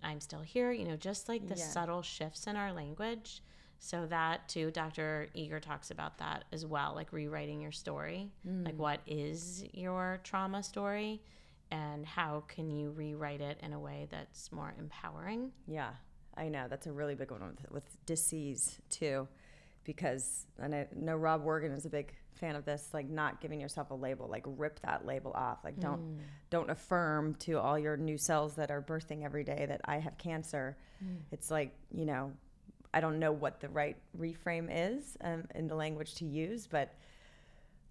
I'm 0.03 0.21
still 0.21 0.43
here. 0.43 0.73
You 0.73 0.85
know, 0.85 0.97
just 0.97 1.27
like 1.27 1.49
the 1.49 1.55
Yeah. 1.57 1.65
subtle 1.65 2.03
shifts 2.03 2.47
in 2.47 2.55
our 2.55 2.71
language. 2.71 3.43
So 3.79 4.07
that 4.07 4.49
too, 4.49 4.71
Dr. 4.71 5.29
Eger 5.35 5.61
talks 5.61 5.91
about 5.91 6.19
that 6.19 6.45
as 6.53 6.65
well, 6.65 6.93
like 6.95 7.13
rewriting 7.13 7.61
your 7.61 7.73
story. 7.73 8.31
Like, 8.45 8.75
hmm. 8.75 8.81
what 8.81 9.01
is 9.07 9.65
your 9.73 10.21
trauma 10.25 10.63
story, 10.63 11.23
and 11.71 12.07
how 12.07 12.45
can 12.49 12.71
you 12.71 12.91
rewrite 12.91 13.41
it 13.41 13.59
in 13.63 13.73
a 13.73 13.79
way 13.79 14.09
that's 14.11 14.51
more 14.53 14.75
empowering? 14.79 15.53
Yeah, 15.67 15.91
I 16.37 16.49
know 16.49 16.67
that's 16.69 16.87
a 16.87 16.93
really 16.93 17.15
big 17.15 17.31
one 17.31 17.41
with, 17.41 17.71
with 17.71 18.07
disease 18.07 18.79
too, 18.89 19.29
because 19.85 20.47
and 20.59 20.75
I 20.75 20.87
know 20.95 21.17
Rob 21.17 21.43
Morgan 21.43 21.73
is 21.73 21.87
a 21.87 21.91
big 21.91 22.13
fan 22.35 22.57
of 22.57 22.65
this, 22.65 22.91
like 22.93 23.09
not 23.09 23.41
giving 23.41 23.61
yourself 23.61 23.91
a 23.91 23.95
label, 23.95 24.29
like 24.29 24.45
rip 24.47 24.81
that 24.81 25.07
label 25.07 25.33
off, 25.33 25.59
like 25.65 25.79
don't 25.79 26.01
hmm. 26.01 26.19
don't 26.51 26.71
affirm 26.71 27.35
to 27.37 27.59
all 27.59 27.79
your 27.79 27.97
new 27.97 28.19
cells 28.19 28.55
that 28.57 28.71
are 28.71 28.83
birthing 28.83 29.25
every 29.25 29.45
day 29.45 29.67
that 29.69 29.81
I 29.85 29.99
have 29.99 30.19
cancer. 30.19 30.77
Hmm. 30.99 31.17
It's 31.31 31.51
like 31.51 31.75
you 31.91 32.07
know, 32.07 32.33
I 32.97 33.01
don't 33.01 33.19
know 33.19 33.31
what 33.31 33.61
the 33.61 33.69
right 33.69 33.99
reframe 34.19 34.69
is 34.73 35.19
um, 35.21 35.45
in 35.55 35.69
the 35.69 35.75
language 35.75 36.15
to 36.15 36.25
use, 36.25 36.67
but 36.67 36.95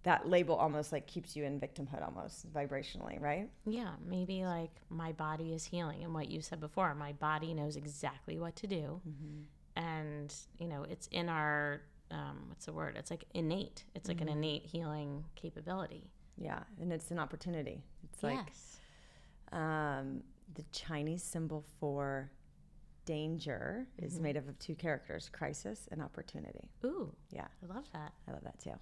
that 0.01 0.27
label 0.27 0.55
almost 0.55 0.91
like 0.91 1.05
keeps 1.05 1.35
you 1.35 1.43
in 1.43 1.59
victimhood 1.59 2.03
almost 2.03 2.51
vibrationally, 2.51 3.21
right? 3.21 3.47
Yeah, 3.67 3.91
maybe 4.03 4.45
like 4.45 4.71
my 4.89 5.11
body 5.11 5.53
is 5.53 5.63
healing, 5.63 6.03
and 6.03 6.11
what 6.11 6.31
you 6.31 6.41
said 6.41 6.59
before, 6.59 6.95
my 6.95 7.11
body 7.13 7.53
knows 7.53 7.75
exactly 7.75 8.39
what 8.39 8.55
to 8.55 8.67
do, 8.67 8.99
mm-hmm. 9.07 9.43
and 9.75 10.33
you 10.57 10.67
know 10.67 10.87
it's 10.89 11.05
in 11.11 11.29
our 11.29 11.81
um, 12.09 12.45
what's 12.47 12.65
the 12.65 12.73
word? 12.73 12.95
It's 12.97 13.11
like 13.11 13.25
innate. 13.35 13.83
It's 13.93 14.07
like 14.07 14.17
mm-hmm. 14.17 14.29
an 14.29 14.37
innate 14.37 14.65
healing 14.65 15.23
capability. 15.35 16.09
Yeah, 16.35 16.61
and 16.81 16.91
it's 16.91 17.11
an 17.11 17.19
opportunity. 17.19 17.83
It's 18.11 18.23
like 18.23 18.39
yes. 18.47 18.79
um, 19.51 20.23
the 20.55 20.63
Chinese 20.71 21.21
symbol 21.21 21.63
for 21.79 22.31
danger 23.05 23.87
mm-hmm. 23.97 24.05
is 24.05 24.19
made 24.19 24.37
up 24.37 24.47
of 24.47 24.57
two 24.59 24.75
characters: 24.75 25.29
crisis 25.31 25.87
and 25.91 26.01
opportunity. 26.01 26.69
Ooh, 26.83 27.13
yeah, 27.29 27.47
I 27.63 27.73
love 27.73 27.85
that. 27.93 28.13
I 28.27 28.31
love 28.31 28.43
that 28.43 28.59
too. 28.59 28.73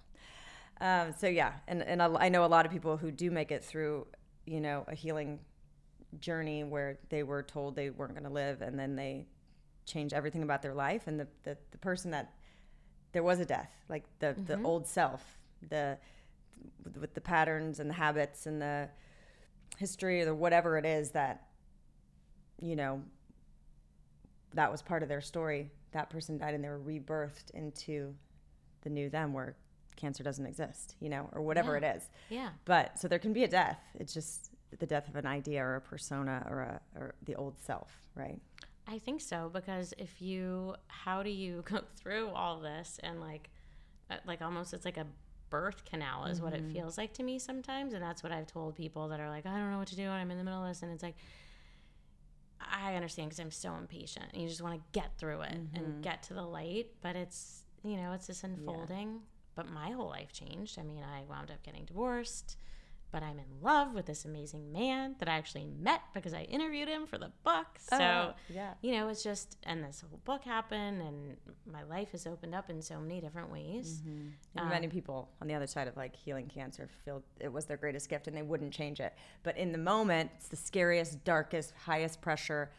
Um, 0.80 1.14
so 1.16 1.26
yeah, 1.26 1.52
and 1.68 1.82
and 1.82 2.02
I 2.02 2.28
know 2.28 2.44
a 2.44 2.46
lot 2.46 2.66
of 2.66 2.72
people 2.72 2.96
who 2.96 3.10
do 3.10 3.30
make 3.30 3.52
it 3.52 3.64
through, 3.64 4.06
you 4.46 4.60
know, 4.60 4.84
a 4.88 4.94
healing 4.94 5.38
journey 6.18 6.64
where 6.64 6.98
they 7.08 7.22
were 7.22 7.42
told 7.42 7.76
they 7.76 7.90
weren't 7.90 8.14
going 8.14 8.24
to 8.24 8.30
live, 8.30 8.62
and 8.62 8.78
then 8.78 8.96
they 8.96 9.26
change 9.86 10.12
everything 10.12 10.42
about 10.42 10.62
their 10.62 10.74
life, 10.74 11.06
and 11.06 11.20
the, 11.20 11.28
the 11.44 11.56
the 11.70 11.78
person 11.78 12.10
that 12.10 12.32
there 13.12 13.22
was 13.22 13.38
a 13.38 13.44
death, 13.44 13.72
like 13.88 14.04
the 14.18 14.28
mm-hmm. 14.28 14.44
the 14.44 14.62
old 14.62 14.86
self, 14.86 15.38
the 15.68 15.98
with 16.98 17.14
the 17.14 17.20
patterns 17.20 17.80
and 17.80 17.88
the 17.88 17.94
habits 17.94 18.46
and 18.46 18.60
the 18.60 18.88
history 19.78 20.22
or 20.22 20.34
whatever 20.34 20.78
it 20.78 20.86
is 20.86 21.10
that 21.10 21.48
you 22.60 22.76
know 22.76 23.02
that 24.54 24.70
was 24.70 24.82
part 24.82 25.02
of 25.02 25.08
their 25.08 25.20
story 25.20 25.70
that 25.92 26.10
person 26.10 26.38
died 26.38 26.54
and 26.54 26.64
they 26.64 26.68
were 26.68 26.80
rebirthed 26.80 27.50
into 27.52 28.14
the 28.82 28.90
new 28.90 29.08
them 29.08 29.32
where 29.32 29.56
cancer 29.96 30.22
doesn't 30.22 30.46
exist 30.46 30.96
you 31.00 31.08
know 31.08 31.28
or 31.32 31.42
whatever 31.42 31.78
yeah. 31.78 31.88
it 31.88 31.96
is 31.96 32.08
yeah 32.28 32.48
but 32.64 32.98
so 32.98 33.08
there 33.08 33.18
can 33.18 33.32
be 33.32 33.44
a 33.44 33.48
death 33.48 33.78
it's 33.94 34.12
just 34.12 34.50
the 34.78 34.86
death 34.86 35.08
of 35.08 35.16
an 35.16 35.26
idea 35.26 35.62
or 35.62 35.76
a 35.76 35.80
persona 35.80 36.44
or 36.50 36.60
a 36.60 36.80
or 36.98 37.14
the 37.24 37.34
old 37.36 37.58
self 37.60 37.92
right 38.14 38.40
i 38.88 38.98
think 38.98 39.20
so 39.20 39.50
because 39.52 39.94
if 39.98 40.20
you 40.20 40.74
how 40.88 41.22
do 41.22 41.30
you 41.30 41.62
go 41.70 41.80
through 41.96 42.28
all 42.30 42.58
this 42.60 42.98
and 43.02 43.20
like 43.20 43.50
uh, 44.10 44.16
like 44.26 44.42
almost 44.42 44.74
it's 44.74 44.84
like 44.84 44.96
a 44.96 45.06
birth 45.50 45.84
canal 45.84 46.24
is 46.24 46.38
mm-hmm. 46.38 46.46
what 46.46 46.54
it 46.54 46.62
mm-hmm. 46.62 46.72
feels 46.72 46.98
like 46.98 47.12
to 47.12 47.22
me 47.22 47.38
sometimes 47.38 47.94
and 47.94 48.02
that's 48.02 48.22
what 48.22 48.32
i've 48.32 48.46
told 48.46 48.74
people 48.74 49.08
that 49.08 49.20
are 49.20 49.28
like 49.28 49.46
i 49.46 49.50
don't 49.50 49.70
know 49.70 49.78
what 49.78 49.86
to 49.86 49.96
do 49.96 50.02
and 50.02 50.12
i'm 50.14 50.30
in 50.30 50.38
the 50.38 50.44
middle 50.44 50.62
of 50.62 50.68
this 50.68 50.82
and 50.82 50.90
it's 50.90 51.02
like 51.02 51.14
i 52.84 52.94
understand 52.94 53.28
because 53.28 53.40
i'm 53.40 53.50
so 53.50 53.74
impatient 53.74 54.26
and 54.32 54.42
you 54.42 54.48
just 54.48 54.62
want 54.62 54.74
to 54.74 54.80
get 54.92 55.10
through 55.18 55.40
it 55.42 55.52
mm-hmm. 55.52 55.76
and 55.76 56.02
get 56.02 56.22
to 56.22 56.34
the 56.34 56.42
light 56.42 56.88
but 57.02 57.16
it's 57.16 57.64
you 57.82 57.96
know 57.96 58.12
it's 58.12 58.26
this 58.26 58.44
unfolding 58.44 59.08
yeah. 59.08 59.18
but 59.54 59.68
my 59.70 59.90
whole 59.90 60.08
life 60.08 60.32
changed 60.32 60.78
i 60.78 60.82
mean 60.82 61.02
i 61.02 61.22
wound 61.28 61.50
up 61.50 61.62
getting 61.62 61.84
divorced 61.84 62.56
but 63.14 63.22
I'm 63.22 63.38
in 63.38 63.62
love 63.62 63.94
with 63.94 64.06
this 64.06 64.24
amazing 64.24 64.72
man 64.72 65.14
that 65.20 65.28
I 65.28 65.34
actually 65.34 65.66
met 65.80 66.00
because 66.14 66.34
I 66.34 66.42
interviewed 66.42 66.88
him 66.88 67.06
for 67.06 67.16
the 67.16 67.30
book. 67.44 67.66
So, 67.78 67.96
oh, 67.96 68.34
yeah. 68.52 68.74
you 68.82 68.90
know, 68.90 69.06
it's 69.06 69.22
just, 69.22 69.56
and 69.62 69.84
this 69.84 70.00
whole 70.00 70.18
book 70.24 70.42
happened, 70.42 71.00
and 71.00 71.36
my 71.64 71.84
life 71.84 72.10
has 72.10 72.26
opened 72.26 72.56
up 72.56 72.70
in 72.70 72.82
so 72.82 72.98
many 72.98 73.20
different 73.20 73.52
ways. 73.52 74.02
Mm-hmm. 74.04 74.58
Um, 74.58 74.68
many 74.68 74.88
people 74.88 75.28
on 75.40 75.46
the 75.46 75.54
other 75.54 75.68
side 75.68 75.86
of 75.86 75.96
like 75.96 76.16
healing 76.16 76.48
cancer 76.52 76.88
feel 77.04 77.22
it 77.38 77.52
was 77.52 77.66
their 77.66 77.76
greatest 77.76 78.08
gift 78.08 78.26
and 78.26 78.36
they 78.36 78.42
wouldn't 78.42 78.72
change 78.72 78.98
it. 78.98 79.14
But 79.44 79.56
in 79.56 79.70
the 79.70 79.78
moment, 79.78 80.32
it's 80.36 80.48
the 80.48 80.56
scariest, 80.56 81.22
darkest, 81.22 81.72
highest 81.84 82.20
pressure, 82.20 82.72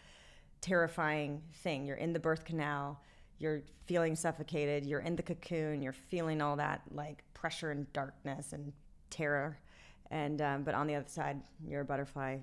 terrifying 0.60 1.44
thing. 1.64 1.86
You're 1.86 1.96
in 1.96 2.12
the 2.12 2.20
birth 2.20 2.44
canal 2.44 3.00
you're 3.38 3.64
feeling 3.86 4.16
suffocated, 4.16 4.86
you're 4.86 5.02
in 5.02 5.18
the 5.18 5.22
cocoon, 5.22 5.82
you're 5.82 5.92
feeling 5.92 6.42
all 6.42 6.56
that 6.56 6.82
like 6.90 7.22
pressure 7.34 7.70
and 7.70 7.92
darkness 7.92 8.54
and 8.54 8.72
terror 9.10 9.58
and 10.16 10.42
um, 10.42 10.64
but 10.64 10.74
on 10.74 10.88
the 10.88 10.96
other 10.96 11.10
side, 11.10 11.42
you're 11.68 11.82
a 11.82 11.86
butterfly. 11.86 12.38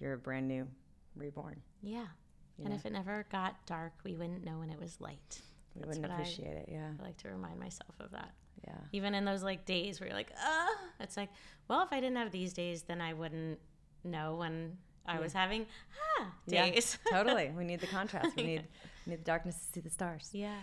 You're 0.00 0.14
a 0.14 0.18
brand 0.18 0.48
new, 0.48 0.66
reborn. 1.14 1.60
Yeah. 1.82 2.06
You 2.56 2.64
and 2.64 2.70
know? 2.70 2.76
if 2.76 2.86
it 2.86 2.92
never 2.92 3.26
got 3.30 3.66
dark, 3.66 3.92
we 4.04 4.16
wouldn't 4.16 4.42
know 4.42 4.58
when 4.58 4.70
it 4.70 4.80
was 4.80 4.98
light. 5.00 5.40
We 5.74 5.82
That's 5.82 5.98
wouldn't 5.98 6.12
appreciate 6.12 6.56
I, 6.56 6.60
it. 6.60 6.68
Yeah. 6.72 6.88
I 6.98 7.02
like 7.02 7.18
to 7.18 7.28
remind 7.28 7.60
myself 7.60 7.94
of 8.00 8.10
that. 8.12 8.30
Yeah. 8.66 8.72
Even 8.92 9.14
in 9.14 9.26
those 9.26 9.42
like 9.42 9.66
days 9.66 10.00
where 10.00 10.08
you're 10.08 10.16
like, 10.16 10.32
ah, 10.42 10.68
it's 10.98 11.18
like, 11.18 11.28
well, 11.68 11.82
if 11.82 11.92
I 11.92 12.00
didn't 12.00 12.16
have 12.16 12.32
these 12.32 12.54
days, 12.54 12.84
then 12.84 13.02
I 13.02 13.12
wouldn't 13.12 13.58
know 14.02 14.36
when 14.36 14.78
I 15.04 15.14
yeah. 15.14 15.20
was 15.20 15.34
having 15.34 15.66
ah 16.18 16.32
days. 16.48 16.98
Yeah, 17.04 17.12
totally. 17.22 17.50
We 17.54 17.64
need 17.64 17.80
the 17.80 17.86
contrast. 17.86 18.34
We 18.34 18.42
need 18.44 18.54
yeah. 18.54 18.80
we 19.06 19.10
need 19.10 19.20
the 19.20 19.24
darkness 19.24 19.58
to 19.58 19.72
see 19.74 19.80
the 19.80 19.90
stars. 19.90 20.30
Yeah. 20.32 20.56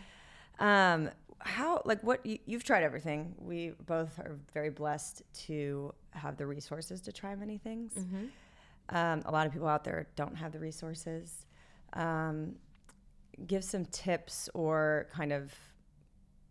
Um, 0.59 1.09
how 1.39 1.81
like 1.85 2.03
what 2.03 2.25
you, 2.25 2.39
have 2.51 2.63
tried 2.63 2.83
everything. 2.83 3.35
We 3.37 3.73
both 3.85 4.17
are 4.19 4.37
very 4.53 4.69
blessed 4.69 5.21
to 5.45 5.93
have 6.11 6.37
the 6.37 6.45
resources 6.45 7.01
to 7.01 7.11
try 7.11 7.35
many 7.35 7.57
things. 7.57 7.93
Mm-hmm. 7.93 8.25
Um, 8.89 9.21
a 9.25 9.31
lot 9.31 9.45
of 9.45 9.53
people 9.53 9.67
out 9.67 9.83
there 9.83 10.07
don't 10.15 10.35
have 10.35 10.51
the 10.51 10.59
resources. 10.59 11.45
Um, 11.93 12.55
give 13.45 13.63
some 13.63 13.85
tips 13.85 14.49
or 14.53 15.07
kind 15.13 15.31
of 15.31 15.53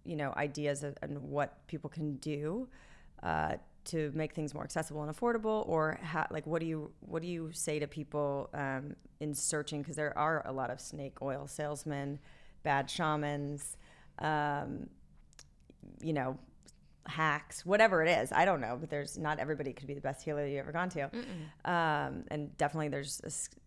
you 0.05 0.17
know 0.17 0.33
ideas 0.37 0.85
on 0.85 0.95
what 1.29 1.67
people 1.67 1.91
can 1.91 2.17
do 2.17 2.69
uh, 3.23 3.55
to 3.85 4.13
make 4.15 4.35
things 4.35 4.55
more 4.55 4.63
accessible 4.63 5.03
and 5.03 5.15
affordable 5.15 5.69
or 5.69 5.99
ha- 6.03 6.29
like 6.31 6.47
what 6.47 6.61
do 6.61 6.67
you 6.67 6.91
what 7.01 7.23
do 7.23 7.29
you 7.29 7.51
say 7.53 7.79
to 7.79 7.87
people 7.87 8.49
um, 8.55 8.95
in 9.21 9.35
searching 9.35 9.83
because 9.83 9.97
there 9.97 10.17
are 10.17 10.43
a 10.47 10.53
lot 10.53 10.71
of 10.71 10.81
snake 10.81 11.21
oil 11.23 11.47
salesmen 11.49 12.19
bad 12.63 12.89
shamans 12.89 13.77
um, 14.19 14.89
you 16.01 16.13
know, 16.13 16.39
hacks, 17.07 17.65
whatever 17.65 18.03
it 18.03 18.09
is. 18.09 18.33
I 18.33 18.45
don't 18.45 18.61
know, 18.61 18.77
but 18.79 18.91
there's 18.91 19.17
not 19.17 19.39
everybody 19.39 19.73
could 19.73 19.87
be 19.87 19.95
the 19.95 20.01
best 20.01 20.25
healer 20.25 20.47
you've 20.47 20.61
ever 20.61 20.73
gone 20.73 20.91
to. 20.91 21.05
Um, 21.65 22.25
and 22.29 22.57
definitely 22.57 22.89
there's 22.89 23.21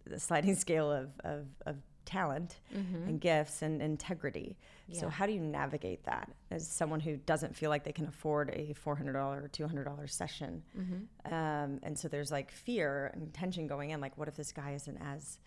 a, 0.10 0.16
a 0.16 0.20
sliding 0.20 0.56
scale 0.66 0.92
of, 0.92 1.10
of, 1.24 1.46
of 1.66 1.76
talent 2.06 2.60
mm-hmm. 2.76 3.08
and 3.08 3.22
gifts 3.22 3.62
and 3.62 3.82
integrity. 3.82 4.58
Yeah. 4.88 5.02
So 5.02 5.10
how 5.10 5.26
do 5.26 5.32
you 5.32 5.42
navigate 5.42 6.04
that 6.06 6.32
as 6.50 6.68
someone 6.68 7.00
who 7.00 7.18
doesn't 7.18 7.56
feel 7.56 7.70
like 7.70 7.84
they 7.84 7.92
can 7.92 8.08
afford 8.08 8.50
a 8.50 8.74
$400 8.74 9.16
or 9.16 9.50
$200 9.54 10.10
session? 10.10 10.64
Mm-hmm. 10.78 11.34
Um, 11.34 11.80
and 11.84 11.98
so 11.98 12.08
there's 12.08 12.32
like 12.32 12.52
fear 12.52 13.12
and 13.14 13.34
tension 13.34 13.68
going 13.68 13.92
in. 13.92 14.02
Like, 14.02 14.18
what 14.18 14.28
if 14.28 14.36
this 14.36 14.52
guy 14.52 14.72
isn't 14.72 14.98
as 14.98 15.38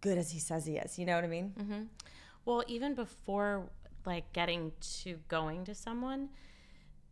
good 0.00 0.18
as 0.18 0.32
he 0.32 0.40
says 0.40 0.66
he 0.66 0.76
is? 0.76 0.98
You 0.98 1.06
know 1.06 1.14
what 1.14 1.24
I 1.24 1.28
mean? 1.28 1.52
Mm-hmm. 1.58 1.82
Well, 2.44 2.64
even 2.66 2.94
before 2.94 3.70
like 4.04 4.32
getting 4.32 4.72
to 5.02 5.18
going 5.28 5.64
to 5.64 5.74
someone, 5.74 6.28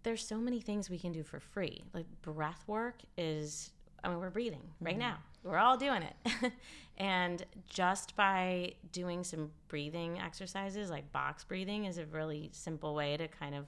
there's 0.03 0.27
so 0.27 0.39
many 0.39 0.61
things 0.61 0.89
we 0.89 0.99
can 0.99 1.13
do 1.13 1.23
for 1.23 1.41
free. 1.41 1.83
Like 1.93 2.07
breath 2.23 2.65
work 2.67 3.01
is, 3.17 3.73
I 4.03 4.09
mean, 4.09 4.19
we're 4.19 4.31
breathing 4.31 4.63
right 4.81 4.93
mm-hmm. 4.93 5.01
now. 5.01 5.19
We're 5.43 5.59
all 5.59 5.77
doing 5.77 6.03
it. 6.03 6.53
and 6.99 7.45
just 7.69 8.15
by 8.17 8.75
doing 8.93 9.25
some 9.25 9.51
breathing 9.69 10.19
exercises, 10.21 10.91
like 10.91 11.11
box 11.13 11.45
breathing, 11.45 11.87
is 11.87 11.99
a 11.99 12.07
really 12.07 12.51
simple 12.53 12.95
way 12.95 13.17
to 13.17 13.27
kind 13.29 13.55
of 13.55 13.67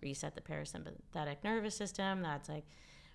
reset 0.00 0.34
the 0.34 0.40
parasympathetic 0.40 1.36
nervous 1.44 1.74
system. 1.74 2.22
That's 2.22 2.48
like 2.48 2.64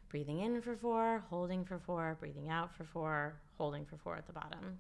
breathing 0.10 0.42
in 0.42 0.62
for 0.62 0.76
four, 0.76 1.24
holding 1.30 1.66
for 1.66 1.80
four, 1.80 2.18
breathing 2.20 2.50
out 2.50 2.76
for 2.76 2.84
four, 2.84 3.36
holding 3.58 3.86
for 3.86 3.98
four 3.98 4.16
at 4.16 4.28
the 4.28 4.34
bottom. 4.34 4.78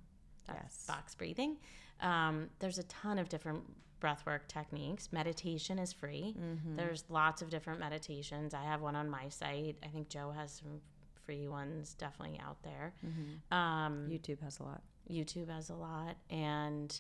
That's 0.47 0.59
yes. 0.61 0.85
box 0.87 1.15
breathing. 1.15 1.57
Um, 2.01 2.49
there's 2.59 2.77
a 2.77 2.83
ton 2.83 3.19
of 3.19 3.29
different 3.29 3.63
breathwork 3.99 4.47
techniques. 4.47 5.09
Meditation 5.11 5.79
is 5.79 5.93
free. 5.93 6.35
Mm-hmm. 6.39 6.75
There's 6.75 7.03
lots 7.09 7.41
of 7.41 7.49
different 7.49 7.79
meditations. 7.79 8.53
I 8.53 8.63
have 8.63 8.81
one 8.81 8.95
on 8.95 9.09
my 9.09 9.29
site. 9.29 9.77
I 9.83 9.87
think 9.87 10.09
Joe 10.09 10.33
has 10.35 10.51
some 10.51 10.81
free 11.25 11.47
ones 11.47 11.95
definitely 11.95 12.39
out 12.39 12.61
there. 12.63 12.93
Mm-hmm. 13.05 13.53
Um, 13.53 14.07
YouTube 14.09 14.41
has 14.41 14.59
a 14.59 14.63
lot. 14.63 14.81
YouTube 15.11 15.49
has 15.49 15.69
a 15.69 15.75
lot. 15.75 16.15
And 16.29 16.99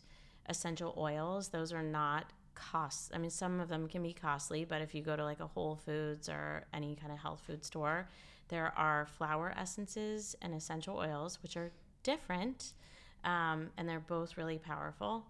essential 0.49 0.93
oils, 0.97 1.49
those 1.49 1.71
are 1.73 1.83
not 1.83 2.31
costs. 2.55 3.11
I 3.13 3.17
mean, 3.17 3.29
some 3.29 3.59
of 3.59 3.69
them 3.69 3.87
can 3.87 4.01
be 4.03 4.13
costly, 4.13 4.65
but 4.65 4.81
if 4.81 4.95
you 4.95 5.01
go 5.01 5.15
to 5.15 5.23
like 5.23 5.39
a 5.39 5.47
Whole 5.47 5.75
Foods 5.75 6.27
or 6.29 6.65
any 6.73 6.95
kind 6.95 7.11
of 7.11 7.19
health 7.19 7.41
food 7.45 7.63
store, 7.63 8.07
there 8.49 8.73
are 8.77 9.05
flower 9.17 9.53
essences 9.57 10.35
and 10.41 10.53
essential 10.53 10.97
oils, 10.97 11.39
which 11.43 11.57
are 11.57 11.71
different. 12.03 12.73
Um, 13.23 13.69
and 13.77 13.87
they're 13.87 13.99
both 13.99 14.37
really 14.37 14.57
powerful 14.57 15.25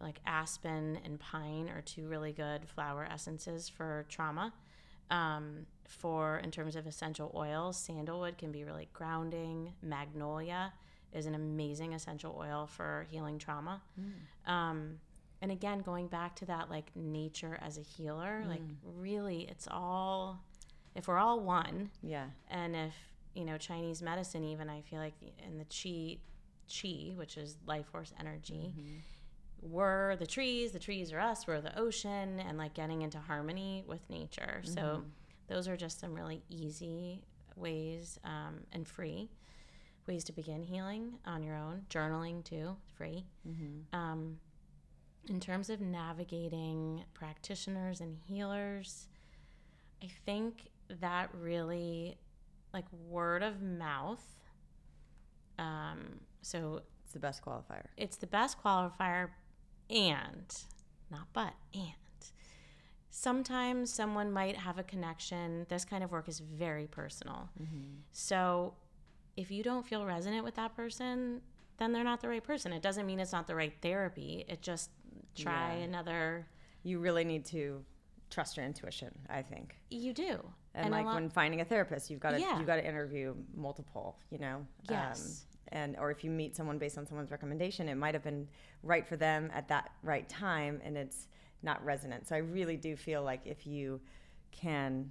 like 0.00 0.20
aspen 0.26 0.98
and 1.04 1.18
pine 1.18 1.68
are 1.68 1.80
two 1.82 2.06
really 2.08 2.32
good 2.32 2.68
flower 2.68 3.06
essences 3.10 3.68
for 3.68 4.04
trauma. 4.08 4.52
Um, 5.10 5.66
for 5.86 6.38
in 6.38 6.50
terms 6.50 6.76
of 6.76 6.86
essential 6.86 7.30
oils, 7.34 7.76
sandalwood 7.76 8.38
can 8.38 8.50
be 8.52 8.64
really 8.64 8.88
grounding. 8.92 9.72
Magnolia 9.82 10.72
is 11.12 11.26
an 11.26 11.34
amazing 11.34 11.94
essential 11.94 12.36
oil 12.38 12.66
for 12.66 13.06
healing 13.10 13.38
trauma. 13.38 13.80
Mm. 13.98 14.50
Um, 14.50 15.00
and 15.40 15.52
again, 15.52 15.80
going 15.80 16.08
back 16.08 16.34
to 16.36 16.46
that 16.46 16.70
like 16.70 16.90
nature 16.96 17.58
as 17.62 17.78
a 17.78 17.82
healer, 17.82 18.42
mm. 18.44 18.48
like 18.48 18.62
really, 18.82 19.46
it's 19.48 19.68
all 19.70 20.42
if 20.94 21.08
we're 21.08 21.18
all 21.18 21.40
one. 21.40 21.90
Yeah. 22.02 22.26
And 22.50 22.74
if 22.74 22.94
you 23.34 23.44
know 23.44 23.56
Chinese 23.58 24.02
medicine, 24.02 24.44
even 24.44 24.68
I 24.68 24.80
feel 24.82 24.98
like 24.98 25.14
in 25.46 25.58
the 25.58 25.64
chi, 25.64 26.18
chi, 26.68 27.14
which 27.14 27.36
is 27.36 27.56
life 27.66 27.86
force 27.86 28.12
energy. 28.18 28.72
Mm-hmm 28.76 28.98
we're 29.68 30.16
the 30.16 30.26
trees, 30.26 30.72
the 30.72 30.78
trees 30.78 31.12
are 31.12 31.20
us, 31.20 31.46
we're 31.46 31.60
the 31.60 31.78
ocean, 31.78 32.40
and 32.40 32.56
like 32.56 32.74
getting 32.74 33.02
into 33.02 33.18
harmony 33.18 33.84
with 33.86 34.08
nature. 34.08 34.62
Mm-hmm. 34.62 34.74
So 34.74 35.04
those 35.48 35.68
are 35.68 35.76
just 35.76 36.00
some 36.00 36.14
really 36.14 36.42
easy 36.48 37.24
ways 37.56 38.18
um, 38.24 38.60
and 38.72 38.86
free 38.86 39.30
ways 40.06 40.24
to 40.24 40.32
begin 40.32 40.62
healing 40.62 41.18
on 41.24 41.42
your 41.42 41.56
own. 41.56 41.82
Journaling 41.90 42.44
too, 42.44 42.76
free. 42.96 43.26
Mm-hmm. 43.48 43.96
Um, 43.98 44.38
in 45.28 45.40
terms 45.40 45.70
of 45.70 45.80
navigating 45.80 47.04
practitioners 47.14 48.00
and 48.00 48.16
healers, 48.28 49.08
I 50.02 50.08
think 50.24 50.68
that 51.00 51.30
really, 51.34 52.18
like 52.72 52.84
word 52.92 53.42
of 53.42 53.60
mouth. 53.60 54.24
Um, 55.58 56.20
so 56.42 56.82
it's 57.02 57.12
the 57.12 57.18
best 57.18 57.44
qualifier. 57.44 57.86
It's 57.96 58.16
the 58.16 58.26
best 58.26 58.62
qualifier, 58.62 59.30
and 59.90 60.64
not 61.10 61.28
but 61.32 61.54
and 61.74 61.92
sometimes 63.10 63.92
someone 63.92 64.30
might 64.30 64.56
have 64.56 64.78
a 64.78 64.82
connection. 64.82 65.66
This 65.68 65.84
kind 65.84 66.04
of 66.04 66.12
work 66.12 66.28
is 66.28 66.40
very 66.40 66.86
personal. 66.86 67.48
Mm-hmm. 67.60 68.00
So 68.12 68.74
if 69.36 69.50
you 69.50 69.62
don't 69.62 69.86
feel 69.86 70.04
resonant 70.04 70.44
with 70.44 70.54
that 70.56 70.76
person, 70.76 71.40
then 71.78 71.92
they're 71.92 72.04
not 72.04 72.20
the 72.20 72.28
right 72.28 72.44
person. 72.44 72.72
It 72.72 72.82
doesn't 72.82 73.06
mean 73.06 73.18
it's 73.18 73.32
not 73.32 73.46
the 73.46 73.54
right 73.54 73.72
therapy. 73.80 74.44
It 74.48 74.60
just 74.60 74.90
try 75.34 75.76
yeah. 75.78 75.84
another. 75.84 76.46
You 76.82 76.98
really 76.98 77.24
need 77.24 77.44
to 77.46 77.82
trust 78.30 78.56
your 78.56 78.66
intuition. 78.66 79.10
I 79.30 79.42
think 79.42 79.76
you 79.90 80.12
do. 80.12 80.40
And, 80.74 80.86
and 80.86 80.90
like 80.90 81.06
when 81.06 81.30
finding 81.30 81.62
a 81.62 81.64
therapist, 81.64 82.10
you've 82.10 82.20
got 82.20 82.32
to 82.32 82.40
yeah. 82.40 82.58
you 82.58 82.66
got 82.66 82.76
to 82.76 82.86
interview 82.86 83.34
multiple. 83.54 84.18
You 84.30 84.38
know. 84.38 84.66
Yes. 84.90 85.46
And 85.68 85.96
or 85.98 86.10
if 86.10 86.22
you 86.22 86.30
meet 86.30 86.54
someone 86.56 86.78
based 86.78 86.96
on 86.98 87.06
someone's 87.06 87.30
recommendation, 87.30 87.88
it 87.88 87.96
might 87.96 88.14
have 88.14 88.22
been 88.22 88.48
right 88.82 89.06
for 89.06 89.16
them 89.16 89.50
at 89.54 89.68
that 89.68 89.90
right 90.02 90.28
time, 90.28 90.80
and 90.84 90.96
it's 90.96 91.28
not 91.62 91.84
resonant. 91.84 92.28
So 92.28 92.36
I 92.36 92.38
really 92.38 92.76
do 92.76 92.96
feel 92.96 93.22
like 93.22 93.40
if 93.44 93.66
you 93.66 94.00
can 94.52 95.10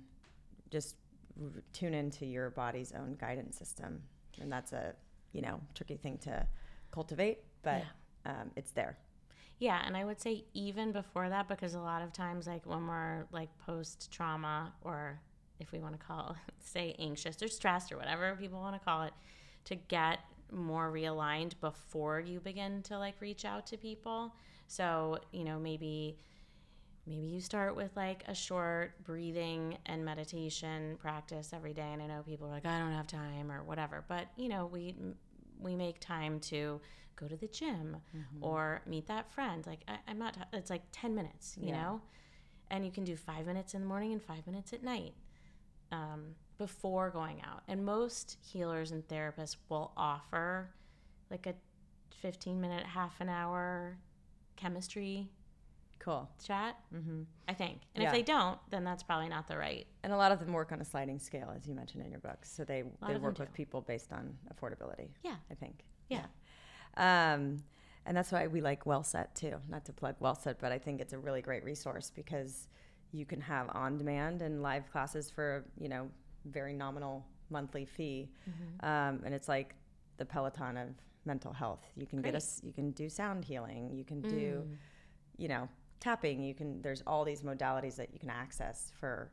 just 0.71 0.95
r- 1.41 1.61
tune 1.73 1.93
into 1.93 2.25
your 2.25 2.49
body's 2.49 2.93
own 2.93 3.15
guidance 3.19 3.57
system, 3.57 4.01
and 4.41 4.51
that's 4.51 4.73
a 4.73 4.93
you 5.33 5.41
know 5.41 5.59
tricky 5.73 5.97
thing 5.97 6.17
to 6.19 6.47
cultivate, 6.91 7.39
but 7.61 7.83
yeah. 8.25 8.31
um, 8.31 8.51
it's 8.55 8.71
there. 8.71 8.97
Yeah, 9.59 9.81
and 9.85 9.95
I 9.95 10.03
would 10.03 10.19
say 10.19 10.43
even 10.53 10.91
before 10.91 11.29
that, 11.29 11.47
because 11.47 11.75
a 11.75 11.79
lot 11.79 12.01
of 12.01 12.11
times, 12.11 12.47
like 12.47 12.65
when 12.65 12.87
we're 12.87 13.25
like 13.31 13.49
post 13.65 14.11
trauma, 14.11 14.73
or 14.81 15.19
if 15.59 15.71
we 15.71 15.79
want 15.79 15.99
to 15.99 16.05
call 16.05 16.35
say 16.59 16.95
anxious 16.99 17.41
or 17.41 17.47
stressed 17.47 17.91
or 17.91 17.97
whatever 17.97 18.35
people 18.39 18.59
want 18.59 18.79
to 18.79 18.83
call 18.83 19.03
it, 19.03 19.13
to 19.65 19.75
get 19.75 20.19
more 20.51 20.91
realigned 20.91 21.53
before 21.61 22.19
you 22.19 22.39
begin 22.39 22.81
to 22.83 22.97
like 22.97 23.15
reach 23.19 23.45
out 23.45 23.67
to 23.67 23.77
people. 23.77 24.33
So, 24.67 25.19
you 25.31 25.43
know, 25.43 25.59
maybe 25.59 26.17
maybe 27.07 27.27
you 27.27 27.41
start 27.41 27.75
with 27.75 27.95
like 27.95 28.23
a 28.27 28.35
short 28.35 29.03
breathing 29.03 29.77
and 29.85 30.03
meditation 30.03 30.97
practice 30.99 31.51
every 31.53 31.73
day 31.73 31.89
and 31.93 32.01
i 32.01 32.07
know 32.07 32.23
people 32.23 32.47
are 32.47 32.51
like 32.51 32.65
i 32.65 32.79
don't 32.79 32.91
have 32.91 33.05
time 33.05 33.51
or 33.51 33.63
whatever 33.63 34.03
but 34.07 34.27
you 34.37 34.49
know 34.49 34.65
we 34.65 34.95
we 35.59 35.75
make 35.75 35.99
time 35.99 36.39
to 36.39 36.81
go 37.15 37.27
to 37.27 37.35
the 37.37 37.47
gym 37.47 37.97
mm-hmm. 38.15 38.43
or 38.43 38.81
meet 38.85 39.07
that 39.07 39.31
friend 39.31 39.65
like 39.67 39.81
I, 39.87 39.97
am 40.09 40.17
not 40.17 40.35
it's 40.51 40.69
like 40.69 40.81
10 40.91 41.15
minutes 41.15 41.55
you 41.59 41.69
yeah. 41.69 41.81
know 41.81 42.01
and 42.71 42.83
you 42.85 42.91
can 42.91 43.03
do 43.03 43.15
five 43.15 43.45
minutes 43.45 43.73
in 43.73 43.81
the 43.81 43.87
morning 43.87 44.11
and 44.11 44.21
five 44.21 44.45
minutes 44.47 44.73
at 44.73 44.83
night 44.83 45.13
um, 45.91 46.35
before 46.57 47.09
going 47.09 47.41
out 47.41 47.63
and 47.67 47.83
most 47.83 48.37
healers 48.41 48.91
and 48.91 49.07
therapists 49.07 49.57
will 49.69 49.91
offer 49.97 50.69
like 51.29 51.47
a 51.47 51.53
15 52.21 52.59
minute 52.59 52.85
half 52.85 53.19
an 53.19 53.29
hour 53.29 53.97
chemistry 54.55 55.29
Cool. 56.05 56.29
Chat. 56.45 56.77
Mm-hmm. 56.93 57.23
I 57.47 57.53
think. 57.53 57.79
And 57.95 58.03
yeah. 58.03 58.09
if 58.09 58.13
they 58.13 58.21
don't, 58.21 58.59
then 58.69 58.83
that's 58.83 59.01
probably 59.01 59.27
not 59.27 59.47
the 59.47 59.57
right. 59.57 59.87
And 60.03 60.13
a 60.13 60.17
lot 60.17 60.31
of 60.31 60.39
them 60.39 60.53
work 60.53 60.71
on 60.71 60.79
a 60.79 60.85
sliding 60.85 61.17
scale, 61.17 61.51
as 61.55 61.67
you 61.67 61.73
mentioned 61.73 62.05
in 62.05 62.11
your 62.11 62.19
books. 62.19 62.51
So 62.51 62.63
they, 62.63 62.83
they 63.07 63.17
work 63.17 63.39
with 63.39 63.51
people 63.53 63.81
based 63.81 64.13
on 64.13 64.37
affordability. 64.53 65.09
Yeah. 65.23 65.35
I 65.49 65.55
think. 65.55 65.83
Yeah. 66.09 66.25
yeah. 66.95 67.33
Um, 67.33 67.63
and 68.05 68.15
that's 68.15 68.31
why 68.31 68.45
we 68.45 68.61
like 68.61 68.85
WellSet 68.85 69.33
too. 69.33 69.55
Not 69.67 69.85
to 69.85 69.93
plug 69.93 70.19
WellSet, 70.19 70.57
but 70.59 70.71
I 70.71 70.77
think 70.77 71.01
it's 71.01 71.13
a 71.13 71.17
really 71.17 71.41
great 71.41 71.63
resource 71.63 72.11
because 72.15 72.67
you 73.11 73.25
can 73.25 73.41
have 73.41 73.69
on 73.73 73.97
demand 73.97 74.43
and 74.43 74.61
live 74.61 74.91
classes 74.91 75.31
for, 75.31 75.65
you 75.79 75.89
know, 75.89 76.09
very 76.45 76.73
nominal 76.73 77.25
monthly 77.49 77.85
fee. 77.85 78.29
Mm-hmm. 78.49 78.85
Um, 78.85 79.21
and 79.25 79.33
it's 79.33 79.47
like 79.47 79.75
the 80.17 80.25
Peloton 80.25 80.77
of 80.77 80.89
mental 81.25 81.53
health. 81.53 81.85
You 81.95 82.05
can 82.05 82.21
great. 82.21 82.31
get 82.31 82.37
us, 82.37 82.61
you 82.63 82.73
can 82.73 82.91
do 82.91 83.09
sound 83.09 83.45
healing. 83.45 83.91
You 83.93 84.03
can 84.03 84.21
do, 84.21 84.63
mm. 84.65 84.75
you 85.37 85.47
know, 85.47 85.67
tapping 86.05 86.43
you 86.43 86.53
can 86.53 86.81
there's 86.83 87.01
all 87.07 87.23
these 87.25 87.41
modalities 87.41 87.95
that 87.95 88.09
you 88.13 88.19
can 88.19 88.29
access 88.29 88.91
for 88.99 89.31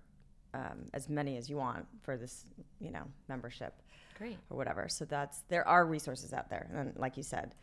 um, 0.55 0.85
as 0.95 1.09
many 1.09 1.37
as 1.37 1.49
you 1.51 1.57
want 1.57 1.87
for 2.01 2.17
this 2.17 2.47
you 2.81 2.91
know 2.91 3.05
membership 3.29 3.75
great 4.17 4.39
or 4.49 4.57
whatever 4.57 4.89
so 4.89 5.05
that's 5.05 5.43
there 5.49 5.67
are 5.67 5.85
resources 5.85 6.33
out 6.33 6.49
there 6.49 6.69
and 6.75 6.95
like 6.97 7.17
you 7.17 7.23
said 7.23 7.55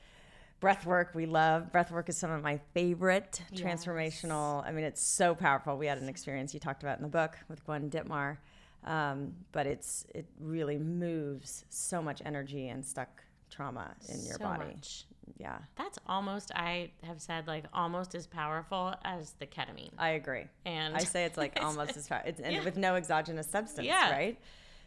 breath 0.60 0.86
work 0.86 1.12
we 1.16 1.26
love 1.26 1.72
breath 1.72 1.92
work 1.92 2.08
is 2.10 2.18
some 2.18 2.30
of 2.30 2.44
my 2.44 2.60
favorite 2.74 3.42
yes. 3.52 3.62
transformational 3.62 4.64
i 4.68 4.72
mean 4.72 4.84
it's 4.84 5.02
so 5.02 5.34
powerful 5.34 5.78
we 5.78 5.88
had 5.88 5.98
an 5.98 6.10
experience 6.10 6.54
you 6.54 6.60
talked 6.60 6.84
about 6.84 6.98
in 6.98 7.04
the 7.04 7.10
book 7.10 7.36
with 7.48 7.64
gwen 7.66 7.90
dittmar 7.90 8.38
um, 8.86 9.34
but 9.52 9.66
it's 9.68 10.06
it 10.16 10.26
really 10.40 10.78
moves 10.78 11.66
so 11.70 12.02
much 12.02 12.22
energy 12.26 12.70
and 12.70 12.86
stuck 12.86 13.24
trauma 13.50 13.92
in 14.08 14.24
your 14.24 14.36
so 14.36 14.44
body 14.44 14.66
much 14.74 15.06
yeah. 15.38 15.58
That's 15.76 16.00
almost 16.08 16.52
I 16.56 16.92
have 17.04 17.22
said 17.22 17.48
like 17.48 17.66
almost 17.74 18.16
as 18.16 18.28
powerful 18.28 18.94
as 19.04 19.34
the 19.40 19.46
ketamine. 19.46 19.92
I 19.98 20.10
agree. 20.12 20.46
And 20.66 20.96
I 20.96 21.00
say 21.00 21.26
it's 21.26 21.38
like 21.38 21.60
almost 21.62 21.96
as 21.98 22.08
powerful. 22.08 22.30
It's, 22.30 22.42
and 22.42 22.54
yeah. 22.54 22.64
with 22.64 22.78
no 22.78 22.96
exogenous 22.96 23.48
substance, 23.48 23.88
yeah. 23.88 24.12
right? 24.12 24.40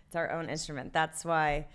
It's 0.07 0.17
our 0.17 0.31
own 0.33 0.51
instrument. 0.51 0.93
That's 0.93 1.25
why 1.25 1.67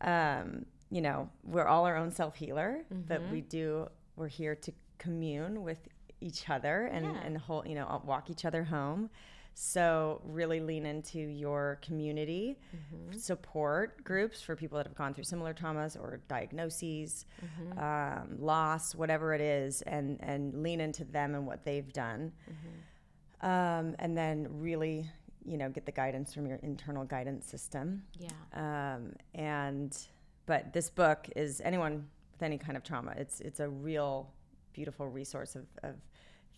um, 0.00 0.66
you 0.90 1.00
know, 1.00 1.28
we're 1.42 1.66
all 1.66 1.84
our 1.84 1.96
own 1.96 2.10
self-healer, 2.10 2.84
mm-hmm. 2.92 3.02
but 3.08 3.22
we 3.30 3.40
do 3.40 3.88
we're 4.16 4.28
here 4.28 4.54
to 4.54 4.72
commune 4.98 5.62
with 5.62 5.88
each 6.20 6.48
other 6.48 6.86
and 6.86 7.06
yeah. 7.06 7.20
and 7.24 7.38
hold, 7.38 7.68
you 7.68 7.74
know, 7.74 8.02
walk 8.04 8.30
each 8.30 8.44
other 8.44 8.64
home. 8.64 9.10
So, 9.58 10.20
really 10.22 10.60
lean 10.60 10.84
into 10.84 11.18
your 11.18 11.78
community 11.80 12.58
mm-hmm. 12.76 13.16
support 13.16 14.04
groups 14.04 14.42
for 14.42 14.54
people 14.54 14.76
that 14.76 14.86
have 14.86 14.94
gone 14.94 15.14
through 15.14 15.24
similar 15.24 15.54
traumas 15.54 15.98
or 15.98 16.20
diagnoses, 16.28 17.24
mm-hmm. 17.42 17.78
um, 17.78 18.36
loss, 18.38 18.94
whatever 18.94 19.32
it 19.32 19.40
is, 19.40 19.80
and, 19.80 20.18
and 20.20 20.62
lean 20.62 20.78
into 20.78 21.04
them 21.04 21.34
and 21.34 21.46
what 21.46 21.64
they've 21.64 21.90
done. 21.94 22.32
Mm-hmm. 22.50 23.46
Um, 23.46 23.96
and 23.98 24.14
then 24.14 24.46
really, 24.50 25.10
you 25.42 25.56
know, 25.56 25.70
get 25.70 25.86
the 25.86 25.92
guidance 25.92 26.34
from 26.34 26.46
your 26.46 26.58
internal 26.62 27.04
guidance 27.04 27.46
system. 27.46 28.02
Yeah. 28.18 28.28
Um, 28.52 29.14
and, 29.34 29.96
but 30.44 30.74
this 30.74 30.90
book 30.90 31.30
is 31.34 31.62
anyone 31.64 32.06
with 32.32 32.42
any 32.42 32.58
kind 32.58 32.76
of 32.76 32.82
trauma, 32.82 33.14
it's, 33.16 33.40
it's 33.40 33.60
a 33.60 33.70
real 33.70 34.28
beautiful 34.74 35.08
resource 35.08 35.56
of, 35.56 35.64
of 35.82 35.94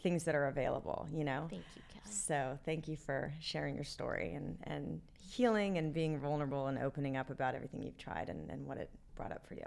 things 0.02 0.24
that 0.24 0.34
are 0.34 0.46
available, 0.46 1.08
you 1.12 1.24
know? 1.24 1.46
Thank 1.50 1.64
you, 1.76 1.82
Kelly. 1.88 2.14
So 2.14 2.58
thank 2.64 2.88
you 2.88 2.96
for 2.96 3.32
sharing 3.40 3.74
your 3.74 3.84
story 3.84 4.34
and, 4.34 4.58
and 4.64 5.00
healing 5.30 5.78
and 5.78 5.92
being 5.92 6.18
vulnerable 6.18 6.66
and 6.68 6.78
opening 6.78 7.16
up 7.16 7.30
about 7.30 7.54
everything 7.54 7.82
you've 7.82 7.98
tried 7.98 8.28
and, 8.28 8.50
and 8.50 8.66
what 8.66 8.78
it 8.78 8.90
brought 9.16 9.32
up 9.32 9.46
for 9.46 9.54
you. 9.54 9.66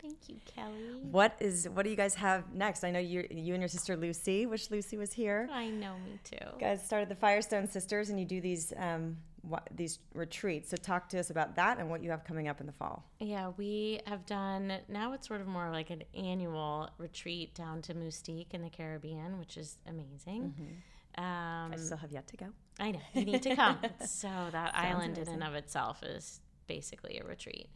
Thank 0.00 0.28
you, 0.28 0.36
Kelly. 0.44 1.00
What 1.10 1.36
is 1.40 1.68
what 1.72 1.84
do 1.84 1.90
you 1.90 1.96
guys 1.96 2.14
have 2.14 2.52
next? 2.52 2.84
I 2.84 2.90
know 2.90 2.98
you 2.98 3.26
you 3.30 3.54
and 3.54 3.62
your 3.62 3.68
sister 3.68 3.96
Lucy, 3.96 4.46
wish 4.46 4.70
Lucy 4.70 4.96
was 4.96 5.12
here. 5.12 5.48
I 5.52 5.68
know, 5.68 5.94
me 6.04 6.18
too. 6.22 6.36
You 6.40 6.60
guys 6.60 6.84
started 6.84 7.08
the 7.08 7.14
Firestone 7.14 7.68
Sisters, 7.68 8.10
and 8.10 8.20
you 8.20 8.26
do 8.26 8.40
these 8.40 8.72
um, 8.76 9.16
what, 9.42 9.68
these 9.74 9.98
retreats. 10.14 10.70
So 10.70 10.76
talk 10.76 11.08
to 11.10 11.18
us 11.18 11.30
about 11.30 11.56
that 11.56 11.78
and 11.78 11.88
what 11.88 12.02
you 12.02 12.10
have 12.10 12.24
coming 12.24 12.48
up 12.48 12.60
in 12.60 12.66
the 12.66 12.72
fall. 12.72 13.04
Yeah, 13.20 13.52
we 13.56 14.00
have 14.06 14.26
done 14.26 14.72
now. 14.88 15.12
It's 15.12 15.26
sort 15.26 15.40
of 15.40 15.46
more 15.46 15.70
like 15.70 15.90
an 15.90 16.02
annual 16.14 16.90
retreat 16.98 17.54
down 17.54 17.82
to 17.82 17.94
Mustique 17.94 18.52
in 18.52 18.62
the 18.62 18.70
Caribbean, 18.70 19.38
which 19.38 19.56
is 19.56 19.78
amazing. 19.86 20.54
Mm-hmm. 20.54 21.22
Um, 21.24 21.72
I 21.72 21.76
still 21.76 21.96
have 21.96 22.12
yet 22.12 22.26
to 22.28 22.36
go. 22.36 22.46
I 22.78 22.90
know 22.90 23.00
you 23.14 23.24
need 23.24 23.42
to 23.44 23.56
come. 23.56 23.78
so 24.06 24.28
that 24.52 24.74
island 24.74 25.16
amazing. 25.16 25.34
in 25.34 25.42
and 25.42 25.48
of 25.48 25.54
itself 25.54 26.02
is 26.02 26.40
basically 26.66 27.18
a 27.18 27.26
retreat. 27.26 27.68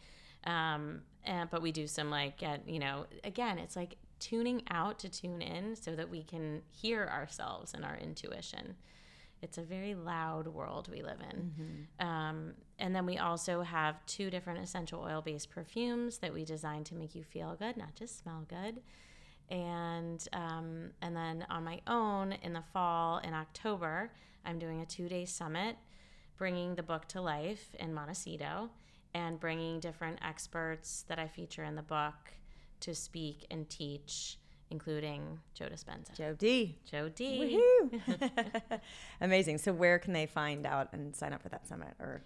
Um, 0.45 1.03
and, 1.25 1.51
but 1.51 1.62
we 1.62 1.73
do 1.73 1.87
some 1.87 2.11
like, 2.11 2.43
you 2.66 2.79
know, 2.79 3.07
again, 3.25 3.59
it's 3.59 3.77
like 3.77 3.97
tuning 4.18 4.62
out 4.71 4.99
to 5.01 5.09
tune 5.09 5.43
in 5.43 5.75
so 5.75 5.97
that 5.97 6.09
we 6.09 6.23
can 6.23 6.62
hear 6.71 7.07
ourselves 7.07 7.75
and 7.75 7.85
our 7.85 7.97
intuition. 7.97 8.77
It's 9.43 9.57
a 9.57 9.62
very 9.62 9.95
loud 9.95 10.47
world 10.47 10.89
we 10.93 11.03
live 11.03 11.21
in. 11.33 11.39
Mm-hmm. 11.39 12.07
Um, 12.07 12.53
and 12.79 12.95
then 12.95 13.07
we 13.07 13.16
also 13.16 13.62
have 13.62 14.05
two 14.05 14.31
different 14.31 14.61
essential 14.62 15.03
oil 15.03 15.23
based 15.23 15.51
perfumes 15.51 16.18
that 16.18 16.33
we 16.33 16.45
designed 16.45 16.87
to 16.87 16.95
make 16.95 17.14
you 17.14 17.25
feel 17.25 17.57
good, 17.59 17.77
not 17.77 17.95
just 17.95 18.23
smell 18.23 18.45
good. 18.49 18.83
And 19.49 20.27
um, 20.33 20.91
and 21.03 21.16
then 21.16 21.47
on 21.51 21.64
my 21.64 21.81
own 21.87 22.33
in 22.33 22.53
the 22.53 22.62
fall 22.73 23.18
in 23.18 23.35
October, 23.35 24.12
I'm 24.45 24.59
doing 24.59 24.81
a 24.81 24.87
two 24.87 25.09
day 25.09 25.25
summit, 25.25 25.77
bringing 26.37 26.75
the 26.75 26.83
book 26.83 27.09
to 27.09 27.21
life 27.21 27.75
in 27.79 27.93
Montecito 27.93 28.71
and 29.15 29.39
bringing 29.41 29.81
different 29.81 30.19
experts 30.27 31.05
that 31.09 31.19
I 31.19 31.29
feature 31.29 31.65
in 31.65 31.75
the 31.77 31.83
book 31.83 32.33
to 32.81 32.95
speak 32.95 33.47
and 33.51 33.69
teach 33.69 34.37
including 34.73 35.41
Joe 35.53 35.67
Dispenza. 35.67 36.15
Joe 36.17 36.35
D. 36.39 36.79
Joe 36.89 37.09
D. 37.09 37.61
Woohoo! 37.91 38.81
Amazing. 39.21 39.59
So 39.59 39.73
where 39.73 39.99
can 39.99 40.13
they 40.13 40.27
find 40.27 40.65
out 40.65 40.93
and 40.93 41.15
sign 41.15 41.33
up 41.33 41.43
for 41.43 41.49
that 41.49 41.67
summit 41.67 41.95
or 41.99 42.23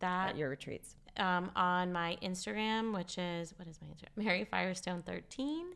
That 0.00 0.30
at 0.30 0.36
your 0.38 0.48
retreats? 0.48 0.96
um, 1.18 1.50
on 1.54 1.92
my 1.92 2.16
Instagram, 2.22 2.94
which 2.94 3.18
is 3.18 3.52
what 3.58 3.68
is 3.68 3.78
my 3.82 3.88
Instagram? 3.88 4.24
Mary 4.24 4.44
Firestone 4.50 5.02
13. 5.02 5.66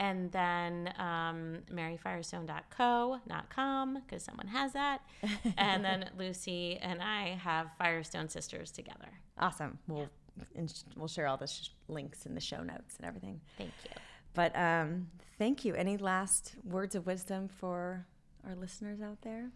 And 0.00 0.30
then 0.30 0.94
um, 0.98 1.58
maryfirestone.co, 1.72 3.18
not 3.26 3.50
com, 3.50 4.00
because 4.06 4.22
someone 4.22 4.46
has 4.46 4.72
that. 4.74 5.00
and 5.58 5.84
then 5.84 6.10
Lucy 6.16 6.78
and 6.80 7.02
I 7.02 7.38
have 7.42 7.70
Firestone 7.78 8.28
Sisters 8.28 8.70
together. 8.70 9.08
Awesome. 9.38 9.78
We'll 9.88 10.08
and 10.54 10.70
sh- 10.70 10.82
we'll 10.96 11.08
share 11.08 11.26
all 11.26 11.36
the 11.36 11.48
sh- 11.48 11.70
links 11.88 12.26
in 12.26 12.34
the 12.34 12.40
show 12.40 12.62
notes 12.62 12.96
and 12.96 13.06
everything. 13.06 13.40
Thank 13.56 13.72
you. 13.84 13.90
But 14.34 14.56
um, 14.56 15.08
thank 15.36 15.64
you. 15.64 15.74
Any 15.74 15.96
last 15.96 16.54
words 16.64 16.94
of 16.94 17.06
wisdom 17.06 17.48
for 17.48 18.06
our 18.46 18.54
listeners 18.54 19.00
out 19.00 19.20
there? 19.22 19.50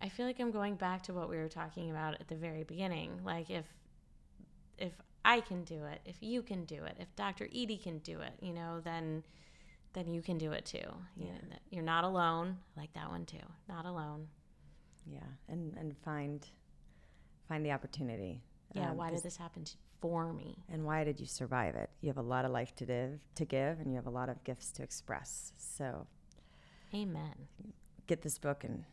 I 0.00 0.08
feel 0.08 0.26
like 0.26 0.38
I'm 0.38 0.52
going 0.52 0.76
back 0.76 1.02
to 1.04 1.12
what 1.12 1.28
we 1.28 1.36
were 1.36 1.48
talking 1.48 1.90
about 1.90 2.14
at 2.20 2.28
the 2.28 2.36
very 2.36 2.62
beginning. 2.62 3.20
Like 3.24 3.50
if 3.50 3.64
if 4.78 4.92
I 5.24 5.40
can 5.40 5.64
do 5.64 5.84
it, 5.84 6.00
if 6.04 6.16
you 6.20 6.42
can 6.42 6.64
do 6.64 6.84
it, 6.84 6.96
if 6.98 7.14
Dr. 7.16 7.44
Edie 7.46 7.76
can 7.76 7.98
do 7.98 8.20
it, 8.20 8.32
you 8.40 8.52
know, 8.52 8.80
then 8.82 9.22
then 9.92 10.14
you 10.14 10.22
can 10.22 10.38
do 10.38 10.52
it 10.52 10.64
too. 10.64 10.78
You 11.16 11.26
know, 11.26 11.56
you're 11.70 11.82
not 11.82 12.04
alone. 12.04 12.56
I 12.76 12.80
like 12.80 12.92
that 12.94 13.08
one 13.10 13.26
too. 13.26 13.38
Not 13.68 13.86
alone. 13.86 14.28
Yeah, 15.06 15.20
and 15.48 15.74
and 15.76 15.96
find 15.98 16.46
find 17.48 17.64
the 17.66 17.72
opportunity. 17.72 18.40
Yeah, 18.74 18.90
Um, 18.90 18.96
why 18.96 19.10
did 19.10 19.22
this 19.24 19.36
happen 19.36 19.64
to, 19.64 19.72
for 20.00 20.32
me? 20.32 20.62
and 20.68 20.84
why 20.84 21.02
did 21.02 21.18
you 21.18 21.26
survive 21.26 21.74
it? 21.74 21.90
You 22.00 22.08
have 22.08 22.18
a 22.18 22.22
lot 22.22 22.44
of 22.44 22.52
life 22.52 22.74
to 22.76 22.86
live, 22.86 23.18
to 23.34 23.44
give, 23.44 23.80
and 23.80 23.90
you 23.90 23.96
have 23.96 24.06
a 24.06 24.10
lot 24.10 24.28
of 24.28 24.42
gifts 24.44 24.70
to 24.72 24.82
express. 24.84 25.52
So 25.56 26.06
Amen. 26.94 27.34
get 28.06 28.22
this 28.22 28.38
book 28.38 28.62
and 28.64 28.84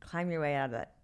climb 0.00 0.30
your 0.30 0.40
way 0.40 0.54
out 0.54 0.66
of 0.66 0.70
that 0.72 0.94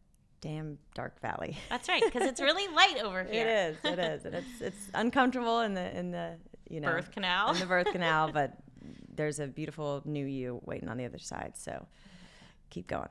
damn 0.42 0.76
dark 0.94 1.18
valley. 1.20 1.56
That's 1.70 1.88
right, 1.88 2.02
because 2.04 2.28
it's 2.28 2.40
really 2.40 2.68
light 2.74 2.98
over 3.02 3.24
here. 3.24 3.46
here. 3.46 3.76
is. 3.84 3.90
It 3.92 3.98
is, 3.98 4.24
and 4.26 4.34
it's 4.34 4.60
it's 4.60 4.90
uncomfortable 4.92 5.60
in 5.60 5.72
the 5.72 5.98
in 5.98 6.10
the 6.10 6.36
you 6.68 6.80
know 6.80 6.88
Birth 6.88 7.12
canal. 7.12 7.52
in 7.54 7.60
the 7.60 7.66
birth 7.66 7.86
canal, 7.92 8.30
but 8.30 8.58
there's 9.14 9.40
a 9.40 9.46
beautiful 9.46 10.02
new 10.04 10.26
you 10.26 10.60
waiting 10.66 10.88
on 10.90 10.98
the 10.98 11.06
other 11.06 11.18
side. 11.18 11.52
So 11.56 11.86
keep 12.68 12.86
going. 12.86 13.08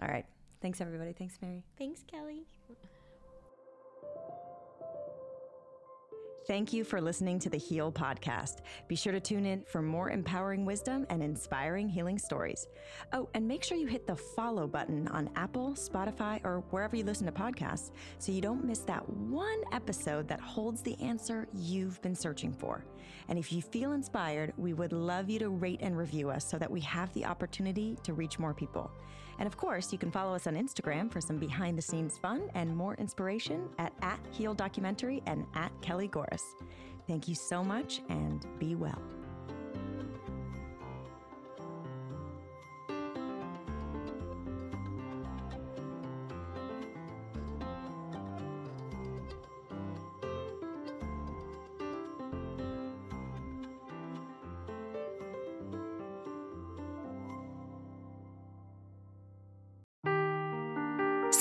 All 0.00 0.08
right. 0.08 0.26
Thanks 0.60 0.80
everybody. 0.80 1.12
Thanks 1.12 1.38
Mary. 1.42 1.64
Thanks, 1.76 2.04
Kelly. 2.08 2.44
Thank 6.48 6.72
you 6.72 6.82
for 6.82 6.98
listening 6.98 7.38
to 7.40 7.50
the 7.50 7.58
Heal 7.58 7.92
podcast. 7.92 8.60
Be 8.88 8.96
sure 8.96 9.12
to 9.12 9.20
tune 9.20 9.44
in 9.44 9.64
for 9.64 9.82
more 9.82 10.08
empowering 10.08 10.64
wisdom 10.64 11.06
and 11.10 11.22
inspiring 11.22 11.90
healing 11.90 12.18
stories. 12.18 12.66
Oh, 13.12 13.28
and 13.34 13.46
make 13.46 13.62
sure 13.62 13.76
you 13.76 13.86
hit 13.86 14.06
the 14.06 14.16
follow 14.16 14.66
button 14.66 15.08
on 15.08 15.28
Apple, 15.36 15.72
Spotify, 15.72 16.42
or 16.46 16.64
wherever 16.70 16.96
you 16.96 17.04
listen 17.04 17.26
to 17.26 17.32
podcasts 17.32 17.90
so 18.16 18.32
you 18.32 18.40
don't 18.40 18.64
miss 18.64 18.78
that 18.78 19.06
one 19.10 19.60
episode 19.72 20.26
that 20.28 20.40
holds 20.40 20.80
the 20.80 20.98
answer 21.02 21.46
you've 21.52 22.00
been 22.00 22.14
searching 22.14 22.54
for. 22.54 22.82
And 23.28 23.38
if 23.38 23.52
you 23.52 23.60
feel 23.60 23.92
inspired, 23.92 24.54
we 24.56 24.72
would 24.72 24.94
love 24.94 25.28
you 25.28 25.38
to 25.40 25.50
rate 25.50 25.80
and 25.82 25.98
review 25.98 26.30
us 26.30 26.48
so 26.48 26.56
that 26.56 26.70
we 26.70 26.80
have 26.80 27.12
the 27.12 27.26
opportunity 27.26 27.98
to 28.04 28.14
reach 28.14 28.38
more 28.38 28.54
people. 28.54 28.90
And 29.38 29.46
of 29.46 29.56
course, 29.56 29.92
you 29.92 29.98
can 29.98 30.10
follow 30.10 30.34
us 30.34 30.46
on 30.46 30.54
Instagram 30.54 31.10
for 31.10 31.20
some 31.20 31.38
behind 31.38 31.78
the 31.78 31.82
scenes 31.82 32.18
fun 32.18 32.50
and 32.54 32.76
more 32.76 32.94
inspiration 32.94 33.68
at, 33.78 33.92
at 34.02 34.18
Heal 34.32 34.54
Documentary 34.54 35.22
and 35.26 35.46
at 35.54 35.70
Kelly 35.80 36.08
Gores. 36.08 36.42
Thank 37.06 37.28
you 37.28 37.34
so 37.34 37.62
much 37.62 38.02
and 38.08 38.46
be 38.58 38.74
well. 38.74 39.17